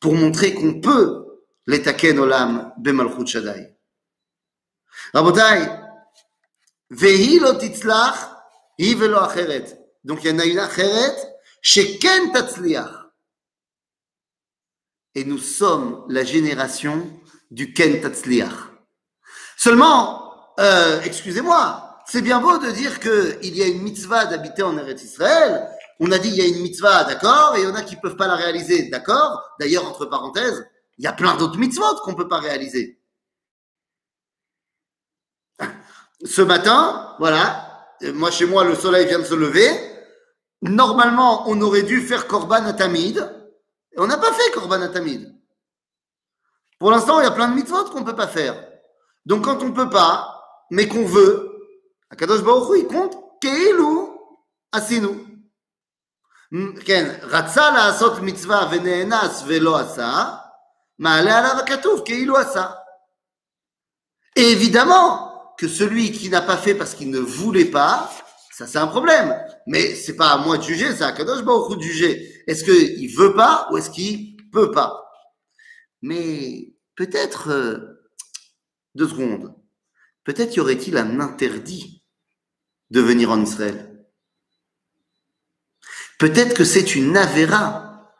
Pour 0.00 0.14
montrer 0.14 0.54
qu'on 0.54 0.80
peut 0.80 1.26
l'étaken 1.66 2.18
olam 2.18 2.72
bemalchut 2.78 3.26
shaddai. 3.26 3.76
Rabotai, 5.12 5.68
vehi 6.90 7.38
lo 7.38 7.54
titzlach, 7.54 8.18
hi 8.78 8.94
velo 8.94 9.18
acheret. 9.18 9.78
Donc 10.04 10.24
il 10.24 10.30
y 10.30 10.34
en 10.34 10.38
a 10.38 10.44
une 10.44 10.58
acheret, 10.58 11.16
sheken 11.62 12.32
tatzliach. 12.32 13.10
Et 15.14 15.24
nous 15.24 15.38
sommes 15.38 16.04
la 16.08 16.24
génération 16.24 17.20
du 17.50 17.72
ken 17.72 18.00
tatzliach. 18.00 18.70
Seulement, 19.56 20.54
euh, 20.60 21.00
excusez-moi, 21.02 21.85
c'est 22.08 22.22
bien 22.22 22.40
beau 22.40 22.58
de 22.58 22.70
dire 22.70 23.00
qu'il 23.00 23.56
y 23.56 23.62
a 23.62 23.66
une 23.66 23.82
mitzvah 23.82 24.26
d'habiter 24.26 24.62
en 24.62 24.78
Eretz 24.78 25.02
Israël. 25.02 25.68
On 25.98 26.10
a 26.12 26.18
dit 26.18 26.28
il 26.28 26.36
y 26.36 26.42
a 26.42 26.46
une 26.46 26.62
mitzvah, 26.62 27.04
d'accord, 27.04 27.56
et 27.56 27.62
il 27.62 27.64
y 27.64 27.70
en 27.70 27.74
a 27.74 27.82
qui 27.82 27.96
peuvent 27.96 28.16
pas 28.16 28.26
la 28.26 28.36
réaliser, 28.36 28.88
d'accord. 28.90 29.42
D'ailleurs, 29.58 29.86
entre 29.86 30.06
parenthèses, 30.06 30.66
il 30.98 31.04
y 31.04 31.08
a 31.08 31.12
plein 31.12 31.36
d'autres 31.36 31.58
mitzvot 31.58 31.96
qu'on 32.04 32.14
peut 32.14 32.28
pas 32.28 32.38
réaliser. 32.38 33.00
Ce 36.24 36.42
matin, 36.42 37.14
voilà, 37.18 37.86
moi 38.14 38.30
chez 38.30 38.46
moi 38.46 38.64
le 38.64 38.74
soleil 38.74 39.06
vient 39.06 39.18
de 39.18 39.24
se 39.24 39.34
lever. 39.34 39.68
Normalement, 40.62 41.48
on 41.48 41.60
aurait 41.60 41.82
dû 41.82 42.00
faire 42.00 42.26
korban 42.26 42.64
atamid. 42.64 43.18
Et 43.92 44.00
on 44.00 44.06
n'a 44.06 44.16
pas 44.16 44.32
fait 44.32 44.50
korban 44.52 44.80
atamid. 44.82 45.34
Pour 46.78 46.90
l'instant, 46.90 47.20
il 47.20 47.24
y 47.24 47.26
a 47.26 47.30
plein 47.30 47.48
de 47.48 47.54
mitzvot 47.54 47.84
qu'on 47.86 48.04
peut 48.04 48.16
pas 48.16 48.26
faire. 48.26 48.54
Donc 49.24 49.44
quand 49.44 49.62
on 49.62 49.72
peut 49.72 49.90
pas, 49.90 50.66
mais 50.70 50.88
qu'on 50.88 51.04
veut, 51.04 51.45
Akadosh 52.09 52.43
Baruch 52.43 52.69
Hu, 52.69 52.79
il 52.79 52.87
compte 52.87 53.15
כאילו 53.41 54.17
עשינו. 54.71 55.09
כן, 56.85 57.19
רצה 57.21 57.71
לעשות 57.71 58.13
מצווה 58.21 58.69
ונאנס 58.71 59.43
ולא 59.47 59.79
עשה, 59.79 60.35
מעלה 60.99 61.39
עליו 61.39 61.59
הכתוב 61.59 62.01
כאילו 62.05 62.37
עשה. 62.37 62.69
Et 64.39 64.51
évidemment 64.51 65.53
que 65.57 65.67
celui 65.67 66.11
qui 66.11 66.29
n'a 66.29 66.41
pas 66.41 66.57
fait 66.57 66.75
parce 66.75 66.93
qu'il 66.95 67.09
ne 67.09 67.19
voulait 67.19 67.65
pas, 67.65 68.09
ça 68.51 68.65
c'est 68.67 68.77
un 68.77 68.87
problème. 68.87 69.35
Mais 69.67 69.95
c'est 69.95 70.15
pas 70.15 70.29
à 70.29 70.37
moi 70.37 70.57
de 70.57 70.63
juger, 70.63 70.95
c'est 70.95 71.03
à 71.03 71.11
Kadosh 71.11 71.43
Baruch 71.43 71.71
Hu 71.71 71.77
de 71.77 71.81
juger. 71.81 72.43
Est-ce 72.47 72.63
qu'il 72.63 73.13
veut 73.15 73.33
pas 73.33 73.67
ou 73.71 73.77
est-ce 73.77 73.89
qu'il 73.89 74.37
peut 74.51 74.71
pas 74.71 74.91
Mais 76.01 76.73
peut-être, 76.95 77.49
euh, 77.49 77.77
deux 78.95 79.07
secondes, 79.07 79.53
peut-être 80.23 80.55
y 80.55 80.59
aurait-il 80.59 80.97
un 80.97 81.19
interdit 81.19 81.94
de 82.90 83.00
venir 83.00 83.30
en 83.30 83.42
Israël. 83.42 84.06
Peut-être 86.18 86.54
que 86.54 86.64
c'est 86.64 86.94
une 86.94 87.16
avéra. 87.16 88.12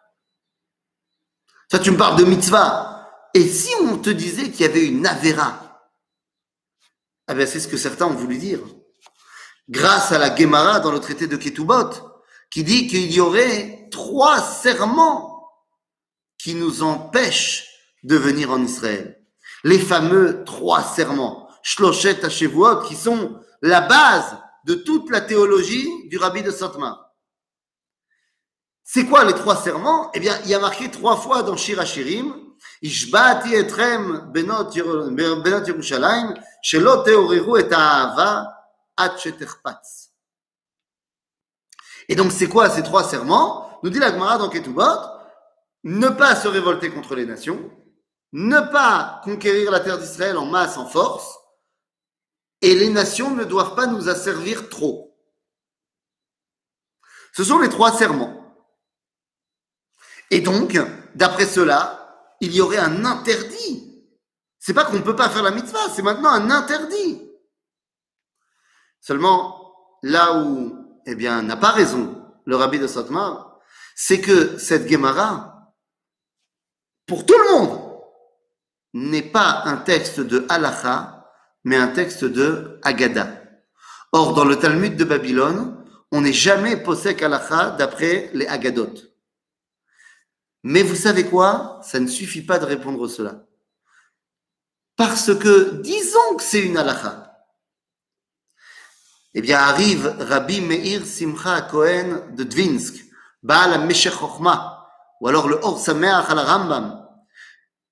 Ça, 1.71 1.79
tu 1.79 1.91
me 1.91 1.97
parles 1.97 2.19
de 2.19 2.25
mitzvah. 2.25 3.11
Et 3.35 3.47
si 3.47 3.75
on 3.81 3.99
te 3.99 4.11
disait 4.11 4.51
qu'il 4.51 4.63
y 4.63 4.69
avait 4.69 4.87
une 4.87 5.07
avéra 5.07 5.67
ah 7.27 7.35
ben 7.35 7.47
c'est 7.47 7.61
ce 7.61 7.69
que 7.69 7.77
certains 7.77 8.07
ont 8.07 8.15
voulu 8.15 8.39
dire. 8.39 8.61
Grâce 9.69 10.13
à 10.13 10.19
la 10.19 10.35
Gemara 10.35 10.81
dans 10.81 10.93
le 10.93 11.01
traité 11.01 11.27
de 11.27 11.37
Ketubot, 11.37 11.91
qui 12.51 12.63
dit 12.63 12.87
qu'il 12.87 13.13
y 13.13 13.21
aurait 13.21 13.89
trois 13.91 14.41
serments 14.41 15.33
qui 16.39 16.55
nous 16.55 16.83
empêchent 16.83 17.67
de 18.05 18.17
venir 18.17 18.53
en 18.53 18.63
Israël. 18.63 19.21
Les 19.65 19.81
fameux 19.81 20.45
trois 20.45 20.85
serments, 20.85 21.49
Shloshet 21.63 22.25
Hashevuot, 22.25 22.83
qui 22.83 22.95
sont 22.95 23.41
la 23.61 23.81
base 23.81 24.37
de 24.67 24.75
toute 24.75 25.11
la 25.11 25.21
théologie 25.21 26.09
du 26.09 26.19
rabbi 26.19 26.43
de 26.43 26.51
Satmar. 26.51 27.13
C'est 28.83 29.07
quoi 29.07 29.25
les 29.25 29.35
trois 29.35 29.57
serments? 29.57 30.11
Eh 30.13 30.21
bien, 30.21 30.37
il 30.45 30.51
y 30.51 30.55
a 30.55 30.59
marqué 30.59 30.91
trois 30.91 31.17
fois 31.17 31.45
dans 31.45 31.57
Shir 31.57 31.79
Hashirim, 31.79 32.35
Ishbati 32.83 33.55
etrem 33.55 34.33
benot 34.33 34.73
Yerushalayim, 34.73 36.35
shelo 36.63 37.05
et 37.57 37.73
ha'ava 37.73 38.53
at. 38.97 39.17
Et 42.09 42.17
donc, 42.17 42.33
c'est 42.33 42.49
quoi 42.49 42.69
ces 42.69 42.83
trois 42.83 43.05
serments? 43.05 43.79
Nous 43.83 43.91
dit 43.91 44.01
la 44.01 44.11
Gemara 44.11 44.39
dans 44.39 44.49
Ketubot, 44.49 44.83
ne 45.85 46.09
pas 46.09 46.35
se 46.35 46.49
révolter 46.49 46.91
contre 46.91 47.15
les 47.15 47.27
nations, 47.27 47.71
ne 48.33 48.59
pas 48.73 49.21
conquérir 49.23 49.71
la 49.71 49.79
terre 49.81 49.99
d'Israël 49.99 50.37
en 50.37 50.47
masse, 50.47 50.77
en 50.77 50.87
force, 50.87 51.39
et 52.63 52.75
les 52.75 52.91
nations 52.91 53.35
ne 53.35 53.45
doivent 53.45 53.75
pas 53.75 53.87
nous 53.87 54.09
asservir 54.09 54.69
trop. 54.69 55.17
Ce 57.33 57.45
sont 57.45 57.59
les 57.59 57.69
trois 57.69 57.93
serments. 57.93 58.43
Et 60.31 60.41
donc, 60.41 60.79
d'après 61.15 61.47
cela, 61.47 62.35
il 62.41 62.55
y 62.55 62.61
aurait 62.61 62.79
un 62.79 63.05
interdit. 63.05 64.05
C'est 64.59 64.75
pas 64.75 64.85
qu'on 64.85 64.97
ne 64.97 65.03
peut 65.03 65.17
pas 65.17 65.31
faire 65.31 65.43
la 65.43 65.51
mitzvah, 65.51 65.89
c'est 65.95 66.03
maintenant 66.03 66.31
un 66.31 66.51
interdit. 66.51 67.23
Seulement, 69.01 69.99
là 70.03 70.39
où, 70.39 71.01
eh 71.07 71.15
bien, 71.15 71.43
n'a 71.43 71.57
pas 71.57 71.71
raison 71.71 72.23
le 72.45 72.57
rabbi 72.57 72.79
de 72.79 72.87
Sotmar, 72.87 73.61
c'est 73.95 74.21
que 74.21 74.59
cette 74.59 74.89
Gemara, 74.89 75.73
pour 77.07 77.25
tout 77.25 77.39
le 77.39 77.53
monde, 77.53 77.87
n'est 78.95 79.23
pas 79.23 79.63
un 79.67 79.77
texte 79.77 80.21
de 80.21 80.45
halacha, 80.49 81.16
mais 81.67 81.77
un 81.77 81.89
texte 81.89 82.25
de 82.25 82.79
Agada. 82.85 83.43
Or, 84.13 84.35
dans 84.35 84.45
le 84.45 84.55
Talmud 84.55 84.97
de 84.97 85.03
Babylone, 85.03 85.85
on 86.13 86.21
n'est 86.21 86.33
jamais 86.33 86.77
posek 86.77 87.21
halacha 87.23 87.71
d'après 87.71 88.31
les 88.35 88.47
Agadot. 88.47 88.95
Mais 90.63 90.85
vous 90.85 90.95
savez 90.95 91.25
quoi? 91.25 91.81
Ça 91.83 91.99
ne 91.99 92.07
suffit 92.07 92.43
pas 92.43 92.61
de 92.61 92.67
répondre 92.67 93.09
cela. 93.09 93.47
Parce 94.97 95.35
que, 95.35 95.81
disons 95.83 96.37
que 96.37 96.45
c'est 96.45 96.61
une 96.61 96.77
halakha. 96.77 97.37
Eh 99.35 99.43
bien, 99.43 99.59
arrive 99.59 100.15
Rabbi 100.21 100.61
Meir 100.61 101.05
Simcha 101.05 101.63
Cohen 101.63 102.29
de 102.31 102.45
Dvinsk, 102.45 103.05
Baal 103.43 103.93
Chochma, 103.93 104.89
ou 105.21 105.27
alors 105.27 105.49
le 105.49 105.59
Or 105.63 105.81
Sameach 105.81 106.31
al 106.31 106.39
Rambam. 106.39 107.05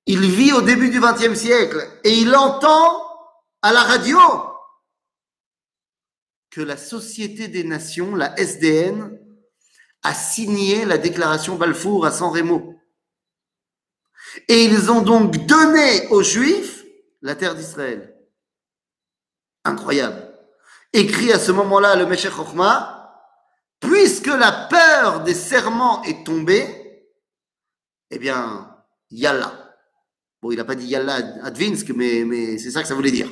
Il 0.06 0.20
vit 0.20 0.52
au 0.52 0.60
début 0.60 0.90
du 0.90 1.00
XXe 1.00 1.34
siècle 1.34 1.84
et 2.04 2.12
il 2.12 2.36
entend 2.36 3.04
à 3.64 3.72
la 3.72 3.82
radio 3.82 4.18
que 6.50 6.60
la 6.60 6.76
Société 6.76 7.48
des 7.48 7.64
Nations, 7.64 8.14
la 8.14 8.38
SDN, 8.38 9.18
a 10.02 10.12
signé 10.12 10.84
la 10.84 10.98
déclaration 10.98 11.56
Balfour 11.56 12.04
à 12.04 12.10
San 12.10 12.30
Remo. 12.30 12.78
Et 14.48 14.64
ils 14.64 14.90
ont 14.90 15.00
donc 15.00 15.46
donné 15.46 16.08
aux 16.08 16.22
Juifs 16.22 16.84
la 17.22 17.34
terre 17.36 17.54
d'Israël. 17.54 18.14
Incroyable. 19.64 20.30
Écrit 20.92 21.32
à 21.32 21.38
ce 21.38 21.50
moment-là 21.50 21.96
le 21.96 22.04
Meshech 22.04 22.34
Chochma, 22.34 23.18
puisque 23.80 24.26
la 24.26 24.52
peur 24.68 25.24
des 25.24 25.34
serments 25.34 26.02
est 26.02 26.26
tombée, 26.26 27.08
eh 28.10 28.18
bien, 28.18 28.76
Yalla. 29.08 29.74
Bon, 30.42 30.50
il 30.50 30.58
n'a 30.58 30.66
pas 30.66 30.74
dit 30.74 30.86
Yalla 30.86 31.14
à 31.42 31.50
Dvinsk, 31.50 31.92
mais, 31.96 32.24
mais 32.26 32.58
c'est 32.58 32.70
ça 32.70 32.82
que 32.82 32.88
ça 32.88 32.94
voulait 32.94 33.10
dire. 33.10 33.30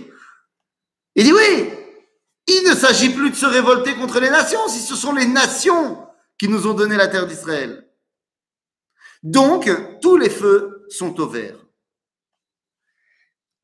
Il 1.14 1.24
dit 1.24 1.32
oui, 1.32 1.70
il 2.46 2.68
ne 2.68 2.74
s'agit 2.74 3.10
plus 3.10 3.30
de 3.30 3.36
se 3.36 3.46
révolter 3.46 3.94
contre 3.94 4.20
les 4.20 4.30
nations, 4.30 4.66
si 4.68 4.80
ce 4.80 4.96
sont 4.96 5.12
les 5.12 5.26
nations 5.26 6.06
qui 6.38 6.48
nous 6.48 6.66
ont 6.66 6.74
donné 6.74 6.96
la 6.96 7.08
terre 7.08 7.26
d'Israël. 7.26 7.88
Donc, 9.22 9.70
tous 10.00 10.16
les 10.16 10.30
feux 10.30 10.86
sont 10.88 11.18
au 11.20 11.28
vert. 11.28 11.56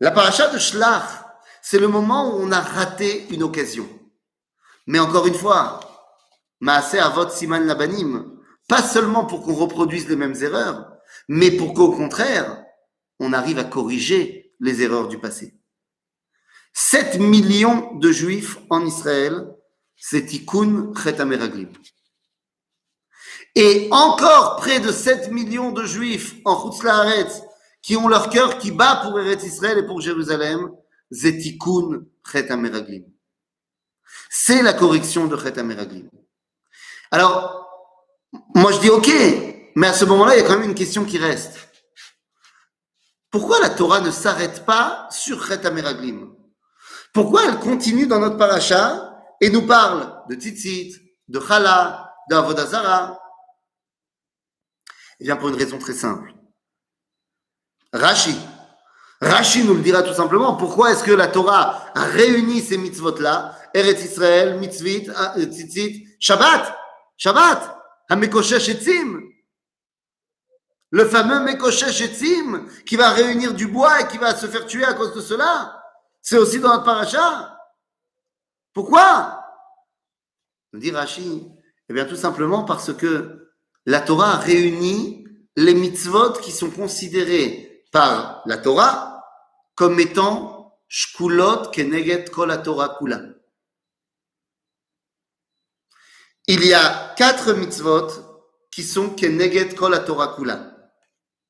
La 0.01 0.13
paracha 0.13 0.49
de 0.49 0.59
Shlach, 0.59 1.25
c'est 1.61 1.81
le 1.81 1.89
moment 1.89 2.35
où 2.37 2.41
on 2.41 2.53
a 2.53 2.61
raté 2.61 3.27
une 3.31 3.43
occasion. 3.43 3.89
Mais 4.87 5.01
encore 5.01 5.27
une 5.27 5.35
fois, 5.35 5.81
Maase 6.61 6.95
Avot 6.95 7.29
Siman 7.31 7.67
Labanim, 7.67 8.39
pas 8.69 8.83
seulement 8.83 9.25
pour 9.25 9.43
qu'on 9.43 9.55
reproduise 9.55 10.09
les 10.09 10.17
mêmes 10.17 10.37
erreurs, 10.41 10.93
mais 11.29 11.51
pour 11.51 11.75
qu'au 11.75 11.91
contraire, 11.93 12.63
on 13.19 13.33
arrive 13.33 13.59
à 13.59 13.65
corriger 13.65 14.55
les 14.61 14.83
erreurs 14.83 15.09
du 15.09 15.19
passé. 15.19 15.58
7 16.81 17.19
millions 17.19 17.97
de 17.97 18.13
juifs 18.13 18.57
en 18.71 18.87
Israël, 18.87 19.53
c'est 19.97 20.27
Tikkun 20.27 20.93
Chet. 21.03 21.17
Et 23.57 23.89
encore 23.91 24.57
près 24.59 24.79
de 24.79 24.93
7 24.93 25.33
millions 25.33 25.73
de 25.73 25.85
juifs 25.85 26.37
en 26.45 26.71
Chutz 26.71 27.43
qui 27.83 27.97
ont 27.97 28.07
leur 28.07 28.31
cœur 28.31 28.59
qui 28.59 28.71
bat 28.71 29.01
pour 29.03 29.19
Eretz 29.19 29.43
Israël 29.43 29.79
et 29.79 29.87
pour 29.87 30.01
Jérusalem, 30.01 30.71
Zetikun 31.11 32.05
Chet 32.31 32.49
Ameraglim. 32.53 33.05
C'est 34.31 34.63
la 34.63 34.73
correction 34.73 35.27
de 35.27 35.37
Chet 35.37 35.59
Ameraglim. 35.59 36.09
Alors, 37.11 37.67
moi 38.55 38.71
je 38.71 38.79
dis 38.79 38.91
ok, 38.91 39.11
mais 39.75 39.89
à 39.89 39.93
ce 39.93 40.05
moment-là, 40.05 40.37
il 40.37 40.43
y 40.43 40.45
a 40.45 40.47
quand 40.47 40.57
même 40.57 40.71
une 40.71 40.77
question 40.77 41.05
qui 41.05 41.19
reste. 41.19 41.59
Pourquoi 43.33 43.59
la 43.59 43.71
Torah 43.71 44.01
ne 44.01 44.13
s'arrête 44.13 44.65
pas 44.65 45.09
sur 45.11 45.45
Chet 45.45 45.67
Ameraglim 45.67 46.38
Pourquoi 47.19 47.47
elle 47.47 47.59
continue 47.59 48.07
dans 48.07 48.21
notre 48.21 48.37
paracha 48.37 49.13
et 49.41 49.51
nous 49.51 49.67
parle 49.67 50.23
de 50.29 50.37
Tzitzit, 50.37 50.95
de 51.27 51.41
Chala, 51.41 52.15
d'Avodazara 52.31 53.21
Eh 55.19 55.25
bien, 55.25 55.35
pour 55.35 55.49
une 55.49 55.57
raison 55.57 55.81
très 55.81 55.95
simple. 55.95 56.33
Rashi. 57.93 58.39
Rashi 59.21 59.65
nous 59.65 59.75
le 59.75 59.81
dira 59.81 60.05
tout 60.05 60.15
simplement. 60.15 60.55
Pourquoi 60.55 60.93
est-ce 60.93 61.03
que 61.03 61.11
la 61.11 61.27
Torah 61.27 61.87
a 61.93 62.05
réuni 62.05 62.61
ces 62.61 62.79
mitzvot-là? 62.79 63.59
Eretz 63.75 64.05
Israël, 64.05 64.61
mitzvit, 64.61 65.11
euh, 65.11 65.45
tzitzit, 65.45 66.07
Shabbat. 66.21 66.73
Shabbat. 67.17 67.81
Hamekoshesh 68.11 68.69
etzim. 68.69 69.23
Le 70.91 71.05
fameux 71.05 71.41
Mekoshesh 71.41 72.01
etzim 72.01 72.69
qui 72.87 72.95
va 72.95 73.11
réunir 73.11 73.55
du 73.55 73.67
bois 73.67 74.03
et 74.03 74.07
qui 74.07 74.19
va 74.19 74.37
se 74.37 74.47
faire 74.47 74.67
tuer 74.67 74.85
à 74.85 74.95
cause 74.95 75.17
de 75.17 75.21
cela. 75.21 75.78
C'est 76.23 76.39
aussi 76.39 76.61
dans 76.61 76.69
notre 76.69 76.85
paracha. 76.85 77.59
Pourquoi? 78.73 79.45
Nous 80.73 80.81
dit 80.81 80.91
Rashi. 80.91 81.51
Eh 81.89 81.95
bien, 81.95 82.05
tout 82.05 82.17
simplement 82.17 82.65
parce 82.65 82.93
que 82.93 83.53
la 83.87 84.01
Torah 84.01 84.37
réunit 84.37 85.27
les 85.57 85.75
mitzvot 85.75 86.35
qui 86.35 86.53
sont 86.53 86.71
considérés 86.71 87.85
par 87.91 88.43
la 88.47 88.59
Torah 88.59 89.25
comme 89.75 89.99
étant 89.99 90.79
shkulot 90.89 91.71
keneget 91.71 92.31
kol 92.31 92.63
Torah 92.63 92.97
kula. 92.99 93.21
Il 96.47 96.65
y 96.65 96.75
a 96.75 97.15
quatre 97.17 97.55
mitzvot 97.55 98.09
qui 98.71 98.83
sont 98.83 99.11
keneget 99.11 99.75
kol 99.75 100.05
Torah 100.05 100.35
kula. 100.37 100.77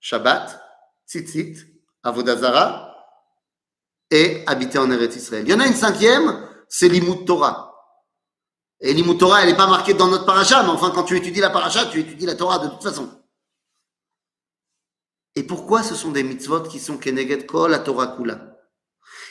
Shabbat, 0.00 0.60
tzitzit, 1.06 1.56
avodazara 2.04 2.87
et 4.10 4.42
habiter 4.46 4.78
en 4.78 4.90
Eretz 4.90 5.16
Israël. 5.16 5.44
Il 5.46 5.50
y 5.50 5.54
en 5.54 5.60
a 5.60 5.66
une 5.66 5.74
cinquième, 5.74 6.46
c'est 6.68 6.88
l'imut 6.88 7.24
Torah. 7.24 7.74
Et 8.80 8.94
l'imut 8.94 9.18
Torah, 9.18 9.42
elle 9.42 9.50
n'est 9.50 9.56
pas 9.56 9.66
marquée 9.66 9.94
dans 9.94 10.08
notre 10.08 10.24
paracha, 10.24 10.62
mais 10.62 10.70
enfin, 10.70 10.90
quand 10.94 11.04
tu 11.04 11.16
étudies 11.16 11.40
la 11.40 11.50
paracha, 11.50 11.86
tu 11.86 12.00
étudies 12.00 12.26
la 12.26 12.34
Torah 12.34 12.58
de 12.58 12.68
toute 12.68 12.82
façon. 12.82 13.10
Et 15.34 15.42
pourquoi 15.42 15.82
ce 15.82 15.94
sont 15.94 16.10
des 16.10 16.22
mitzvot 16.22 16.62
qui 16.62 16.80
sont 16.80 16.96
Keneget 16.96 17.46
Kol 17.46 17.70
la 17.70 17.78
Torah 17.78 18.16
Kula? 18.16 18.56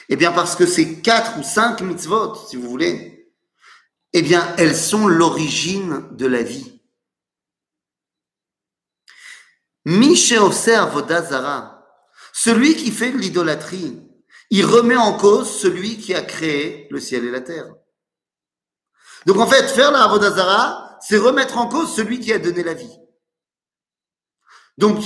Eh 0.08 0.16
bien, 0.16 0.32
parce 0.32 0.56
que 0.56 0.66
ces 0.66 1.00
quatre 1.00 1.38
ou 1.38 1.42
cinq 1.42 1.80
mitzvot, 1.82 2.34
si 2.34 2.56
vous 2.56 2.68
voulez, 2.68 3.18
eh 4.12 4.22
bien, 4.22 4.54
elles 4.56 4.76
sont 4.76 5.06
l'origine 5.06 6.08
de 6.12 6.26
la 6.26 6.42
vie. 6.42 6.80
observe 10.40 10.92
Vodazara, 10.92 11.86
celui 12.32 12.74
qui 12.74 12.90
fait 12.90 13.12
l'idolâtrie, 13.12 14.07
il 14.50 14.64
remet 14.64 14.96
en 14.96 15.16
cause 15.16 15.60
celui 15.60 15.98
qui 15.98 16.14
a 16.14 16.22
créé 16.22 16.88
le 16.90 17.00
ciel 17.00 17.24
et 17.24 17.30
la 17.30 17.40
terre. 17.40 17.74
Donc 19.26 19.38
en 19.38 19.46
fait, 19.46 19.68
faire 19.68 19.90
la 19.90 20.04
Avodazara, 20.04 20.98
c'est 21.00 21.18
remettre 21.18 21.58
en 21.58 21.68
cause 21.68 21.94
celui 21.94 22.20
qui 22.20 22.32
a 22.32 22.38
donné 22.38 22.62
la 22.62 22.74
vie. 22.74 22.98
Donc, 24.76 25.04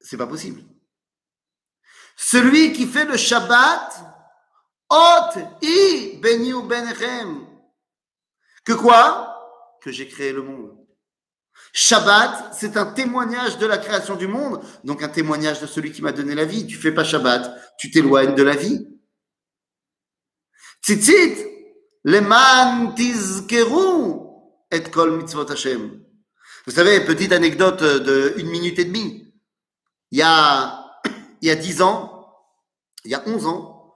c'est 0.00 0.16
pas 0.16 0.26
possible. 0.26 0.62
Celui 2.16 2.72
qui 2.72 2.86
fait 2.86 3.04
le 3.04 3.16
Shabbat, 3.16 4.04
Ot 4.90 5.38
i 5.62 6.18
beni. 6.20 6.52
Que 8.64 8.72
quoi? 8.72 9.78
Que 9.82 9.92
j'ai 9.92 10.08
créé 10.08 10.32
le 10.32 10.42
monde. 10.42 10.77
Shabbat, 11.72 12.54
c'est 12.54 12.76
un 12.76 12.86
témoignage 12.86 13.58
de 13.58 13.66
la 13.66 13.78
création 13.78 14.16
du 14.16 14.26
monde, 14.26 14.60
donc 14.84 15.02
un 15.02 15.08
témoignage 15.08 15.60
de 15.60 15.66
celui 15.66 15.92
qui 15.92 16.02
m'a 16.02 16.12
donné 16.12 16.34
la 16.34 16.44
vie. 16.44 16.66
Tu 16.66 16.76
fais 16.76 16.92
pas 16.92 17.04
Shabbat, 17.04 17.50
tu 17.78 17.90
t'éloignes 17.90 18.34
de 18.34 18.42
la 18.42 18.56
vie. 18.56 18.86
Tzitzit, 20.82 21.36
leman 22.04 22.94
tizkeru 22.94 24.20
et 24.70 24.82
kol 24.90 25.18
mitzvot 25.18 25.50
Hashem. 25.50 26.00
Vous 26.66 26.72
savez, 26.72 27.04
petite 27.04 27.32
anecdote 27.32 27.82
de 27.82 28.34
une 28.36 28.48
minute 28.48 28.78
et 28.78 28.84
demie. 28.84 29.32
Il 30.10 30.18
y 30.18 30.22
a, 30.22 30.84
il 31.42 31.48
y 31.48 31.50
a 31.50 31.56
dix 31.56 31.82
ans, 31.82 32.26
il 33.04 33.10
y 33.10 33.14
a 33.14 33.22
onze 33.26 33.46
ans, 33.46 33.94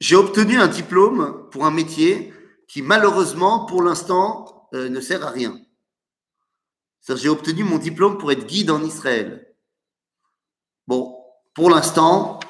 j'ai 0.00 0.16
obtenu 0.16 0.60
un 0.60 0.68
diplôme 0.68 1.48
pour 1.50 1.64
un 1.64 1.70
métier 1.70 2.32
qui 2.68 2.82
malheureusement, 2.82 3.64
pour 3.64 3.82
l'instant, 3.82 4.68
euh, 4.74 4.88
ne 4.88 5.00
sert 5.00 5.24
à 5.24 5.30
rien. 5.30 5.58
J'ai 7.14 7.28
obtenu 7.28 7.62
mon 7.62 7.78
diplôme 7.78 8.18
pour 8.18 8.32
être 8.32 8.46
guide 8.46 8.70
en 8.70 8.82
Israël. 8.82 9.46
Bon, 10.88 11.16
pour 11.54 11.70
l'instant, 11.70 12.40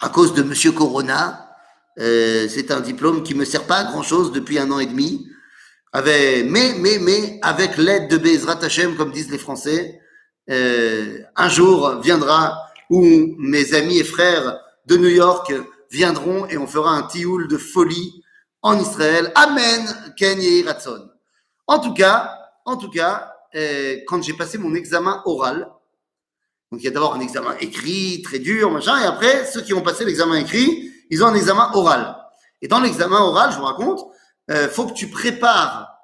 à 0.00 0.08
cause 0.08 0.34
de 0.34 0.42
Monsieur 0.42 0.72
Corona, 0.72 1.56
euh, 1.98 2.46
c'est 2.48 2.70
un 2.70 2.80
diplôme 2.80 3.22
qui 3.22 3.34
me 3.34 3.44
sert 3.44 3.66
pas 3.66 3.78
à 3.78 3.84
grand 3.84 4.02
chose 4.02 4.32
depuis 4.32 4.58
un 4.58 4.70
an 4.70 4.78
et 4.78 4.86
demi. 4.86 5.28
Mais, 5.94 6.42
mais, 6.44 6.98
mais, 6.98 7.38
avec 7.42 7.76
l'aide 7.76 8.08
de 8.08 8.16
Bezrat 8.16 8.62
Hashem, 8.62 8.96
comme 8.96 9.12
disent 9.12 9.30
les 9.30 9.38
Français, 9.38 10.00
euh, 10.50 11.18
un 11.36 11.48
jour 11.48 12.00
viendra 12.00 12.58
où 12.90 13.02
mes 13.38 13.74
amis 13.74 13.98
et 13.98 14.04
frères 14.04 14.58
de 14.86 14.96
New 14.96 15.08
York 15.08 15.52
viendront 15.90 16.46
et 16.46 16.56
on 16.56 16.66
fera 16.66 16.92
un 16.92 17.02
tioul 17.02 17.46
de 17.46 17.58
folie 17.58 18.22
en 18.62 18.78
Israël. 18.78 19.30
Amen, 19.34 20.14
Ken 20.16 20.38
Ratson. 20.66 21.10
En 21.66 21.78
tout 21.78 21.94
cas, 21.94 22.30
en 22.64 22.76
tout 22.76 22.90
cas, 22.90 23.31
quand 24.06 24.22
j'ai 24.22 24.32
passé 24.32 24.58
mon 24.58 24.74
examen 24.74 25.22
oral. 25.24 25.70
Donc 26.70 26.80
il 26.80 26.84
y 26.84 26.88
a 26.88 26.90
d'abord 26.90 27.14
un 27.14 27.20
examen 27.20 27.54
écrit, 27.60 28.22
très 28.22 28.38
dur, 28.38 28.70
machin, 28.70 28.98
et 29.02 29.04
après, 29.04 29.44
ceux 29.44 29.60
qui 29.60 29.74
ont 29.74 29.82
passé 29.82 30.06
l'examen 30.06 30.36
écrit, 30.36 30.90
ils 31.10 31.22
ont 31.22 31.26
un 31.26 31.34
examen 31.34 31.70
oral. 31.74 32.16
Et 32.62 32.68
dans 32.68 32.80
l'examen 32.80 33.20
oral, 33.20 33.52
je 33.52 33.58
vous 33.58 33.64
raconte, 33.64 34.00
euh, 34.50 34.68
faut 34.68 34.86
que 34.86 34.94
tu 34.94 35.08
prépares 35.08 35.98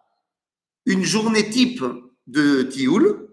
une 0.84 1.04
journée 1.04 1.48
type 1.48 1.82
de 2.26 2.62
Tioul, 2.62 3.28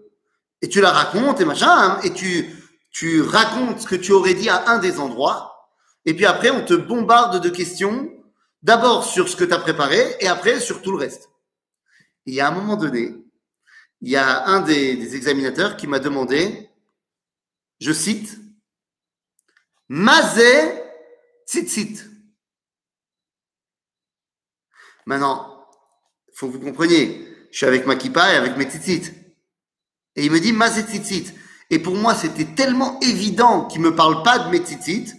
et 0.62 0.68
tu 0.68 0.80
la 0.80 0.90
racontes, 0.90 1.40
et 1.40 1.44
machin, 1.44 1.68
hein, 1.70 2.00
et 2.02 2.14
tu, 2.14 2.48
tu 2.90 3.20
racontes 3.20 3.80
ce 3.80 3.86
que 3.86 3.96
tu 3.96 4.12
aurais 4.12 4.34
dit 4.34 4.48
à 4.48 4.70
un 4.70 4.78
des 4.78 4.98
endroits, 4.98 5.70
et 6.06 6.14
puis 6.14 6.24
après, 6.24 6.50
on 6.50 6.64
te 6.64 6.72
bombarde 6.72 7.42
de 7.42 7.48
questions, 7.50 8.10
d'abord 8.62 9.04
sur 9.04 9.28
ce 9.28 9.36
que 9.36 9.44
tu 9.44 9.52
as 9.52 9.58
préparé, 9.58 10.16
et 10.20 10.28
après 10.28 10.58
sur 10.60 10.80
tout 10.80 10.92
le 10.92 10.98
reste. 10.98 11.28
Et 12.24 12.40
a 12.40 12.48
un 12.48 12.52
moment 12.52 12.76
donné, 12.76 13.14
il 14.00 14.10
y 14.10 14.16
a 14.16 14.46
un 14.46 14.60
des, 14.60 15.16
examinateurs 15.16 15.76
qui 15.76 15.86
m'a 15.86 15.98
demandé, 15.98 16.68
je 17.80 17.92
cite, 17.92 18.38
Mazé 19.88 20.82
tzitzit. 21.46 22.02
Maintenant, 25.06 25.68
il 26.28 26.36
faut 26.36 26.48
que 26.48 26.54
vous 26.54 26.60
compreniez, 26.60 27.48
je 27.52 27.56
suis 27.56 27.66
avec 27.66 27.86
ma 27.86 27.94
kippa 27.94 28.32
et 28.32 28.36
avec 28.36 28.56
mes 28.56 28.64
tzitzit. 28.64 29.12
Et 30.16 30.24
il 30.24 30.32
me 30.32 30.40
dit 30.40 30.52
Mazé 30.52 30.82
tzitzit. 30.82 31.32
Et 31.70 31.78
pour 31.78 31.94
moi, 31.94 32.14
c'était 32.14 32.54
tellement 32.54 32.98
évident 33.00 33.66
qu'il 33.66 33.80
ne 33.80 33.90
me 33.90 33.94
parle 33.94 34.22
pas 34.24 34.40
de 34.40 34.50
mes 34.50 34.58
tzitzit 34.58 35.12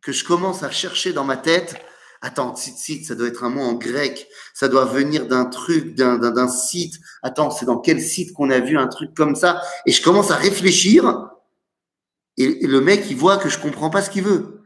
que 0.00 0.12
je 0.12 0.24
commence 0.24 0.62
à 0.62 0.70
chercher 0.70 1.12
dans 1.12 1.24
ma 1.24 1.36
tête 1.36 1.74
Attends, 2.26 2.54
tzitzit, 2.54 3.04
ça 3.04 3.14
doit 3.14 3.28
être 3.28 3.44
un 3.44 3.50
mot 3.50 3.60
en 3.60 3.74
grec. 3.74 4.28
Ça 4.54 4.68
doit 4.68 4.86
venir 4.86 5.26
d'un 5.26 5.44
truc, 5.44 5.94
d'un 5.94 6.48
site. 6.48 6.94
Attends, 7.22 7.50
c'est 7.50 7.66
dans 7.66 7.76
quel 7.76 8.00
site 8.00 8.32
qu'on 8.32 8.48
a 8.48 8.60
vu 8.60 8.78
un 8.78 8.86
truc 8.86 9.12
comme 9.12 9.36
ça? 9.36 9.60
Et 9.84 9.92
je 9.92 10.02
commence 10.02 10.30
à 10.30 10.36
réfléchir. 10.36 11.28
Et, 12.38 12.66
le 12.66 12.80
mec, 12.80 13.04
il 13.10 13.16
voit 13.16 13.36
que 13.36 13.50
je 13.50 13.58
comprends 13.58 13.90
pas 13.90 14.00
ce 14.00 14.08
qu'il 14.08 14.22
veut. 14.22 14.62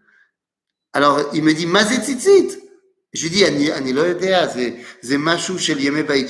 Alors, 0.92 1.18
il 1.34 1.42
me 1.42 1.52
dit, 1.52 1.66
mazé 1.66 1.96
tzitzit. 1.96 2.60
Je 3.12 3.22
lui 3.24 3.30
dis, 3.30 3.44
ani, 3.44 3.72
ani 3.72 3.92
lo 3.92 4.04
shel 5.58 5.80
yeme 5.82 6.04
bait 6.04 6.26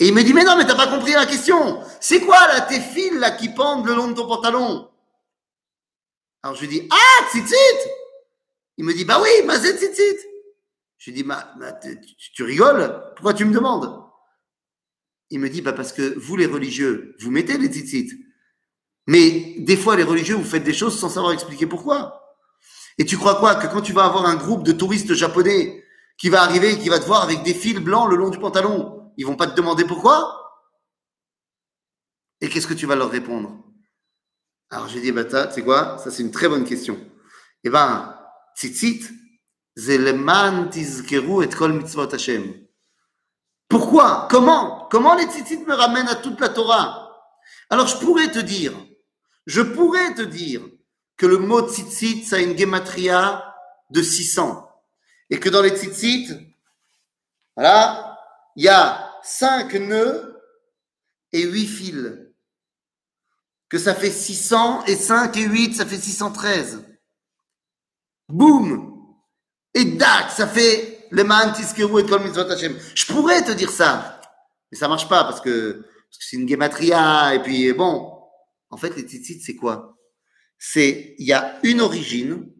Et 0.00 0.08
il 0.08 0.12
me 0.12 0.24
dit, 0.24 0.34
mais 0.34 0.42
non, 0.42 0.56
mais 0.56 0.66
t'as 0.66 0.74
pas 0.74 0.88
compris 0.88 1.12
la 1.12 1.26
question. 1.26 1.78
C'est 2.00 2.18
quoi, 2.18 2.48
là, 2.48 2.62
tes 2.62 2.80
fils, 2.80 3.12
là, 3.12 3.30
qui 3.30 3.48
pendent 3.50 3.86
le 3.86 3.94
long 3.94 4.08
de 4.08 4.14
ton 4.14 4.26
pantalon? 4.26 4.88
Alors, 6.42 6.56
je 6.56 6.62
lui 6.62 6.68
dis, 6.68 6.88
ah, 6.90 7.24
tzitzit! 7.30 8.02
Il 8.76 8.84
me 8.84 8.92
dit, 8.92 9.04
bah 9.04 9.20
oui, 9.22 9.46
mazet 9.46 9.76
tzitzit. 9.76 10.18
Je 10.98 11.10
lui 11.10 11.16
dis, 11.16 11.24
ma, 11.24 11.54
tu, 12.34 12.42
rigoles? 12.42 13.12
Pourquoi 13.14 13.34
tu 13.34 13.44
me 13.44 13.52
demandes? 13.52 14.02
Il 15.30 15.40
me 15.40 15.48
dit, 15.48 15.62
bah 15.62 15.72
parce 15.72 15.92
que 15.92 16.18
vous, 16.18 16.36
les 16.36 16.46
religieux, 16.46 17.16
vous 17.20 17.30
mettez 17.30 17.58
les 17.58 17.68
tzitzit. 17.68 18.10
Mais 19.06 19.56
des 19.58 19.76
fois, 19.76 19.96
les 19.96 20.02
religieux, 20.02 20.34
vous 20.34 20.44
faites 20.44 20.64
des 20.64 20.72
choses 20.72 20.98
sans 20.98 21.08
savoir 21.08 21.32
expliquer 21.32 21.66
pourquoi. 21.66 22.36
Et 22.98 23.04
tu 23.04 23.16
crois 23.16 23.36
quoi? 23.36 23.56
Que 23.56 23.66
quand 23.66 23.82
tu 23.82 23.92
vas 23.92 24.04
avoir 24.04 24.26
un 24.26 24.36
groupe 24.36 24.64
de 24.64 24.72
touristes 24.72 25.14
japonais 25.14 25.84
qui 26.16 26.28
va 26.28 26.42
arriver 26.42 26.72
et 26.72 26.78
qui 26.78 26.88
va 26.88 26.98
te 26.98 27.04
voir 27.04 27.22
avec 27.22 27.42
des 27.42 27.54
fils 27.54 27.80
blancs 27.80 28.08
le 28.08 28.16
long 28.16 28.30
du 28.30 28.38
pantalon, 28.38 29.12
ils 29.16 29.26
vont 29.26 29.36
pas 29.36 29.46
te 29.46 29.56
demander 29.56 29.84
pourquoi? 29.84 30.40
Et 32.40 32.48
qu'est-ce 32.48 32.66
que 32.66 32.74
tu 32.74 32.86
vas 32.86 32.94
leur 32.94 33.10
répondre? 33.10 33.64
Alors 34.70 34.88
j'ai 34.88 35.00
dit, 35.00 35.12
bah 35.12 35.24
tu 35.24 35.36
sais 35.52 35.62
quoi? 35.62 35.98
Ça 35.98 36.10
c'est 36.10 36.22
une 36.22 36.30
très 36.30 36.48
bonne 36.48 36.64
question. 36.64 36.98
Eh 37.64 37.70
ben, 37.70 38.13
tzitzit, 38.56 39.10
c'est 39.76 39.98
tizkeru 40.70 41.42
et 41.44 41.54
kol 41.54 41.72
mitzvot 41.72 42.14
Hashem. 42.14 42.66
Pourquoi? 43.68 44.28
Comment? 44.30 44.88
Comment 44.90 45.14
les 45.14 45.26
tzitzit 45.26 45.64
me 45.66 45.74
ramènent 45.74 46.08
à 46.08 46.16
toute 46.16 46.40
la 46.40 46.48
Torah? 46.48 47.10
Alors 47.70 47.86
je 47.86 47.96
pourrais 47.96 48.30
te 48.30 48.38
dire, 48.38 48.72
je 49.46 49.62
pourrais 49.62 50.14
te 50.14 50.22
dire 50.22 50.62
que 51.16 51.26
le 51.26 51.38
mot 51.38 51.68
tzitzit, 51.68 52.24
ça 52.24 52.36
a 52.36 52.40
une 52.40 52.56
gematria 52.56 53.54
de 53.90 54.02
600. 54.02 54.68
Et 55.30 55.40
que 55.40 55.48
dans 55.48 55.62
les 55.62 55.70
tzitzit, 55.76 56.28
voilà, 57.56 58.18
il 58.56 58.64
y 58.64 58.68
a 58.68 59.12
5 59.22 59.74
nœuds 59.74 60.40
et 61.32 61.42
8 61.42 61.66
fils. 61.66 62.18
Que 63.68 63.78
ça 63.78 63.94
fait 63.94 64.10
600 64.10 64.84
et 64.86 64.96
5 64.96 65.36
et 65.36 65.44
8, 65.44 65.74
ça 65.74 65.86
fait 65.86 65.98
613. 65.98 66.84
Boum 68.28 69.16
Et 69.74 69.84
dac, 69.84 70.30
ça 70.30 70.46
fait 70.46 71.06
le 71.10 71.24
man 71.24 71.52
tiskeru 71.52 72.00
et 72.00 72.06
kol 72.06 72.22
mitzvot 72.22 72.50
Hashem. 72.50 72.78
Je 72.94 73.06
pourrais 73.06 73.42
te 73.42 73.52
dire 73.52 73.70
ça, 73.70 74.20
mais 74.70 74.78
ça 74.78 74.88
marche 74.88 75.08
pas 75.08 75.24
parce 75.24 75.40
que 75.40 75.84
c'est 76.10 76.36
une 76.36 76.48
gematria 76.48 77.34
et 77.34 77.42
puis 77.42 77.72
bon. 77.72 78.12
En 78.70 78.76
fait, 78.76 78.96
les 78.96 79.02
tzitzit, 79.02 79.40
c'est 79.40 79.54
quoi? 79.54 79.96
C'est 80.58 81.14
il 81.18 81.26
y 81.26 81.32
a 81.32 81.60
une 81.62 81.80
origine, 81.80 82.50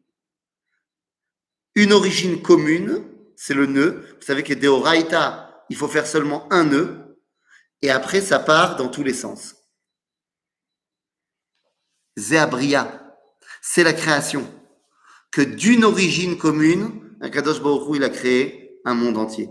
une 1.74 1.92
origine 1.92 2.40
commune, 2.42 3.04
c'est 3.36 3.54
le 3.54 3.66
nœud. 3.66 4.16
Vous 4.20 4.26
savez 4.26 4.42
que 4.42 4.54
Deoraita, 4.54 5.64
il 5.70 5.76
faut 5.76 5.88
faire 5.88 6.06
seulement 6.06 6.46
un 6.52 6.64
nœud, 6.64 7.18
et 7.82 7.90
après 7.90 8.20
ça 8.20 8.38
part 8.38 8.76
dans 8.76 8.88
tous 8.88 9.02
les 9.02 9.14
sens. 9.14 9.56
Zéabria, 12.16 13.18
c'est 13.60 13.82
la 13.82 13.92
création. 13.92 14.48
Que 15.34 15.42
d'une 15.42 15.84
origine 15.84 16.38
commune, 16.38 17.16
un 17.20 17.28
Kadosh 17.28 17.60
Baruch 17.60 17.96
il 17.96 18.04
a 18.04 18.08
créé 18.08 18.78
un 18.84 18.94
monde 18.94 19.18
entier. 19.18 19.50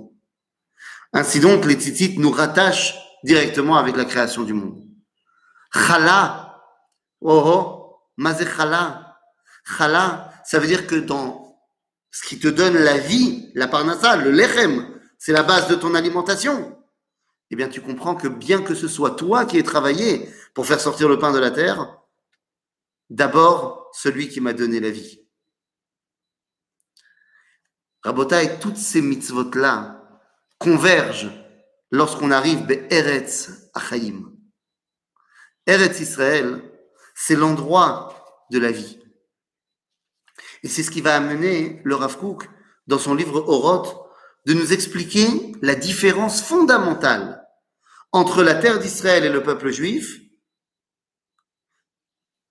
Ainsi 1.12 1.42
donc, 1.42 1.66
les 1.66 1.74
tzitzit 1.74 2.18
nous 2.20 2.32
rattachent 2.32 2.96
directement 3.26 3.76
avec 3.76 3.98
la 3.98 4.06
création 4.06 4.44
du 4.44 4.54
monde. 4.54 4.82
Chala, 5.74 6.64
oh 7.20 7.44
oh, 7.46 7.98
mazé 8.16 8.46
chala. 8.46 9.20
Chala, 9.78 10.34
ça 10.46 10.58
veut 10.58 10.68
dire 10.68 10.88
que 10.88 10.96
dans 10.96 11.60
ce 12.12 12.26
qui 12.30 12.40
te 12.40 12.48
donne 12.48 12.78
la 12.78 12.98
vie, 12.98 13.52
la 13.54 13.68
parnassa, 13.68 14.16
le 14.16 14.32
lechem, 14.32 14.88
c'est 15.20 15.34
la 15.34 15.44
base 15.44 15.68
de 15.68 15.76
ton 15.76 15.96
alimentation. 15.96 16.82
Eh 17.50 17.58
bien, 17.58 17.68
tu 17.68 17.82
comprends 17.82 18.16
que 18.16 18.30
bien 18.30 18.62
que 18.62 18.74
ce 18.74 18.88
soit 18.88 19.12
toi 19.12 19.44
qui 19.44 19.58
aies 19.58 19.64
travaillé 19.64 20.30
pour 20.54 20.66
faire 20.66 20.80
sortir 20.80 21.10
le 21.10 21.20
pain 21.20 21.34
de 21.34 21.40
la 21.40 21.52
terre, 21.52 22.00
d'abord 23.10 23.90
celui 23.92 24.30
qui 24.30 24.40
m'a 24.40 24.54
donné 24.54 24.80
la 24.80 24.90
vie. 24.90 25.23
Rabotai, 28.04 28.60
toutes 28.60 28.78
ces 28.78 29.02
mitzvot-là 29.02 30.02
convergent 30.60 31.32
lorsqu'on 31.92 32.32
arrive 32.32 32.66
be 32.66 32.92
Eretz 32.92 33.70
Achaim. 33.74 34.34
Eretz 35.66 36.00
Israël, 36.00 36.62
c'est 37.16 37.36
l'endroit 37.36 38.46
de 38.52 38.60
la 38.60 38.72
vie. 38.72 39.00
Et 40.64 40.68
c'est 40.68 40.84
ce 40.84 40.92
qui 40.92 41.02
va 41.02 41.16
amener 41.16 41.82
le 41.84 41.96
Rav 41.96 42.18
Kook, 42.18 42.50
dans 42.88 43.00
son 43.00 43.16
livre 43.16 43.44
Oroth, 43.48 43.98
de 44.46 44.54
nous 44.54 44.74
expliquer 44.74 45.54
la 45.62 45.76
différence 45.76 46.42
fondamentale 46.42 47.48
entre 48.12 48.44
la 48.44 48.56
terre 48.56 48.80
d'Israël 48.80 49.24
et 49.26 49.30
le 49.30 49.42
peuple 49.42 49.72
juif 49.72 50.20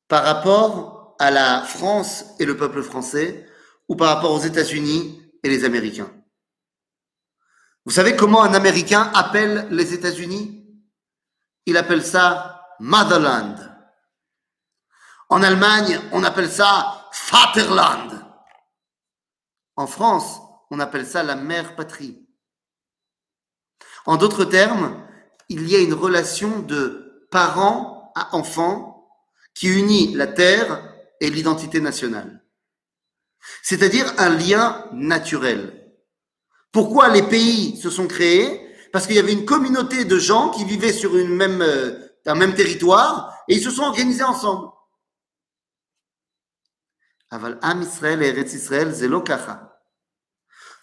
par 0.09 0.25
rapport 0.25 1.15
à 1.19 1.31
la 1.31 1.63
France 1.63 2.25
et 2.39 2.45
le 2.45 2.57
peuple 2.57 2.83
français 2.83 3.47
ou 3.89 3.97
par 3.97 4.15
rapport 4.15 4.33
aux 4.33 4.41
États-Unis 4.41 5.22
et 5.43 5.49
les 5.49 5.65
Américains. 5.65 6.13
Vous 7.85 7.93
savez 7.93 8.15
comment 8.15 8.43
un 8.43 8.55
Américain 8.55 9.11
appelle 9.15 9.67
les 9.71 9.93
États-Unis? 9.93 10.67
Il 11.67 11.77
appelle 11.77 12.05
ça 12.05 12.67
Motherland. 12.79 13.59
En 15.29 15.43
Allemagne, 15.43 15.99
on 16.13 16.25
appelle 16.25 16.51
ça 16.51 17.11
Vaterland. 17.31 18.23
En 19.77 19.87
France, 19.87 20.41
on 20.71 20.79
appelle 20.79 21.07
ça 21.07 21.23
la 21.23 21.37
mère 21.37 21.75
patrie. 21.75 22.29
En 24.05 24.17
d'autres 24.17 24.45
termes, 24.45 25.07
il 25.49 25.69
y 25.69 25.77
a 25.77 25.81
une 25.81 25.95
relation 25.95 26.61
de 26.61 27.27
parent 27.31 28.13
à 28.15 28.37
enfant 28.37 29.11
qui 29.55 29.69
unit 29.69 30.15
la 30.15 30.27
terre 30.27 30.95
et 31.21 31.31
l'identité 31.31 31.81
nationale. 31.81 32.42
C'est-à-dire 33.63 34.13
un 34.19 34.31
lien 34.31 34.87
naturel. 34.93 35.83
Pourquoi 36.73 37.09
les 37.09 37.23
pays 37.23 37.77
se 37.77 37.91
sont 37.91 38.07
créés? 38.07 38.61
Parce 38.93 39.07
qu'il 39.07 39.17
y 39.17 39.21
avait 39.21 39.33
une 39.33 39.45
communauté 39.45 40.05
de 40.05 40.19
gens 40.19 40.51
qui 40.51 40.65
vivaient 40.65 40.93
sur 40.93 41.17
une 41.17 41.35
même, 41.35 41.63
euh, 41.63 41.99
un 42.27 42.35
même 42.35 42.55
territoire 42.55 43.35
et 43.49 43.57
ils 43.57 43.63
se 43.63 43.71
sont 43.71 43.83
organisés 43.83 44.23
ensemble. 44.23 44.69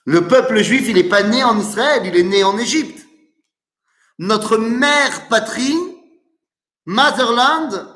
Le 0.05 0.28
peuple 0.28 0.64
juif, 0.64 0.88
il 0.88 0.95
n'est 0.95 1.03
pas 1.03 1.22
né 1.22 1.43
en 1.43 1.60
Israël, 1.60 2.01
il 2.05 2.16
est 2.16 2.24
né 2.24 2.43
en 2.43 2.57
Égypte. 2.57 3.05
Notre 4.18 4.57
mère 4.57 5.28
patrie, 5.28 5.78
Motherland, 6.86 7.88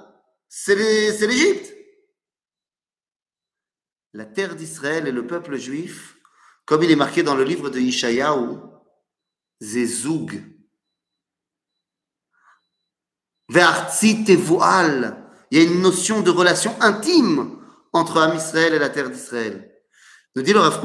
c'est 0.47 0.75
l'Égypte. 0.75 1.72
La 4.13 4.25
terre 4.25 4.55
d'Israël 4.55 5.07
et 5.07 5.11
le 5.11 5.25
peuple 5.25 5.57
juif, 5.57 6.17
comme 6.65 6.83
il 6.83 6.91
est 6.91 6.95
marqué 6.95 7.23
dans 7.23 7.35
le 7.35 7.43
livre 7.43 7.69
de 7.69 7.79
Ishayahu, 7.79 8.59
Zezug. 9.61 10.43
Il 13.49 13.57
y 15.51 15.59
a 15.59 15.63
une 15.63 15.81
notion 15.81 16.21
de 16.21 16.29
relation 16.29 16.79
intime 16.81 17.59
entre 17.91 18.21
Am 18.21 18.35
Israël 18.35 18.73
et 18.73 18.79
la 18.79 18.89
terre 18.89 19.09
d'Israël. 19.09 19.71
Nous 20.35 20.41
dit 20.41 20.53
le 20.53 20.59
Rav 20.59 20.81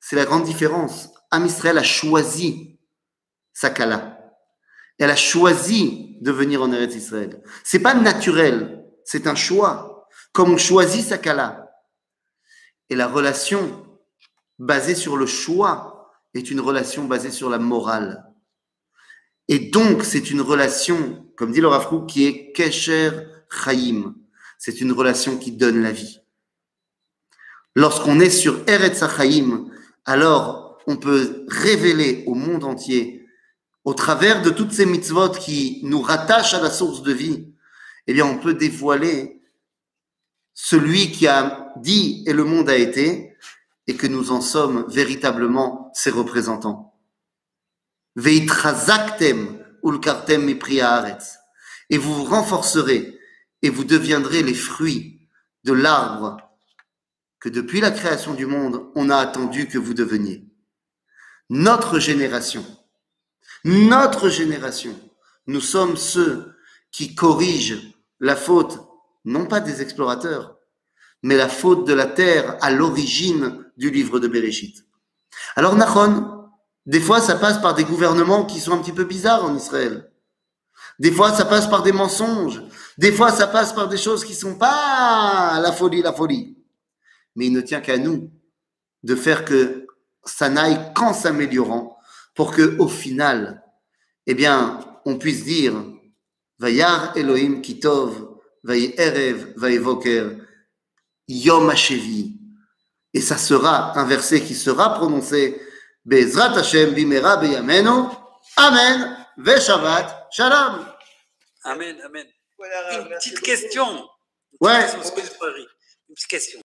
c'est 0.00 0.16
la 0.16 0.24
grande 0.24 0.44
différence. 0.44 1.10
Am 1.30 1.46
Israël 1.46 1.78
a 1.78 1.82
choisi 1.82 2.80
sa 3.52 3.70
kala. 3.70 4.18
Elle 4.98 5.10
a 5.10 5.16
choisi 5.16 6.18
de 6.20 6.32
venir 6.32 6.62
en 6.62 6.72
Eretz 6.72 6.94
Israël. 6.94 7.42
C'est 7.64 7.80
pas 7.80 7.94
naturel, 7.94 8.84
c'est 9.04 9.26
un 9.26 9.34
choix. 9.34 10.08
Comme 10.32 10.52
on 10.52 10.58
choisit 10.58 11.06
sa 11.06 11.18
kala. 11.18 11.61
Et 12.92 12.94
la 12.94 13.08
relation 13.08 13.86
basée 14.58 14.94
sur 14.94 15.16
le 15.16 15.24
choix 15.24 16.12
est 16.34 16.50
une 16.50 16.60
relation 16.60 17.06
basée 17.06 17.30
sur 17.30 17.48
la 17.48 17.58
morale. 17.58 18.30
Et 19.48 19.70
donc, 19.70 20.04
c'est 20.04 20.30
une 20.30 20.42
relation, 20.42 21.26
comme 21.38 21.52
dit 21.52 21.62
Rav 21.62 21.88
Kook, 21.88 22.06
qui 22.06 22.26
est 22.26 22.52
Kesher 22.52 23.12
Chaim. 23.48 24.14
C'est 24.58 24.82
une 24.82 24.92
relation 24.92 25.38
qui 25.38 25.52
donne 25.52 25.80
la 25.80 25.90
vie. 25.90 26.20
Lorsqu'on 27.74 28.20
est 28.20 28.28
sur 28.28 28.62
Eretz 28.68 29.02
Chaim, 29.16 29.70
alors 30.04 30.76
on 30.86 30.98
peut 30.98 31.46
révéler 31.48 32.24
au 32.26 32.34
monde 32.34 32.64
entier, 32.64 33.26
au 33.84 33.94
travers 33.94 34.42
de 34.42 34.50
toutes 34.50 34.72
ces 34.72 34.84
mitzvot 34.84 35.30
qui 35.30 35.80
nous 35.82 36.02
rattachent 36.02 36.52
à 36.52 36.60
la 36.60 36.70
source 36.70 37.02
de 37.02 37.12
vie, 37.14 37.54
eh 38.06 38.12
bien 38.12 38.26
on 38.26 38.36
peut 38.36 38.52
dévoiler 38.52 39.40
celui 40.52 41.10
qui 41.10 41.26
a 41.26 41.61
dit 41.76 42.24
et 42.26 42.32
le 42.32 42.44
monde 42.44 42.68
a 42.68 42.76
été, 42.76 43.36
et 43.86 43.96
que 43.96 44.06
nous 44.06 44.30
en 44.30 44.40
sommes 44.40 44.86
véritablement 44.88 45.90
ses 45.94 46.10
représentants. 46.10 46.94
Veitrazaktem 48.16 49.58
ulkartem 49.82 50.48
Et 51.90 51.98
vous 51.98 52.14
vous 52.14 52.24
renforcerez 52.24 53.18
et 53.62 53.70
vous 53.70 53.84
deviendrez 53.84 54.42
les 54.42 54.54
fruits 54.54 55.28
de 55.64 55.72
l'arbre 55.72 56.36
que 57.40 57.48
depuis 57.48 57.80
la 57.80 57.90
création 57.90 58.34
du 58.34 58.46
monde, 58.46 58.86
on 58.94 59.10
a 59.10 59.16
attendu 59.16 59.66
que 59.66 59.78
vous 59.78 59.94
deveniez. 59.94 60.44
Notre 61.50 61.98
génération, 61.98 62.64
notre 63.64 64.28
génération, 64.28 64.98
nous 65.46 65.60
sommes 65.60 65.96
ceux 65.96 66.54
qui 66.92 67.14
corrigent 67.14 67.94
la 68.20 68.36
faute, 68.36 68.78
non 69.24 69.46
pas 69.46 69.60
des 69.60 69.82
explorateurs, 69.82 70.56
mais 71.22 71.36
la 71.36 71.48
faute 71.48 71.86
de 71.86 71.92
la 71.92 72.06
terre 72.06 72.56
à 72.60 72.70
l'origine 72.70 73.64
du 73.76 73.90
livre 73.90 74.18
de 74.18 74.28
Bereshit. 74.28 74.84
Alors, 75.56 75.76
Nachon, 75.76 76.48
des 76.86 77.00
fois, 77.00 77.20
ça 77.20 77.36
passe 77.36 77.60
par 77.60 77.74
des 77.74 77.84
gouvernements 77.84 78.44
qui 78.44 78.60
sont 78.60 78.72
un 78.72 78.78
petit 78.78 78.92
peu 78.92 79.04
bizarres 79.04 79.44
en 79.44 79.56
Israël. 79.56 80.10
Des 80.98 81.12
fois, 81.12 81.32
ça 81.32 81.44
passe 81.44 81.68
par 81.68 81.82
des 81.82 81.92
mensonges. 81.92 82.62
Des 82.98 83.12
fois, 83.12 83.30
ça 83.30 83.46
passe 83.46 83.72
par 83.72 83.88
des 83.88 83.96
choses 83.96 84.24
qui 84.24 84.34
sont 84.34 84.56
pas 84.56 85.58
la 85.60 85.72
folie, 85.72 86.02
la 86.02 86.12
folie 86.12 86.56
mais 87.36 87.46
il 87.46 87.52
ne 87.52 87.60
tient 87.60 87.80
qu'à 87.80 87.98
nous 87.98 88.30
de 89.02 89.14
faire 89.14 89.44
que 89.44 89.86
ça 90.24 90.48
n'aille 90.48 90.92
qu'en 90.94 91.12
s'améliorant 91.12 91.98
pour 92.34 92.52
que 92.52 92.78
au 92.78 92.88
final, 92.88 93.62
eh 94.26 94.34
bien, 94.34 94.80
on 95.04 95.18
puisse 95.18 95.44
dire 95.44 95.74
Vayar 96.58 97.16
Elohim 97.16 97.60
Kitov, 97.60 98.28
Vay 98.62 98.94
Erev, 98.96 99.54
Vay 99.56 99.78
Voker, 99.78 100.36
Yom 101.28 101.70
Hashevi, 101.70 102.38
Et 103.14 103.20
ça 103.20 103.36
sera 103.36 103.98
un 103.98 104.04
verset 104.06 104.40
qui 104.42 104.54
sera 104.54 104.94
prononcé 104.94 105.60
Bezrat 106.04 106.58
Hashem 106.58 106.94
bimera 106.94 107.36
beyamenu. 107.36 108.08
Amen. 108.56 109.16
Ve 109.36 109.60
Shabbat 109.60 110.28
Shalom. 110.30 110.86
Amen, 111.64 112.00
amen. 112.04 112.26
Une 112.58 113.08
petite 113.08 113.40
question. 113.40 114.08
Ouais. 114.60 114.86
Une 114.94 116.14
petite 116.14 116.28
question. 116.28 116.60